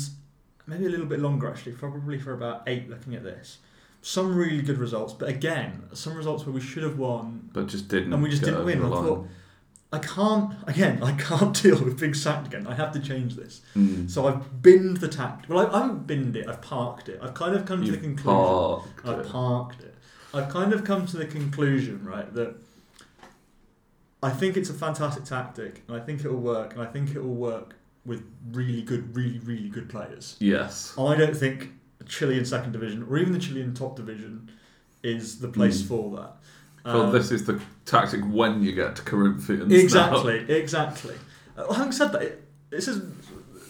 maybe 0.67 0.86
a 0.86 0.89
little 0.89 1.06
bit 1.06 1.19
longer 1.19 1.49
actually, 1.49 1.71
probably 1.73 2.19
for 2.19 2.34
about 2.34 2.63
eight. 2.67 2.89
Looking 2.89 3.15
at 3.15 3.23
this, 3.23 3.58
some 4.01 4.36
really 4.36 4.62
good 4.62 4.77
results, 4.77 5.13
but 5.13 5.30
again, 5.30 5.84
some 5.93 6.13
results 6.15 6.45
where 6.45 6.53
we 6.53 6.62
should 6.62 6.84
have 6.84 6.97
won, 6.99 7.49
But 7.53 7.67
just 7.67 7.88
didn't. 7.88 8.13
and 8.13 8.21
we 8.21 8.30
just 8.30 8.43
didn't 8.43 8.63
win. 8.65 8.84
I 8.84 8.89
thought, 8.89 9.27
I 9.91 9.99
can't 9.99 10.53
again. 10.67 11.01
I 11.10 11.13
can't 11.13 11.60
deal 11.62 11.84
with 11.84 11.99
being 11.99 12.13
sacked 12.13 12.47
again. 12.47 12.67
I 12.67 12.75
have 12.75 12.91
to 12.93 12.99
change 12.99 13.36
this. 13.36 13.62
Mm. 13.75 14.10
So 14.10 14.27
I've 14.27 14.62
binned 14.62 14.97
the 14.97 15.08
tactic. 15.08 15.49
Well, 15.49 15.65
I, 15.65 15.77
I 15.77 15.82
haven't 15.82 16.06
binned 16.08 16.36
it. 16.36 16.47
I've 16.47 16.62
parked 16.62 17.10
it. 17.10 17.19
I've 17.21 17.34
kind 17.34 17.56
of 17.56 17.65
come 17.65 17.84
to 17.86 17.91
the 17.91 17.97
conclusion. 17.97 18.23
parked 18.23 19.06
I've 19.08 19.19
it. 19.19 19.27
parked 19.30 19.82
it. 19.82 19.95
I've 20.34 20.49
kind 20.49 20.73
of 20.73 20.84
come 20.84 21.06
to 21.08 21.17
the 21.17 21.25
conclusion, 21.25 22.03
right, 22.03 22.32
that 22.34 22.56
I 24.21 24.30
think 24.30 24.58
it's 24.58 24.69
a 24.69 24.73
fantastic 24.73 25.23
tactic, 25.23 25.84
and 25.88 25.95
I 25.95 25.99
think 26.01 26.25
it 26.25 26.30
will 26.30 26.41
work, 26.41 26.73
and 26.73 26.82
I 26.82 26.86
think 26.86 27.15
it 27.15 27.21
will 27.23 27.34
work 27.34 27.75
with 28.07 28.23
really 28.51 28.81
good, 28.81 29.15
really, 29.15 29.37
really 29.39 29.69
good 29.69 29.89
players. 29.89 30.35
Yes. 30.39 30.93
I 30.97 31.15
don't 31.15 31.37
think 31.37 31.73
Chilean 32.07 32.45
second 32.45 32.71
division 32.71 33.03
or 33.09 33.17
even 33.17 33.33
the 33.33 33.39
Chilean 33.39 33.73
top 33.75 33.95
division 33.97 34.49
is 35.03 35.39
the 35.39 35.49
place 35.49 35.81
Mm. 35.83 35.87
for 35.87 36.15
that. 36.17 36.31
Well, 36.85 37.01
Um, 37.07 37.11
this 37.11 37.31
is 37.31 37.45
the 37.45 37.59
tactic 37.85 38.21
when 38.23 38.63
you 38.63 38.71
get 38.71 38.95
to 38.95 39.01
Corinthians. 39.03 39.69
now. 39.69 39.75
exactly, 39.77 40.37
exactly. 40.49 41.15
Uh, 41.57 41.71
having 41.73 41.91
said 41.91 42.13
that, 42.13 42.21
it, 42.21 42.43
this 42.69 42.87
is 42.87 43.01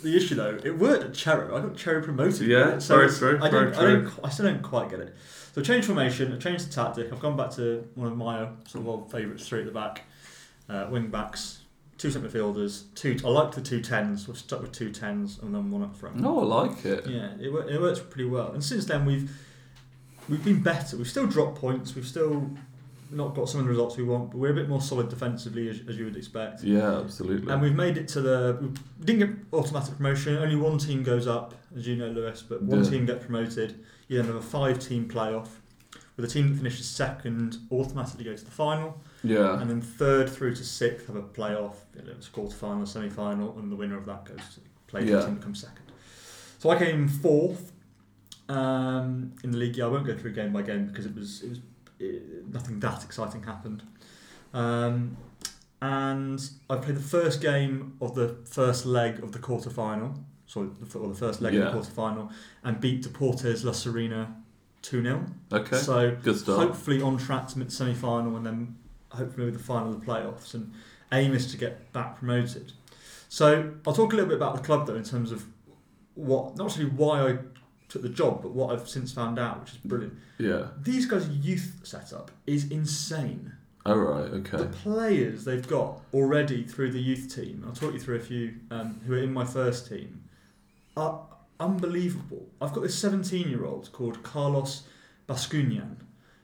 the 0.04 0.16
issue 0.16 0.36
though. 0.36 0.60
It 0.64 0.78
worked 0.78 1.04
at 1.04 1.12
Chero. 1.14 1.48
I 1.54 1.62
got 1.62 1.74
Chero 1.74 2.04
promoted. 2.04 2.48
Yeah, 2.48 2.78
so 2.78 2.96
very 2.98 3.10
true, 3.12 3.40
I 3.42 3.50
very 3.50 3.72
don't, 3.72 3.76
I 3.80 3.82
don't, 3.82 4.12
I 4.24 4.30
still 4.30 4.46
don't 4.46 4.62
quite 4.62 4.92
get 4.92 5.00
it. 5.00 5.16
So 5.56 5.64
change 5.64 5.86
formation, 5.86 6.32
I 6.32 6.38
changed 6.38 6.68
the 6.70 6.74
tactic. 6.74 7.12
I've 7.12 7.20
gone 7.20 7.36
back 7.36 7.50
to 7.56 7.84
one 7.96 8.08
of 8.12 8.16
my 8.18 8.48
sort 8.68 8.84
of 8.84 8.88
old 8.88 9.12
favourites, 9.12 9.48
three 9.48 9.62
at 9.62 9.66
the 9.66 9.72
back, 9.72 10.04
uh, 10.70 10.86
wing 10.92 11.08
backs, 11.08 11.62
two 11.98 12.12
centre 12.12 12.28
midfielders, 12.30 12.84
two. 12.96 13.18
I 13.26 13.30
like 13.30 13.52
the 13.54 13.62
two 13.62 13.82
tens. 13.82 14.28
We've 14.28 14.38
stuck 14.38 14.62
with 14.62 14.72
two 14.72 14.92
tens 14.92 15.40
and 15.42 15.54
then 15.54 15.72
one 15.72 15.84
up 15.84 15.96
front. 15.96 16.18
No, 16.18 16.40
I 16.40 16.44
like 16.44 16.86
it. 16.86 17.08
Yeah, 17.08 17.32
it, 17.40 17.50
it 17.70 17.82
works 17.82 18.00
pretty 18.00 18.30
well. 18.30 18.52
And 18.52 18.64
since 18.64 18.86
then, 18.86 19.06
we've 19.06 19.32
we've 20.30 20.44
been 20.44 20.62
better. 20.62 20.98
We've 20.98 21.08
still 21.10 21.28
dropped 21.28 21.60
points. 21.60 21.96
We've 21.96 22.06
still 22.08 22.50
not 23.10 23.34
got 23.34 23.48
some 23.48 23.62
of 23.62 23.66
the 23.66 23.70
results 23.70 23.96
we 23.96 24.04
want, 24.04 24.32
but 24.32 24.38
we're 24.38 24.52
a 24.52 24.56
bit 24.56 24.68
more 24.68 24.82
solid 24.82 25.08
defensively, 25.08 25.70
as, 25.70 25.80
as 25.88 25.98
you 25.98 26.04
would 26.06 26.18
expect. 26.18 26.62
Yeah, 26.62 27.00
absolutely. 27.00 27.52
And 27.52 27.62
we've 27.62 27.74
made 27.76 27.98
it 27.98 28.08
to 28.10 28.22
the. 28.22 28.58
We 29.00 29.06
didn't 29.06 29.20
get 29.28 29.38
automatic 29.54 29.96
promotion. 29.98 30.36
Only 30.38 30.58
one 30.58 30.78
team 30.78 31.04
goes 31.04 31.26
up, 31.28 31.54
as 31.76 31.88
you 31.88 31.96
know, 31.96 32.08
Lewis. 32.10 32.42
But 32.42 32.62
one 32.64 32.84
Yeah. 32.84 32.90
team 32.90 33.06
get 33.06 33.22
promoted. 33.22 33.84
You 34.10 34.18
then 34.18 34.28
have 34.28 34.36
a 34.36 34.42
five-team 34.42 35.10
playoff, 35.10 35.48
with 36.18 36.26
the 36.26 36.32
team 36.32 36.50
that 36.50 36.58
finishes 36.58 36.88
second 36.88 37.58
automatically 37.72 38.26
go 38.26 38.36
to 38.36 38.44
the 38.44 38.52
final, 38.52 39.00
yeah. 39.24 39.62
and 39.62 39.70
then 39.70 39.80
third 39.82 40.28
through 40.30 40.56
to 40.56 40.64
sixth 40.64 41.08
have 41.08 41.16
a 41.16 41.22
playoff. 41.22 41.76
You 41.96 42.02
know, 42.04 42.12
it's 42.12 42.28
quarter-final, 42.28 42.86
semi-final, 42.88 43.58
and 43.60 43.72
the 43.72 43.76
winner 43.76 43.98
of 43.98 44.06
that 44.08 44.26
goes 44.26 44.40
to 44.56 44.62
play 44.88 45.06
Yeah. 45.06 45.18
the 45.18 45.26
team 45.26 45.36
that 45.36 45.44
comes 45.44 45.62
second. 45.62 45.86
So 46.58 46.72
I 46.72 46.78
came 46.80 47.08
fourth 47.08 47.72
um, 48.50 49.34
in 49.44 49.52
the 49.52 49.58
league. 49.58 49.78
Yeah, 49.78 49.86
I 49.86 49.88
won't 49.90 50.08
go 50.08 50.18
through 50.18 50.34
game 50.34 50.52
by 50.52 50.64
game 50.64 50.88
because 50.88 51.06
it 51.06 51.16
was 51.16 51.44
it 51.44 51.50
was 51.50 51.60
it, 52.00 52.52
nothing 52.52 52.80
that 52.80 53.04
exciting 53.04 53.44
happened. 53.44 53.84
Um, 54.54 55.18
and 55.82 56.50
I 56.68 56.78
played 56.78 56.96
the 56.96 57.02
first 57.02 57.42
game 57.42 57.96
of 58.02 58.16
the 58.16 58.38
first 58.46 58.88
leg 58.88 59.22
of 59.22 59.34
the 59.34 59.40
quarter 59.40 59.70
final. 59.70 60.18
Sorry, 60.48 60.70
the, 60.80 60.98
or 60.98 61.10
the 61.10 61.16
first 61.16 61.42
leg 61.42 61.54
of 61.54 61.66
the 61.66 61.72
quarter 61.72 61.92
final, 61.92 62.32
and 62.64 62.80
beat 62.80 63.04
Deportes 63.04 63.64
La 63.64 63.74
Serena 63.74 64.36
two 64.88 65.02
0 65.04 65.26
Okay. 65.52 65.78
So 65.78 66.16
Good 66.24 66.38
start. 66.40 66.60
hopefully 66.60 67.02
on 67.02 67.18
track 67.18 67.48
to 67.50 67.60
the 67.60 67.70
semi 67.72 67.94
final 67.94 68.36
and 68.38 68.46
then 68.46 68.76
hopefully 69.10 69.46
with 69.46 69.58
the 69.58 69.64
final 69.64 69.92
of 69.94 70.00
the 70.00 70.06
playoffs 70.06 70.54
and 70.54 70.72
aim 71.12 71.34
is 71.34 71.52
to 71.52 71.58
get 71.58 71.92
back 71.94 72.18
promoted. 72.20 72.72
So 73.30 73.74
I'll 73.86 73.94
talk 73.94 74.14
a 74.14 74.16
little 74.16 74.30
bit 74.30 74.38
about 74.38 74.56
the 74.56 74.62
club 74.62 74.88
though 74.88 74.96
in 74.96 75.04
terms 75.04 75.32
of 75.32 75.46
what 76.16 76.56
not 76.58 76.66
necessarily 76.66 76.94
why 76.96 77.30
I 77.30 77.38
took 77.90 78.02
the 78.02 78.10
job 78.10 78.42
but 78.42 78.52
what 78.52 78.74
I've 78.74 78.88
since 78.90 79.12
found 79.14 79.38
out 79.40 79.60
which 79.62 79.72
is 79.72 79.78
brilliant. 79.78 80.14
Yeah. 80.38 80.68
These 80.82 81.06
guys' 81.06 81.28
youth 81.30 81.80
setup 81.84 82.32
is 82.46 82.72
insane. 82.72 83.54
Oh 83.86 83.96
right, 83.96 84.30
The 84.30 84.56
okay. 84.58 84.70
players 84.84 85.46
they've 85.46 85.66
got 85.68 86.02
already 86.14 86.64
through 86.64 86.92
the 86.92 87.00
youth 87.00 87.34
team, 87.34 87.64
I'll 87.66 87.74
talk 87.74 87.94
you 87.94 88.00
through 88.00 88.18
a 88.18 88.20
few 88.20 88.56
um, 88.70 89.00
who 89.06 89.14
are 89.14 89.20
in 89.20 89.32
my 89.32 89.46
first 89.46 89.88
team, 89.88 90.24
are 90.98 91.26
unbelievable. 91.60 92.48
I've 92.62 92.74
got 92.74 92.84
this 92.84 92.98
17 92.98 93.50
year 93.50 93.66
old 93.66 93.92
called 93.92 94.24
Carlos 94.24 94.84
Bascunian. 95.28 95.98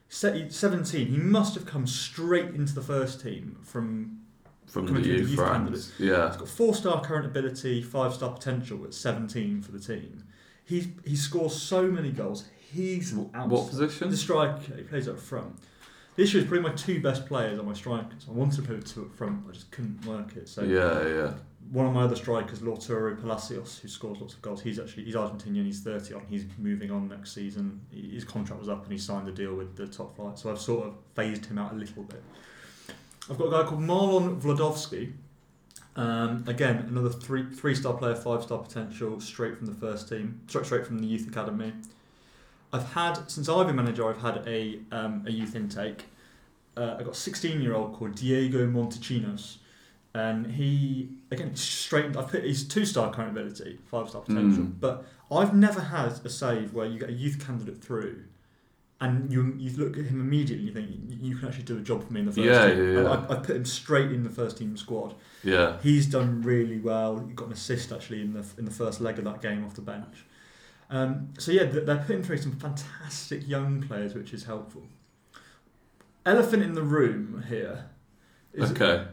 17, 0.08 1.06
he 1.08 1.16
must 1.16 1.54
have 1.54 1.66
come 1.66 1.86
straight 1.86 2.54
into 2.54 2.74
the 2.74 2.82
first 2.82 3.20
team 3.20 3.58
from. 3.62 4.20
From 4.66 4.86
Coming 4.86 5.02
the 5.02 5.08
youth 5.08 5.30
youth 5.30 5.38
candidates. 5.38 5.92
Yeah. 5.98 6.28
He's 6.28 6.36
got 6.38 6.48
four 6.48 6.74
star 6.74 7.00
current 7.02 7.26
ability, 7.26 7.82
five 7.82 8.14
star 8.14 8.30
potential 8.30 8.82
at 8.84 8.94
17 8.94 9.62
for 9.62 9.72
the 9.72 9.78
team. 9.78 10.24
He, 10.64 10.92
he 11.04 11.16
scores 11.16 11.54
so 11.60 11.82
many 11.86 12.10
goals. 12.10 12.44
He's 12.72 13.14
out. 13.34 13.48
What 13.48 13.68
position? 13.68 14.10
The 14.10 14.16
striker, 14.16 14.74
he 14.74 14.82
plays 14.82 15.06
up 15.06 15.18
front. 15.18 15.56
The 16.16 16.22
issue 16.22 16.38
is 16.38 16.44
probably 16.44 16.60
my 16.60 16.74
two 16.74 17.00
best 17.00 17.26
players 17.26 17.58
are 17.58 17.62
my 17.62 17.74
strikers. 17.74 18.26
I 18.28 18.32
wanted 18.32 18.56
to 18.56 18.62
play 18.62 18.76
with 18.76 18.92
two 18.92 19.02
up 19.02 19.14
front, 19.14 19.44
I 19.48 19.52
just 19.52 19.70
couldn't 19.70 20.04
work 20.06 20.36
it. 20.36 20.48
So 20.48 20.62
Yeah, 20.62 21.06
yeah. 21.06 21.32
One 21.70 21.86
of 21.86 21.92
my 21.92 22.02
other 22.02 22.16
strikers, 22.16 22.60
Lautaro 22.60 23.18
Palacios, 23.20 23.78
who 23.78 23.88
scores 23.88 24.20
lots 24.20 24.34
of 24.34 24.42
goals. 24.42 24.62
He's 24.62 24.78
actually 24.78 25.04
he's 25.04 25.14
Argentinian. 25.14 25.64
He's 25.64 25.80
thirty 25.80 26.14
on. 26.14 26.22
He's 26.28 26.44
moving 26.58 26.90
on 26.90 27.08
next 27.08 27.32
season. 27.32 27.80
His 27.90 28.24
contract 28.24 28.60
was 28.60 28.68
up 28.68 28.82
and 28.84 28.92
he 28.92 28.98
signed 28.98 29.28
a 29.28 29.32
deal 29.32 29.54
with 29.54 29.76
the 29.76 29.86
top 29.86 30.16
flight. 30.16 30.38
So 30.38 30.50
I've 30.50 30.60
sort 30.60 30.86
of 30.86 30.94
phased 31.14 31.46
him 31.46 31.58
out 31.58 31.72
a 31.72 31.76
little 31.76 32.02
bit. 32.02 32.22
I've 33.30 33.38
got 33.38 33.46
a 33.46 33.50
guy 33.50 33.62
called 33.68 33.80
Marlon 33.80 34.40
Vladovsky. 34.40 35.12
Um, 35.96 36.44
again, 36.46 36.84
another 36.88 37.10
three 37.10 37.50
three 37.54 37.74
star 37.74 37.94
player, 37.94 38.14
five 38.14 38.42
star 38.42 38.58
potential, 38.58 39.20
straight 39.20 39.56
from 39.56 39.66
the 39.66 39.74
first 39.74 40.08
team, 40.08 40.40
straight 40.46 40.66
straight 40.66 40.86
from 40.86 40.98
the 40.98 41.06
youth 41.06 41.28
academy. 41.28 41.72
I've 42.72 42.92
had 42.92 43.30
since 43.30 43.48
I've 43.48 43.68
been 43.68 43.76
manager, 43.76 44.08
I've 44.08 44.20
had 44.20 44.46
a 44.46 44.80
um, 44.90 45.24
a 45.26 45.30
youth 45.30 45.54
intake. 45.54 46.06
Uh, 46.76 46.96
I 46.98 47.04
got 47.04 47.12
a 47.12 47.14
16 47.14 47.60
year 47.60 47.74
old 47.74 47.94
called 47.94 48.16
Diego 48.16 48.66
Montecinos, 48.66 49.58
and 50.14 50.46
he 50.46 51.10
again 51.30 51.54
straight. 51.56 52.16
I've 52.16 52.28
put 52.28 52.44
he's 52.44 52.66
two 52.66 52.84
star 52.84 53.12
current 53.12 53.30
ability, 53.36 53.78
five 53.86 54.08
star 54.08 54.22
potential, 54.22 54.64
Mm. 54.64 54.80
but 54.80 55.04
I've 55.30 55.54
never 55.54 55.80
had 55.80 56.12
a 56.24 56.28
save 56.30 56.72
where 56.74 56.86
you 56.86 56.98
get 56.98 57.08
a 57.08 57.12
youth 57.12 57.44
candidate 57.44 57.82
through. 57.82 58.24
And 59.00 59.30
you, 59.30 59.52
you 59.58 59.76
look 59.76 59.98
at 59.98 60.04
him 60.06 60.20
immediately 60.20 60.68
and 60.68 60.76
you 60.88 61.08
think 61.10 61.22
you 61.22 61.36
can 61.36 61.48
actually 61.48 61.64
do 61.64 61.76
a 61.76 61.80
job 61.80 62.06
for 62.06 62.12
me 62.12 62.20
in 62.20 62.26
the 62.26 62.32
first 62.32 62.46
Yeah, 62.46 62.68
team. 62.68 62.94
yeah, 62.94 63.00
yeah. 63.02 63.08
I, 63.10 63.32
I 63.34 63.36
put 63.36 63.56
him 63.56 63.64
straight 63.64 64.10
in 64.12 64.22
the 64.22 64.30
first 64.30 64.56
team 64.56 64.76
squad. 64.78 65.14
Yeah. 65.42 65.76
He's 65.82 66.06
done 66.06 66.40
really 66.42 66.78
well. 66.78 67.18
He 67.18 67.34
got 67.34 67.48
an 67.48 67.52
assist 67.52 67.92
actually 67.92 68.22
in 68.22 68.32
the 68.32 68.44
in 68.56 68.64
the 68.64 68.70
first 68.70 69.00
leg 69.02 69.18
of 69.18 69.24
that 69.24 69.42
game 69.42 69.64
off 69.64 69.74
the 69.74 69.82
bench. 69.82 70.24
Um, 70.90 71.30
so 71.38 71.50
yeah, 71.52 71.64
they're 71.64 71.98
putting 72.06 72.22
through 72.22 72.38
some 72.38 72.52
fantastic 72.52 73.46
young 73.48 73.82
players, 73.82 74.14
which 74.14 74.32
is 74.32 74.44
helpful. 74.44 74.84
Elephant 76.24 76.62
in 76.62 76.72
the 76.74 76.82
room 76.82 77.44
here 77.48 77.86
is 78.54 78.70
Okay. 78.70 79.06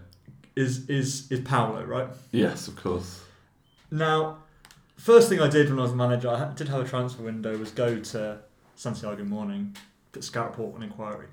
Is, 0.56 0.89
is 0.89 1.32
is 1.32 1.39
Paolo, 1.41 1.84
right? 1.84 2.08
Yes, 2.32 2.68
of 2.68 2.76
course. 2.76 3.24
Now, 3.89 4.38
first 4.97 5.30
thing 5.30 5.39
I 5.41 5.49
did 5.49 5.70
when 5.70 5.80
I 5.80 5.84
was 5.84 5.93
manager, 5.93 6.30
I 6.30 6.54
did 6.54 6.68
have 6.70 6.82
a 6.82 6.88
transfer 6.88 7.24
window, 7.24 7.58
was 7.58 7.72
go 7.72 7.99
to 7.99 8.39
Santiago 8.76 9.24
Morning, 9.24 9.76
put 10.12 10.24
scout 10.24 10.52
report 10.52 10.76
and 10.76 10.84
inquiry. 10.84 11.28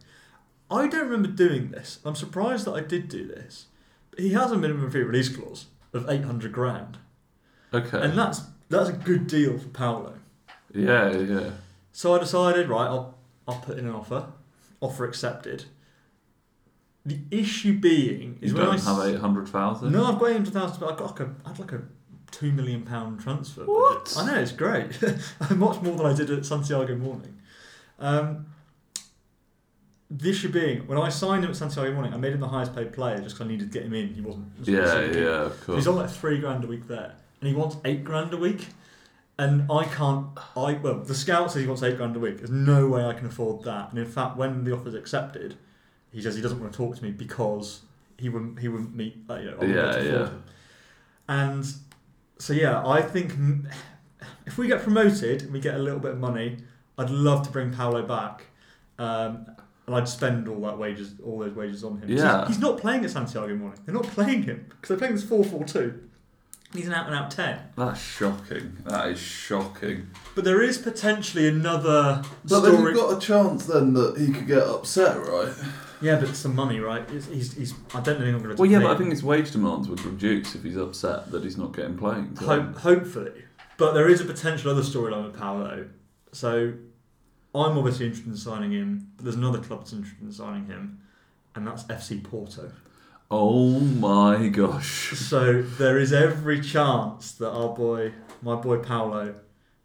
I 0.71 0.87
don't 0.87 1.09
remember 1.09 1.29
doing 1.29 1.71
this. 1.71 1.99
I'm 2.05 2.14
surprised 2.14 2.66
that 2.66 2.73
I 2.73 2.81
did 2.81 3.09
do 3.09 3.27
this. 3.27 3.66
But 4.11 4.21
he 4.21 4.33
has 4.35 4.51
a 4.53 4.57
minimum 4.57 4.91
fee 4.91 5.01
release 5.01 5.29
clause 5.35 5.66
of 5.93 6.09
800 6.09 6.53
grand. 6.53 6.99
Okay. 7.73 8.01
And 8.01 8.19
that's 8.19 8.43
that's 8.69 8.89
a 8.91 8.93
good 8.93 9.27
deal 9.27 9.59
for 9.59 9.69
Paolo. 9.69 10.14
yeah, 10.75 11.16
yeah. 11.16 11.51
So 11.93 12.14
I 12.14 12.19
decided, 12.19 12.69
right, 12.69 12.87
I'll 12.87 13.19
I'll 13.47 13.61
put 13.61 13.79
in 13.79 13.87
an 13.87 13.95
offer. 13.95 14.27
Offer 14.81 15.05
accepted. 15.07 15.64
The 17.09 17.18
issue 17.30 17.78
being 17.78 18.38
is 18.40 18.50
You 18.50 18.56
when 18.56 18.66
don't 18.66 18.74
I 18.74 18.78
s- 18.78 18.86
have 18.86 19.00
eight 19.06 19.18
hundred 19.20 19.48
thousand. 19.48 19.92
No, 19.92 20.04
I've 20.04 20.18
got 20.18 20.30
eight 20.30 20.34
hundred 20.34 20.52
thousand, 20.52 20.80
but 20.80 20.90
I've 20.92 20.96
got 20.98 21.11
like 21.12 21.20
a 21.28 21.34
I 21.44 21.48
had 21.48 21.59
like 21.59 21.72
a 21.72 21.82
two 22.30 22.52
million 22.52 22.82
pound 22.82 23.20
transfer. 23.20 23.61
budget. 23.64 23.74
What? 23.74 24.14
I 24.18 24.26
know 24.26 24.38
it's 24.40 24.52
great. 24.52 24.90
Much 25.56 25.80
more 25.82 25.96
than 25.96 26.06
I 26.06 26.12
did 26.14 26.30
at 26.30 26.44
Santiago 26.44 26.94
Morning. 26.96 27.34
Um, 27.98 28.46
the 30.11 30.30
issue 30.30 30.48
being, 30.48 30.86
when 30.86 30.98
I 30.98 31.11
signed 31.11 31.44
him 31.44 31.50
at 31.50 31.56
Santiago 31.56 31.92
Morning, 31.92 32.14
I 32.14 32.16
made 32.16 32.32
him 32.32 32.40
the 32.40 32.48
highest 32.48 32.74
paid 32.74 32.92
player 32.92 33.16
just 33.20 33.34
because 33.36 33.42
I 33.46 33.48
needed 33.50 33.70
to 33.72 33.78
get 33.78 33.86
him 33.86 33.94
in. 33.94 34.14
He 34.14 34.20
wasn't. 34.20 34.46
Yeah, 34.64 34.80
wasn't 34.80 35.12
keen. 35.12 35.22
yeah, 35.22 35.28
of 35.42 35.52
So 35.61 35.64
course. 35.66 35.76
he's 35.78 35.88
on 35.88 35.96
like 35.96 36.11
three 36.11 36.38
grand 36.40 36.64
a 36.64 36.66
week 36.66 36.88
there, 36.88 37.14
and 37.40 37.48
he 37.48 37.54
wants 37.54 37.76
eight 37.84 38.04
grand 38.04 38.32
a 38.32 38.38
week. 38.38 38.68
And 39.40 39.70
I 39.70 39.84
can't. 39.84 40.26
I 40.56 40.72
well, 40.82 40.98
the 41.00 41.14
scout 41.14 41.52
says 41.52 41.62
he 41.62 41.68
wants 41.68 41.82
eight 41.82 41.96
grand 41.96 42.16
a 42.16 42.18
week. 42.18 42.38
There's 42.38 42.50
no 42.50 42.88
way 42.88 43.04
I 43.04 43.12
can 43.12 43.26
afford 43.26 43.62
that. 43.64 43.90
And 43.90 43.98
in 43.98 44.06
fact, 44.06 44.36
when 44.36 44.64
the 44.64 44.74
offer's 44.74 44.94
accepted, 44.94 45.56
he 46.12 46.22
says 46.22 46.34
he 46.36 46.42
doesn't 46.42 46.61
want 46.61 46.72
to 46.72 46.76
talk 46.76 46.96
to 46.96 47.02
me 47.04 47.11
because 47.11 47.82
he 48.18 48.28
wouldn't. 48.28 48.59
He 48.59 48.68
wouldn't 48.68 48.94
meet. 48.94 49.28
Like, 49.28 49.42
you 49.42 49.50
know, 49.50 49.56
I 49.56 49.61
wouldn't 49.61 49.76
Yeah, 49.76 50.02
yeah. 50.02 50.26
him. 50.28 50.42
And 51.28 51.66
so 52.38 52.52
yeah, 52.52 52.86
I 52.86 53.02
think 53.02 53.34
if 54.46 54.56
we 54.59 54.66
get 54.66 54.82
promoted 54.82 55.42
and 55.42 55.52
we 55.52 55.61
get 55.61 55.74
a 55.74 55.78
little 55.78 56.00
bit 56.00 56.12
of 56.12 56.18
money, 56.18 56.59
I'd 56.96 57.11
love 57.11 57.44
to 57.46 57.50
bring 57.52 57.72
Paolo 57.72 58.02
back. 58.02 58.44
Um, 58.98 59.46
and 59.86 59.94
I'd 59.96 60.09
spend 60.09 60.48
all 60.48 60.61
that 60.62 60.76
wages, 60.76 61.14
all 61.24 61.38
those 61.38 61.54
wages 61.54 61.82
on 61.84 61.98
him. 61.98 62.09
he's- 62.09 62.20
Yeah. 62.20 62.46
he's, 62.46 62.59
not 62.59 62.78
playing 62.78 63.04
at 63.04 63.11
Santiago 63.11 63.54
Morning. 63.56 63.78
They're 63.86 63.94
not 63.94 64.04
playing 64.04 64.42
him 64.42 64.66
because 64.68 64.88
they're 64.88 64.98
playing 64.98 65.14
this 65.14 65.24
four 65.24 65.44
four 65.44 65.64
two. 65.64 66.00
He's 66.74 66.86
an 66.86 66.92
out 66.92 67.06
and 67.06 67.14
out 67.14 67.30
ten. 67.30 67.59
That's 67.76 67.98
shocking. 67.98 68.76
That 68.84 69.09
is 69.09 69.18
shocking. 69.18 70.11
But 70.34 70.44
there 70.44 70.61
is 70.62 70.76
potentially 70.76 71.48
another 71.48 72.22
But 72.44 72.61
then 72.61 72.74
story. 72.74 72.92
you've 72.92 73.00
got 73.00 73.16
a 73.16 73.20
chance 73.20 73.64
then 73.64 73.94
that 73.94 74.18
he 74.18 74.30
could 74.30 74.46
get 74.46 74.62
upset, 74.64 75.16
right? 75.26 75.54
Yeah, 76.01 76.16
but 76.16 76.28
it's 76.28 76.38
some 76.38 76.55
money, 76.55 76.80
right? 76.80 77.09
He's, 77.11 77.26
he's, 77.26 77.55
he's 77.55 77.74
I 77.94 78.01
don't 78.01 78.18
think 78.18 78.34
I'm 78.34 78.42
going 78.42 78.57
to. 78.57 78.61
Well, 78.61 78.70
yeah, 78.70 78.80
but 78.80 78.90
I 78.92 78.96
think 78.96 79.11
his 79.11 79.22
wage 79.22 79.51
demands 79.51 79.88
would 79.88 80.05
reduce 80.05 80.55
if 80.55 80.62
he's 80.62 80.76
upset 80.76 81.30
that 81.30 81.42
he's 81.42 81.57
not 81.57 81.74
getting 81.74 81.96
playing. 81.96 82.36
Hope, 82.36 82.76
hopefully. 82.78 83.44
But 83.76 83.92
there 83.92 84.09
is 84.09 84.20
a 84.20 84.24
potential 84.24 84.70
other 84.70 84.82
storyline 84.82 85.24
with 85.24 85.38
Paolo. 85.38 85.88
So 86.32 86.74
I'm 87.55 87.78
obviously 87.78 88.07
interested 88.07 88.30
in 88.30 88.36
signing 88.36 88.72
him. 88.72 89.12
But 89.16 89.24
there's 89.24 89.36
another 89.36 89.59
club 89.59 89.80
that's 89.80 89.92
interested 89.92 90.22
in 90.22 90.32
signing 90.32 90.66
him, 90.66 91.01
and 91.55 91.66
that's 91.66 91.84
FC 91.84 92.22
Porto. 92.22 92.72
Oh 93.30 93.78
my 93.80 94.49
gosh. 94.49 95.11
So 95.18 95.62
there 95.62 95.99
is 95.99 96.12
every 96.12 96.61
chance 96.61 97.32
that 97.32 97.51
our 97.51 97.74
boy, 97.74 98.12
my 98.40 98.55
boy 98.55 98.78
Paolo, 98.78 99.34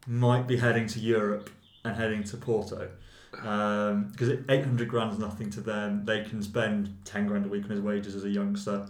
might 0.06 0.46
be 0.46 0.56
heading 0.56 0.86
to 0.88 0.98
Europe 0.98 1.50
and 1.84 1.96
heading 1.96 2.24
to 2.24 2.36
Porto. 2.36 2.90
Because 3.36 4.30
800 4.48 4.88
grand 4.88 5.12
is 5.12 5.18
nothing 5.18 5.50
to 5.50 5.60
them. 5.60 6.04
They 6.04 6.22
can 6.22 6.42
spend 6.42 6.96
10 7.04 7.26
grand 7.26 7.46
a 7.46 7.48
week 7.48 7.64
on 7.64 7.70
his 7.70 7.80
wages 7.80 8.14
as 8.14 8.24
a 8.24 8.30
youngster. 8.30 8.86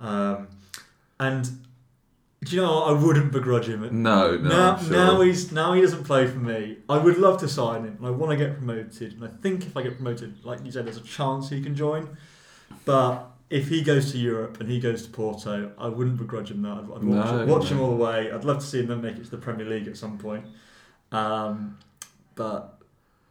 Um, 0.00 0.48
and 1.18 1.48
do 2.42 2.56
you 2.56 2.62
know 2.62 2.74
what? 2.74 2.88
I 2.88 2.92
wouldn't 2.92 3.32
begrudge 3.32 3.66
him. 3.66 4.02
No, 4.02 4.36
no. 4.36 4.48
now, 4.48 4.76
sure. 4.78 4.90
now 4.90 5.20
he's 5.20 5.52
now 5.52 5.74
he 5.74 5.82
doesn't 5.82 6.04
play 6.04 6.26
for 6.26 6.38
me. 6.38 6.78
I 6.88 6.96
would 6.96 7.18
love 7.18 7.38
to 7.40 7.48
sign 7.48 7.84
him, 7.84 7.96
and 7.98 8.06
I 8.06 8.10
want 8.10 8.30
to 8.30 8.36
get 8.36 8.56
promoted. 8.56 9.12
And 9.12 9.24
I 9.24 9.28
think 9.28 9.66
if 9.66 9.76
I 9.76 9.82
get 9.82 9.96
promoted, 9.96 10.42
like 10.44 10.64
you 10.64 10.72
said, 10.72 10.86
there's 10.86 10.96
a 10.96 11.02
chance 11.02 11.50
he 11.50 11.62
can 11.62 11.74
join. 11.74 12.16
But 12.86 13.30
if 13.50 13.68
he 13.68 13.82
goes 13.82 14.12
to 14.12 14.18
Europe 14.18 14.60
and 14.60 14.70
he 14.70 14.80
goes 14.80 15.04
to 15.04 15.10
Porto, 15.10 15.72
I 15.76 15.88
wouldn't 15.88 16.16
begrudge 16.16 16.50
him 16.50 16.62
that. 16.62 16.70
I'd, 16.70 16.78
I'd 16.78 16.86
watch, 16.86 17.04
No, 17.04 17.46
watch 17.46 17.68
him 17.68 17.80
all 17.80 17.90
the 17.90 18.02
way. 18.02 18.30
I'd 18.30 18.44
love 18.44 18.60
to 18.60 18.66
see 18.66 18.80
him 18.80 18.86
then 18.86 19.02
make 19.02 19.16
it 19.16 19.24
to 19.24 19.30
the 19.30 19.38
Premier 19.38 19.66
League 19.66 19.88
at 19.88 19.96
some 19.96 20.16
point. 20.16 20.46
Um, 21.12 21.76
but, 22.36 22.79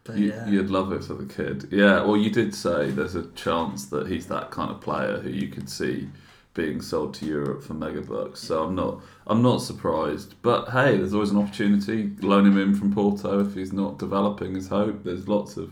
but 0.09 0.17
You, 0.17 0.29
yeah, 0.29 0.47
You'd 0.47 0.69
love 0.69 0.91
it 0.91 1.03
for 1.03 1.13
the 1.13 1.31
kid. 1.31 1.67
Yeah, 1.71 2.03
well, 2.03 2.17
you 2.17 2.29
did 2.29 2.53
say 2.55 2.91
there's 2.91 3.15
a 3.15 3.27
chance 3.31 3.85
that 3.87 4.07
he's 4.07 4.27
that 4.27 4.51
kind 4.51 4.71
of 4.71 4.81
player 4.81 5.19
who 5.19 5.29
you 5.29 5.47
could 5.47 5.69
see 5.69 6.09
being 6.53 6.81
sold 6.81 7.13
to 7.13 7.25
Europe 7.25 7.63
for 7.63 7.73
mega 7.73 8.01
bucks. 8.01 8.39
So 8.41 8.63
I'm 8.63 8.75
not, 8.75 9.01
I'm 9.27 9.41
not 9.41 9.61
surprised. 9.61 10.35
But 10.41 10.69
hey, 10.69 10.97
there's 10.97 11.13
always 11.13 11.31
an 11.31 11.37
opportunity. 11.37 12.11
Loan 12.21 12.45
him 12.45 12.57
in 12.57 12.75
from 12.75 12.93
Porto 12.93 13.39
if 13.45 13.53
he's 13.53 13.71
not 13.71 13.97
developing 13.99 14.55
his 14.55 14.67
hope. 14.67 15.03
There's 15.03 15.27
lots 15.27 15.57
of 15.57 15.71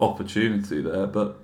opportunity 0.00 0.80
there. 0.80 1.06
But 1.06 1.42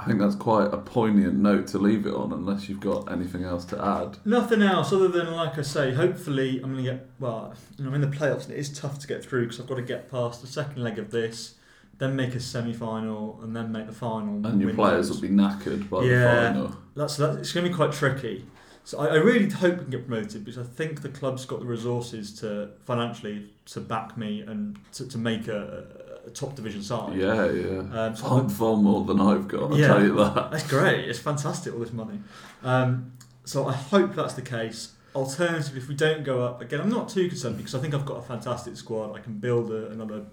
I 0.00 0.04
think 0.06 0.18
that's 0.18 0.34
quite 0.34 0.72
a 0.72 0.78
poignant 0.78 1.34
note 1.34 1.66
to 1.68 1.78
leave 1.78 2.06
it 2.06 2.14
on, 2.14 2.32
unless 2.32 2.68
you've 2.68 2.80
got 2.80 3.12
anything 3.12 3.44
else 3.44 3.64
to 3.66 3.84
add. 3.84 4.16
Nothing 4.24 4.62
else 4.62 4.92
other 4.92 5.08
than, 5.08 5.30
like 5.32 5.58
I 5.58 5.62
say, 5.62 5.92
hopefully 5.92 6.60
I'm 6.62 6.72
going 6.72 6.84
to 6.84 6.90
get, 6.92 7.06
well, 7.18 7.52
I'm 7.78 7.92
in 7.92 8.00
the 8.00 8.06
playoffs 8.06 8.44
and 8.44 8.52
it 8.54 8.58
is 8.58 8.72
tough 8.76 8.98
to 9.00 9.06
get 9.06 9.22
through 9.24 9.42
because 9.44 9.60
I've 9.60 9.66
got 9.66 9.74
to 9.76 9.82
get 9.82 10.10
past 10.10 10.40
the 10.40 10.46
second 10.46 10.82
leg 10.82 10.98
of 10.98 11.10
this, 11.10 11.56
then 11.98 12.16
make 12.16 12.34
a 12.34 12.40
semi 12.40 12.72
final, 12.72 13.38
and 13.42 13.54
then 13.54 13.70
make 13.72 13.86
the 13.86 13.92
final. 13.92 14.34
And 14.46 14.58
your 14.60 14.68
win 14.68 14.76
players 14.76 15.10
will 15.10 15.20
be 15.20 15.28
knackered 15.28 15.90
by 15.90 16.04
Yeah. 16.04 16.18
the 16.18 16.52
final. 16.54 16.76
That's, 16.96 17.16
that's 17.18 17.36
it's 17.36 17.52
going 17.52 17.64
to 17.64 17.70
be 17.70 17.76
quite 17.76 17.92
tricky. 17.92 18.46
So 18.84 18.98
I, 19.00 19.08
I 19.08 19.16
really 19.16 19.50
hope 19.50 19.74
we 19.74 19.80
can 19.82 19.90
get 19.90 20.06
promoted 20.08 20.44
because 20.44 20.58
I 20.58 20.64
think 20.64 21.02
the 21.02 21.10
club's 21.10 21.44
got 21.44 21.60
the 21.60 21.66
resources 21.66 22.32
to 22.40 22.70
financially 22.86 23.50
to 23.66 23.80
back 23.80 24.16
me 24.16 24.40
and 24.40 24.78
to, 24.92 25.06
to 25.08 25.18
make 25.18 25.46
a, 25.48 25.84
a 26.26 26.30
top 26.30 26.54
division 26.54 26.82
side. 26.82 27.16
Yeah, 27.16 27.50
yeah. 27.50 27.78
Um, 27.78 28.16
so 28.16 28.24
Far, 28.28 28.48
far 28.48 28.76
more 28.76 29.04
than 29.04 29.20
I've 29.20 29.48
got, 29.48 29.70
I'll 29.72 29.78
Yeah. 29.78 29.86
tell 29.88 30.02
you 30.02 30.14
that. 30.16 30.50
That's 30.50 30.66
great. 30.68 31.08
It's 31.08 31.18
fantastic, 31.18 31.72
all 31.74 31.80
this 31.80 31.92
money. 31.92 32.20
Um, 32.62 33.12
so 33.44 33.66
I 33.66 33.72
hope 33.72 34.14
that's 34.14 34.34
the 34.34 34.42
case. 34.42 34.92
Alternatively, 35.14 35.80
if 35.80 35.88
we 35.88 35.94
don't 35.94 36.22
go 36.24 36.42
up, 36.44 36.60
again, 36.60 36.80
I'm 36.80 36.88
not 36.90 37.08
too 37.08 37.28
concerned 37.28 37.56
because 37.56 37.74
I 37.74 37.80
think 37.80 37.94
I've 37.94 38.06
got 38.06 38.18
a 38.18 38.22
fantastic 38.22 38.76
squad. 38.76 39.16
I 39.16 39.20
can 39.20 39.38
build 39.38 39.70
a, 39.72 39.90
another 39.90 40.26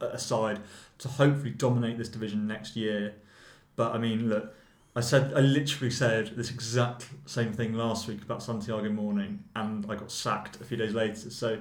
a 0.00 0.18
side 0.18 0.60
to 0.98 1.08
hopefully 1.08 1.50
dominate 1.50 1.98
this 1.98 2.08
division 2.08 2.46
next 2.46 2.76
year. 2.76 3.14
But 3.76 3.92
I 3.92 3.98
mean, 3.98 4.28
look, 4.28 4.54
I 4.94 5.00
said 5.00 5.32
I 5.34 5.40
literally 5.40 5.90
said 5.90 6.36
this 6.36 6.50
exact 6.50 7.08
same 7.26 7.52
thing 7.52 7.72
last 7.74 8.06
week 8.06 8.22
about 8.22 8.42
Santiago 8.42 8.88
Morning, 8.90 9.42
and 9.56 9.84
I 9.90 9.96
got 9.96 10.12
sacked 10.12 10.60
a 10.60 10.64
few 10.64 10.76
days 10.76 10.94
later. 10.94 11.30
So, 11.30 11.58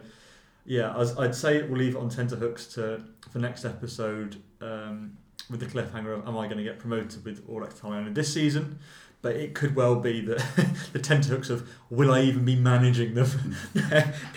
yeah, 0.65 0.95
I'd 1.17 1.35
say 1.35 1.61
we'll 1.63 1.77
leave 1.77 1.95
it 1.95 1.99
on 1.99 2.09
tenterhooks 2.09 2.67
to 2.75 3.03
for 3.29 3.39
next 3.39 3.65
episode 3.65 4.37
um, 4.61 5.17
with 5.49 5.59
the 5.59 5.65
cliffhanger 5.65 6.17
of 6.17 6.27
am 6.27 6.37
I 6.37 6.45
going 6.45 6.57
to 6.57 6.63
get 6.63 6.79
promoted 6.79 7.25
with 7.25 7.47
Audax 7.47 7.77
Italiano 7.77 8.11
this 8.11 8.33
season? 8.33 8.79
But 9.21 9.37
it 9.37 9.55
could 9.55 9.75
well 9.75 9.95
be 9.95 10.21
that 10.21 10.43
the 10.93 10.99
tenterhooks 10.99 11.49
of 11.49 11.69
will 11.89 12.11
I 12.11 12.21
even 12.21 12.45
be 12.45 12.55
managing 12.55 13.13
them 13.13 13.55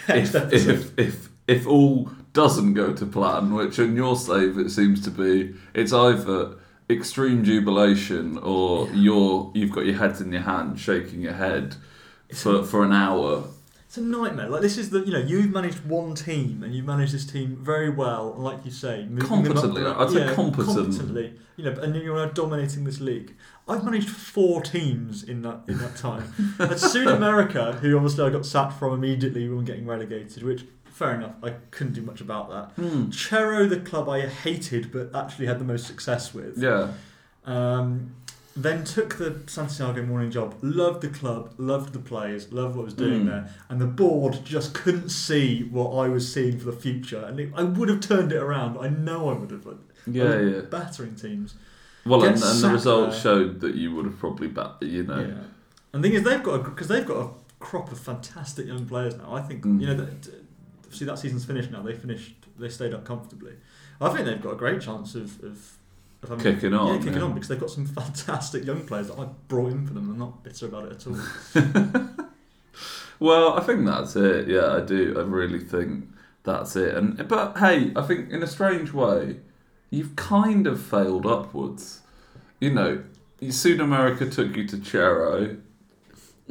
next 0.09 0.35
if, 0.35 0.53
if 0.53 0.99
if 0.99 1.29
if 1.49 1.66
all 1.66 2.11
doesn't 2.33 2.74
go 2.74 2.93
to 2.93 3.07
plan, 3.07 3.55
which 3.55 3.79
in 3.79 3.97
your 3.97 4.16
save 4.16 4.59
it 4.59 4.70
seems 4.70 5.03
to 5.03 5.11
be, 5.11 5.55
it's 5.74 5.93
either 5.93 6.57
extreme 6.89 7.45
jubilation 7.45 8.39
or 8.39 8.89
you're 8.93 9.51
you've 9.55 9.72
got 9.72 9.87
your 9.87 9.97
head 9.97 10.20
in 10.20 10.33
your 10.33 10.43
hand, 10.43 10.79
shaking 10.79 11.20
your 11.20 11.35
head 11.35 11.77
for 12.33 12.64
for 12.64 12.85
an 12.85 12.93
hour. 12.93 13.45
It's 13.97 14.05
a 14.05 14.07
nightmare. 14.07 14.51
Like 14.51 14.61
this 14.61 14.77
is 14.77 14.91
the 14.91 15.01
you 15.01 15.13
know 15.13 15.19
you've 15.19 15.51
managed 15.51 15.87
one 15.87 16.15
team 16.15 16.63
and 16.63 16.75
you've 16.75 16.85
managed 16.85 17.15
this 17.15 17.25
team 17.25 17.57
very 17.59 17.89
well, 17.89 18.35
and 18.35 18.45
like 18.45 18.63
you 18.63 18.71
say, 18.71 19.05
up 19.05 19.21
Competently, 19.27 19.83
the- 19.83 19.99
I'd 19.99 20.11
say 20.11 20.35
competent. 20.35 20.77
competently. 20.77 21.33
You 21.57 21.65
know, 21.65 21.71
and 21.81 21.97
you're 21.97 22.15
now 22.15 22.31
dominating 22.31 22.85
this 22.85 23.01
league. 23.01 23.35
I've 23.67 23.83
managed 23.85 24.11
four 24.11 24.61
teams 24.61 25.23
in 25.23 25.41
that 25.43 25.61
in 25.67 25.79
that 25.79 25.97
time. 25.97 26.31
At 26.59 26.79
Sud 26.79 27.07
America, 27.07 27.73
who 27.81 27.97
obviously 27.97 28.27
I 28.27 28.29
got 28.29 28.45
sacked 28.45 28.75
from 28.79 28.93
immediately 28.93 29.49
when 29.49 29.65
getting 29.65 29.87
relegated, 29.87 30.43
which 30.43 30.67
fair 30.85 31.15
enough, 31.15 31.33
I 31.43 31.51
couldn't 31.71 31.95
do 31.95 32.03
much 32.03 32.21
about 32.21 32.51
that. 32.51 32.83
Hmm. 32.83 33.05
Chero, 33.07 33.67
the 33.67 33.81
club 33.81 34.11
I 34.11 34.27
hated 34.27 34.93
but 34.93 35.15
actually 35.15 35.47
had 35.47 35.59
the 35.59 35.65
most 35.65 35.87
success 35.87 36.35
with. 36.35 36.59
Yeah, 36.59 36.93
Um, 37.47 38.15
then 38.57 38.85
took 38.85 39.19
the 39.19 39.41
Santiago 39.47 40.03
morning 40.03 40.31
job, 40.31 40.55
loved 40.63 41.03
the 41.03 41.09
club, 41.09 41.53
loved 41.59 41.93
the 41.93 41.99
players, 41.99 42.53
loved 42.53 42.75
what 42.77 42.83
I 42.83 42.85
was 42.87 42.95
doing 42.95 43.23
Mm. 43.23 43.27
there, 43.27 43.51
and 43.69 43.81
the 43.81 43.87
board 43.87 44.41
just 44.45 44.73
couldn't 44.75 45.11
see 45.11 45.63
what 45.65 45.91
I 45.93 46.09
was 46.09 46.33
seeing 46.33 46.59
for 46.59 46.67
the 46.67 46.77
future. 46.77 47.23
And 47.25 47.39
it, 47.39 47.51
I 47.55 47.63
would 47.65 47.89
have 47.89 48.01
turned 48.01 48.33
it 48.33 48.39
around. 48.43 48.79
I 48.79 48.89
know 48.89 49.29
I 49.29 49.35
would 49.35 49.51
have. 49.51 49.67
Like, 49.67 49.77
I 50.07 50.11
yeah, 50.11 50.25
was 50.37 50.53
yeah. 50.55 50.61
Battering 50.63 51.15
teams. 51.17 51.55
Well, 52.07 52.21
Get 52.21 52.27
and, 52.29 52.35
and 52.37 52.43
the 52.43 52.55
sacked 52.55 52.73
results 52.73 53.23
there. 53.23 53.35
showed 53.35 53.61
that 53.61 53.75
you 53.75 53.95
would 53.95 54.05
have 54.07 54.19
probably 54.19 54.49
bet. 54.49 54.81
You 54.81 55.03
know, 55.03 55.21
Yeah. 55.21 55.35
And 55.93 56.03
the 56.05 56.09
thing 56.09 56.17
is, 56.19 56.23
they've 56.25 56.43
got 56.43 56.65
because 56.65 56.89
they've 56.89 57.07
got 57.07 57.17
a 57.27 57.29
crop 57.59 57.91
of 57.91 57.99
fantastic 57.99 58.67
young 58.67 58.87
players 58.87 59.17
now. 59.17 59.35
I 59.35 59.43
think 59.43 59.65
Mm. 59.65 59.81
you 59.81 59.87
know 59.89 59.95
that. 59.97 60.29
See 60.91 61.05
that 61.05 61.19
season's 61.19 61.45
finished 61.45 61.71
now. 61.71 61.83
They 61.83 61.95
finished. 61.95 62.35
They 62.59 62.69
stayed 62.69 62.95
up 62.95 63.05
comfortably. 63.05 63.53
I 64.01 64.09
think 64.11 64.25
they've 64.27 64.41
got 64.41 64.53
a 64.53 64.57
great 64.57 64.81
chance 64.81 65.15
of 65.15 65.43
of, 65.43 65.77
of 66.31 66.39
having, 66.39 66.55
Kicking 66.55 66.74
on, 66.74 66.95
Yeah, 66.95 66.99
kicking 66.99 67.14
yeah. 67.14 67.22
on 67.22 67.35
because 67.35 67.49
they've 67.49 67.61
got 67.61 67.70
some 67.70 67.87
fantastic 68.01 68.64
young 68.64 68.87
players 68.87 69.09
that 69.09 69.18
I've 69.18 69.49
brought 69.49 69.72
in 69.72 69.87
for 69.87 69.95
them. 69.95 70.11
I'm 70.11 70.18
not 70.18 70.43
bitter 70.45 70.66
about 70.66 70.87
it 70.87 70.93
at 70.93 71.07
all. 71.07 72.16
Well, 73.18 73.59
I 73.59 73.62
think 73.62 73.87
that's 73.87 74.14
it. 74.14 74.47
Yeah, 74.49 74.77
I 74.77 74.81
do. 74.81 75.14
I 75.18 75.22
really 75.22 75.61
think 75.61 76.05
that's 76.45 76.77
it. 76.77 76.95
And 76.95 77.27
but 77.27 77.57
hey, 77.57 77.91
I 77.97 78.03
think 78.03 78.31
in 78.31 78.43
a 78.43 78.47
strange 78.47 78.93
way, 78.93 79.37
you've 79.91 80.16
kind 80.16 80.66
of 80.66 80.83
failed 80.83 81.24
upwards. 81.27 82.03
You 82.61 82.74
know, 82.74 83.03
Sud 83.49 83.81
America 83.81 84.29
took 84.29 84.55
you 84.57 84.66
to 84.68 84.77
Chero. 84.77 85.59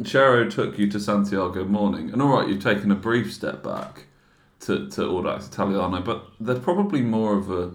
Chero 0.02 0.50
took 0.50 0.78
you 0.80 0.90
to 0.90 1.00
Santiago 1.00 1.66
Morning, 1.66 2.10
and 2.12 2.20
all 2.22 2.30
right, 2.36 2.50
you've 2.50 2.64
taken 2.64 2.92
a 2.92 2.96
brief 2.96 3.32
step 3.32 3.62
back 3.62 4.06
to 4.62 4.90
to 4.90 5.02
Audax 5.02 5.50
Italiano, 5.50 6.02
but 6.02 6.26
they're 6.40 6.60
probably 6.60 7.02
more 7.02 7.38
of 7.38 7.52
a 7.52 7.72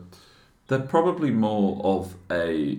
they're 0.71 0.79
probably 0.79 1.33
more 1.33 1.81
of 1.85 2.15
a 2.31 2.79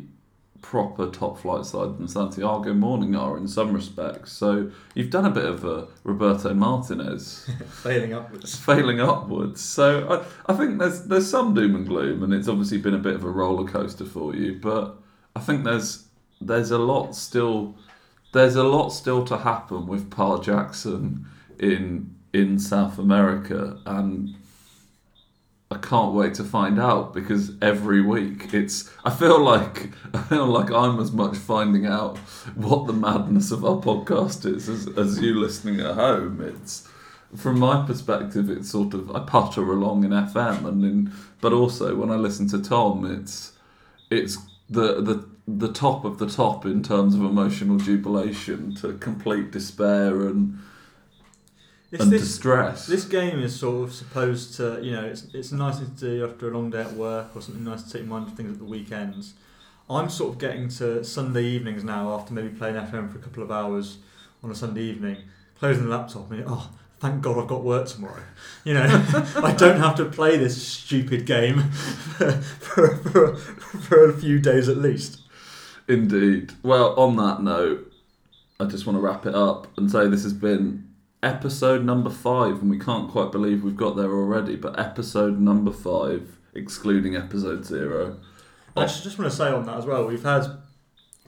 proper 0.62 1.10
top 1.10 1.38
flight 1.38 1.66
side 1.66 1.98
than 1.98 2.08
Santiago 2.08 2.74
Morning 2.74 3.18
are 3.18 3.36
in 3.36 3.50
some 3.50 3.74
respects. 3.74 4.32
So 4.32 4.72
you've 4.96 5.10
done 5.10 5.26
a 5.26 5.30
bit 5.30 5.44
of 5.44 5.66
a 5.66 5.88
Roberto 6.06 6.54
Martinez 6.54 7.50
Failing 7.84 8.14
upwards. 8.14 8.56
failing 8.58 9.02
upwards. 9.02 9.60
So 9.60 10.08
I, 10.48 10.54
I 10.54 10.56
think 10.56 10.80
there's 10.80 11.04
there's 11.04 11.30
some 11.30 11.54
doom 11.54 11.76
and 11.76 11.86
gloom, 11.86 12.24
and 12.24 12.34
it's 12.34 12.48
obviously 12.48 12.78
been 12.78 12.94
a 12.94 13.00
bit 13.00 13.16
of 13.16 13.26
a 13.26 13.30
roller 13.30 13.70
coaster 13.70 14.06
for 14.06 14.34
you. 14.34 14.58
But 14.62 14.96
I 15.36 15.42
think 15.42 15.66
there's 15.66 16.08
there's 16.39 16.72
a 16.72 16.78
lot 16.78 17.14
still 17.14 17.76
there's 18.32 18.56
a 18.56 18.64
lot 18.64 18.89
still 18.89 19.26
to 19.26 19.38
happen 19.38 19.86
with 19.86 20.10
Pa 20.10 20.39
Jackson 20.39 21.26
in 21.60 22.16
in 22.32 22.58
South 22.58 22.98
America, 22.98 23.78
and 23.86 24.34
I 25.72 25.78
can't 25.78 26.13
wait 26.13 26.34
to 26.36 26.43
find 26.43 26.80
out 26.80 27.13
because 27.13 27.53
every 27.61 28.01
week 28.01 28.53
it's 28.53 28.91
I 29.05 29.09
feel 29.09 29.39
like 29.39 29.91
I 30.13 30.22
feel 30.24 30.45
like 30.47 30.72
I'm 30.72 30.99
as 30.99 31.11
much 31.11 31.38
finding 31.38 31.86
out 31.86 32.17
what 32.55 32.88
the 32.88 32.93
madness 32.93 33.51
of 33.51 33.63
our 33.63 33.78
podcast 33.78 34.45
is 34.45 34.67
as, 34.67 34.88
as 34.97 35.19
you 35.19 35.39
listening 35.39 35.80
at 35.80 35.95
home. 35.95 36.41
It's 36.41 36.88
from 37.36 37.59
my 37.59 37.86
perspective, 37.86 38.49
it's 38.49 38.69
sort 38.69 38.93
of 38.93 39.15
I 39.15 39.22
putter 39.22 39.61
along 39.72 40.03
in 40.03 40.11
FM, 40.11 40.65
and 40.65 40.84
in 40.84 41.13
but 41.39 41.53
also 41.53 41.95
when 41.95 42.11
I 42.11 42.15
listen 42.15 42.47
to 42.49 42.61
Tom, 42.61 43.05
it's 43.05 43.53
it's 44.09 44.38
the 44.69 45.01
the 45.01 45.26
the 45.47 45.72
top 45.72 46.05
of 46.05 46.17
the 46.17 46.30
top 46.30 46.65
in 46.65 46.84
terms 46.84 47.15
of 47.15 47.22
emotional 47.22 47.78
jubilation 47.78 48.76
to 48.76 48.93
complete 48.93 49.51
despair 49.51 50.28
and 50.28 50.57
This, 51.92 52.00
and 52.00 52.10
this, 52.10 52.22
distress. 52.22 52.88
this 52.88 53.04
game 53.04 53.42
is 53.42 53.60
sort 53.60 53.89
of 53.89 53.94
supposed 53.94 54.56
to, 54.56 54.80
you 54.82 54.94
know, 54.94 55.04
it's, 55.04 55.28
it's 55.34 55.52
a 55.52 55.58
nice 55.58 55.78
thing 55.78 55.94
to 55.94 56.00
do 56.00 56.26
after 56.26 56.50
a 56.50 56.54
long 56.54 56.70
day 56.70 56.80
at 56.80 56.94
work 56.94 57.36
or 57.36 57.42
something 57.42 57.66
nice 57.66 57.84
to 57.84 57.92
take 57.92 58.08
mind 58.08 58.28
off 58.28 58.38
things 58.38 58.54
at 58.54 58.60
the 58.60 58.64
weekends. 58.64 59.34
I'm 59.89 60.10
sort 60.10 60.32
of 60.34 60.39
getting 60.39 60.70
to 60.70 61.04
Sunday 61.04 61.44
evenings 61.44 61.84
now 61.84 62.14
after 62.14 62.34
maybe 62.34 62.48
playing 62.48 62.76
FM 62.76 63.12
for 63.12 63.18
a 63.18 63.22
couple 63.22 63.44
of 63.44 63.52
hours 63.52 63.98
on 64.42 64.50
a 64.50 64.56
Sunday 64.56 64.84
evening, 64.84 65.18
closing 65.60 65.84
the 65.84 65.89
laptop 65.89 66.32
and 66.32 66.46
oh, 66.48 66.70
thank 67.02 67.22
God 67.22 67.38
I've 67.38 67.48
got 67.48 67.62
work 67.62 67.88
tomorrow. 67.88 68.24
You 68.64 68.76
know, 68.76 68.86
I 69.44 69.54
don't 69.54 69.82
have 69.82 69.96
to 69.96 70.06
play 70.06 70.38
this 70.38 70.66
stupid 70.66 71.26
game 71.26 71.72
for, 71.72 72.32
for, 72.42 72.96
for, 72.96 73.36
for 73.36 74.10
a 74.10 74.14
few 74.14 74.39
days 74.39 74.70
at 74.70 74.78
least. 74.78 75.20
Indeed. 75.89 76.54
Well, 76.64 76.98
on 76.98 77.18
that 77.18 77.42
note, 77.42 77.92
I 78.62 78.66
just 78.66 78.86
want 78.86 78.96
to 78.96 79.02
wrap 79.02 79.26
it 79.26 79.36
up 79.36 79.68
and 79.78 79.92
say 79.92 80.08
this 80.08 80.24
has 80.24 80.32
been 80.32 80.88
episode 81.24 81.84
number 81.84 82.09
five, 82.09 82.61
and 82.61 82.69
we 82.69 82.80
can't 82.80 83.09
quite 83.09 83.32
believe 83.32 83.63
we've 83.63 83.78
got 83.78 83.95
there 83.95 84.11
already, 84.11 84.55
but 84.55 84.80
episode 84.80 85.39
number 85.39 85.72
five, 85.72 86.38
excluding 86.53 87.15
episode 87.15 87.65
zero. 87.65 88.17
I 88.76 88.86
just, 88.86 89.19
want 89.19 89.30
to 89.30 89.38
say 89.38 89.49
on 89.49 89.65
that 89.65 89.78
as 89.78 89.86
well. 89.86 90.05
We've 90.07 90.24
had, 90.24 90.45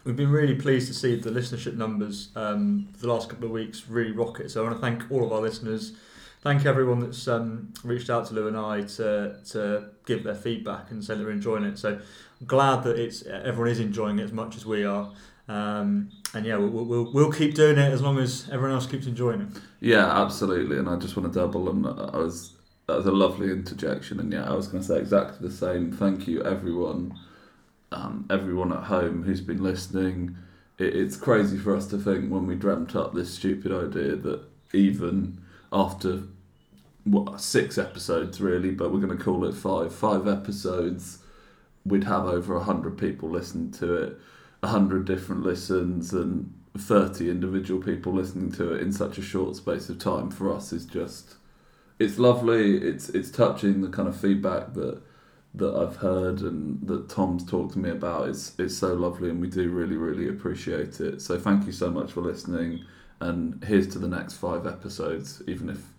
we've 0.03 0.15
been 0.15 0.31
really 0.31 0.55
pleased 0.55 0.87
to 0.87 0.93
see 0.93 1.15
the 1.15 1.29
listenership 1.29 1.75
numbers 1.75 2.29
um, 2.35 2.87
for 2.93 3.01
the 3.01 3.13
last 3.13 3.29
couple 3.29 3.45
of 3.45 3.51
weeks 3.51 3.87
really 3.87 4.11
rocket. 4.11 4.49
So 4.49 4.61
I 4.61 4.67
want 4.67 4.77
to 4.77 4.81
thank 4.81 5.11
all 5.11 5.25
of 5.25 5.31
our 5.31 5.41
listeners. 5.41 5.93
Thank 6.41 6.65
everyone 6.65 6.99
that's 6.99 7.27
um, 7.27 7.73
reached 7.83 8.09
out 8.09 8.27
to 8.27 8.33
Lou 8.33 8.47
and 8.47 8.57
I 8.57 8.81
to 8.81 9.37
to 9.51 9.89
give 10.05 10.23
their 10.23 10.35
feedback 10.35 10.91
and 10.91 11.01
say 11.03 11.15
they're 11.15 11.31
enjoying 11.31 11.63
it. 11.63 11.77
So 11.77 11.93
I'm 12.41 12.47
glad 12.47 12.83
that 12.83 12.99
it's 12.99 13.21
everyone 13.25 13.71
is 13.71 13.79
enjoying 13.79 14.19
it 14.19 14.23
as 14.23 14.33
much 14.33 14.57
as 14.57 14.65
we 14.65 14.83
are. 14.83 15.13
Um, 15.47 16.11
and 16.33 16.45
yeah, 16.45 16.57
we'll, 16.57 16.85
we'll, 16.85 17.11
we'll 17.13 17.31
keep 17.31 17.53
doing 17.53 17.77
it 17.77 17.91
as 17.91 18.01
long 18.01 18.17
as 18.17 18.47
everyone 18.51 18.71
else 18.71 18.87
keeps 18.87 19.05
enjoying 19.05 19.41
it. 19.41 19.47
Yeah, 19.79 20.05
absolutely. 20.21 20.77
And 20.77 20.89
I 20.89 20.95
just 20.97 21.15
want 21.15 21.31
to 21.31 21.39
double 21.39 21.65
that. 21.65 22.11
I 22.13 22.17
was 22.17 22.53
that 22.87 22.97
was 22.97 23.05
a 23.05 23.11
lovely 23.11 23.49
interjection, 23.49 24.19
and 24.19 24.31
yeah, 24.31 24.49
I 24.49 24.53
was 24.53 24.67
going 24.67 24.81
to 24.81 24.87
say 24.87 24.99
exactly 24.99 25.47
the 25.47 25.53
same. 25.53 25.91
Thank 25.91 26.27
you, 26.27 26.43
everyone, 26.43 27.17
um, 27.91 28.25
everyone 28.29 28.73
at 28.73 28.83
home 28.83 29.23
who's 29.23 29.41
been 29.41 29.63
listening. 29.63 30.35
It, 30.77 30.95
it's 30.95 31.15
crazy 31.15 31.57
for 31.57 31.75
us 31.75 31.87
to 31.87 31.97
think 31.97 32.29
when 32.29 32.45
we 32.45 32.55
dreamt 32.55 32.95
up 32.95 33.13
this 33.13 33.33
stupid 33.33 33.71
idea 33.71 34.15
that 34.17 34.41
even 34.73 35.39
after 35.71 36.23
what 37.05 37.39
six 37.39 37.77
episodes 37.77 38.41
really, 38.41 38.71
but 38.71 38.91
we're 38.91 38.99
going 38.99 39.17
to 39.17 39.23
call 39.23 39.45
it 39.45 39.53
five, 39.53 39.93
five 39.93 40.27
episodes, 40.27 41.19
we'd 41.85 42.03
have 42.03 42.25
over 42.25 42.59
hundred 42.59 42.97
people 42.97 43.29
listen 43.29 43.71
to 43.71 43.95
it, 43.95 44.19
a 44.63 44.67
hundred 44.67 45.05
different 45.05 45.43
listens, 45.43 46.13
and 46.13 46.51
30 46.77 47.29
individual 47.29 47.81
people 47.81 48.13
listening 48.13 48.51
to 48.53 48.73
it 48.73 48.81
in 48.81 48.91
such 48.91 49.17
a 49.19 49.21
short 49.21 49.55
space 49.55 49.89
of 49.89 49.99
time 49.99 50.31
for 50.31 50.51
us 50.51 50.73
is 50.73 50.85
just 50.85 51.35
it's 51.99 52.17
lovely. 52.17 52.77
It's 52.77 53.09
it's 53.09 53.29
touching 53.29 53.81
the 53.81 53.89
kind 53.89 54.07
of 54.07 54.19
feedback 54.19 54.73
that 54.73 55.01
that 55.55 55.75
I've 55.75 55.97
heard 55.97 56.41
and 56.41 56.85
that 56.87 57.09
Tom's 57.09 57.45
talked 57.45 57.73
to 57.73 57.79
me 57.79 57.91
about. 57.91 58.29
Is 58.29 58.55
it's 58.57 58.75
so 58.75 58.95
lovely 58.95 59.29
and 59.29 59.39
we 59.39 59.49
do 59.49 59.69
really 59.69 59.97
really 59.97 60.27
appreciate 60.27 60.99
it. 60.99 61.21
So 61.21 61.37
thank 61.37 61.65
you 61.67 61.71
so 61.71 61.91
much 61.91 62.13
for 62.13 62.21
listening 62.21 62.85
and 63.19 63.63
here's 63.63 63.87
to 63.89 63.99
the 63.99 64.07
next 64.07 64.33
five 64.33 64.65
episodes 64.65 65.41
even 65.47 65.69
if 65.69 65.92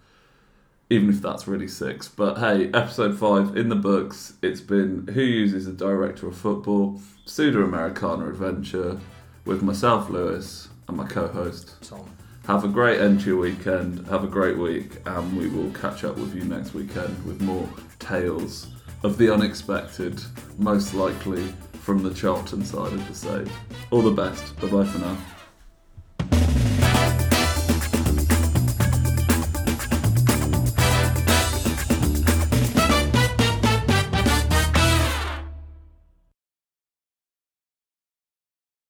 even 0.90 1.08
if 1.08 1.22
that's 1.22 1.46
really 1.48 1.68
six 1.68 2.08
but 2.08 2.38
hey 2.38 2.70
episode 2.74 3.18
five 3.18 3.56
in 3.56 3.68
the 3.68 3.76
books 3.76 4.34
it's 4.42 4.60
been 4.60 5.06
who 5.14 5.22
uses 5.22 5.66
a 5.66 5.72
director 5.72 6.28
of 6.28 6.36
football 6.36 7.00
Sudamericana 7.26 8.28
adventure 8.28 9.00
with 9.44 9.62
myself, 9.62 10.10
Lewis, 10.10 10.68
and 10.88 10.96
my 10.96 11.06
co 11.06 11.26
host. 11.26 11.76
Tom. 11.82 12.08
Have 12.46 12.64
a 12.64 12.68
great 12.68 13.00
end 13.00 13.20
to 13.20 13.26
your 13.30 13.38
weekend, 13.38 14.06
have 14.08 14.22
a 14.22 14.28
great 14.28 14.58
week, 14.58 14.98
and 15.06 15.36
we 15.36 15.48
will 15.48 15.70
catch 15.72 16.04
up 16.04 16.16
with 16.16 16.34
you 16.34 16.44
next 16.44 16.74
weekend 16.74 17.24
with 17.24 17.40
more 17.40 17.66
tales 17.98 18.68
of 19.02 19.16
the 19.16 19.32
unexpected, 19.32 20.22
most 20.58 20.92
likely 20.92 21.46
from 21.72 22.02
the 22.02 22.12
Charlton 22.12 22.64
side 22.64 22.92
of 22.92 23.08
the 23.08 23.14
save. 23.14 23.52
All 23.90 24.02
the 24.02 24.10
best. 24.10 24.58
Bye 24.60 24.68
bye 24.68 24.84
for 24.84 24.98
now. 24.98 25.16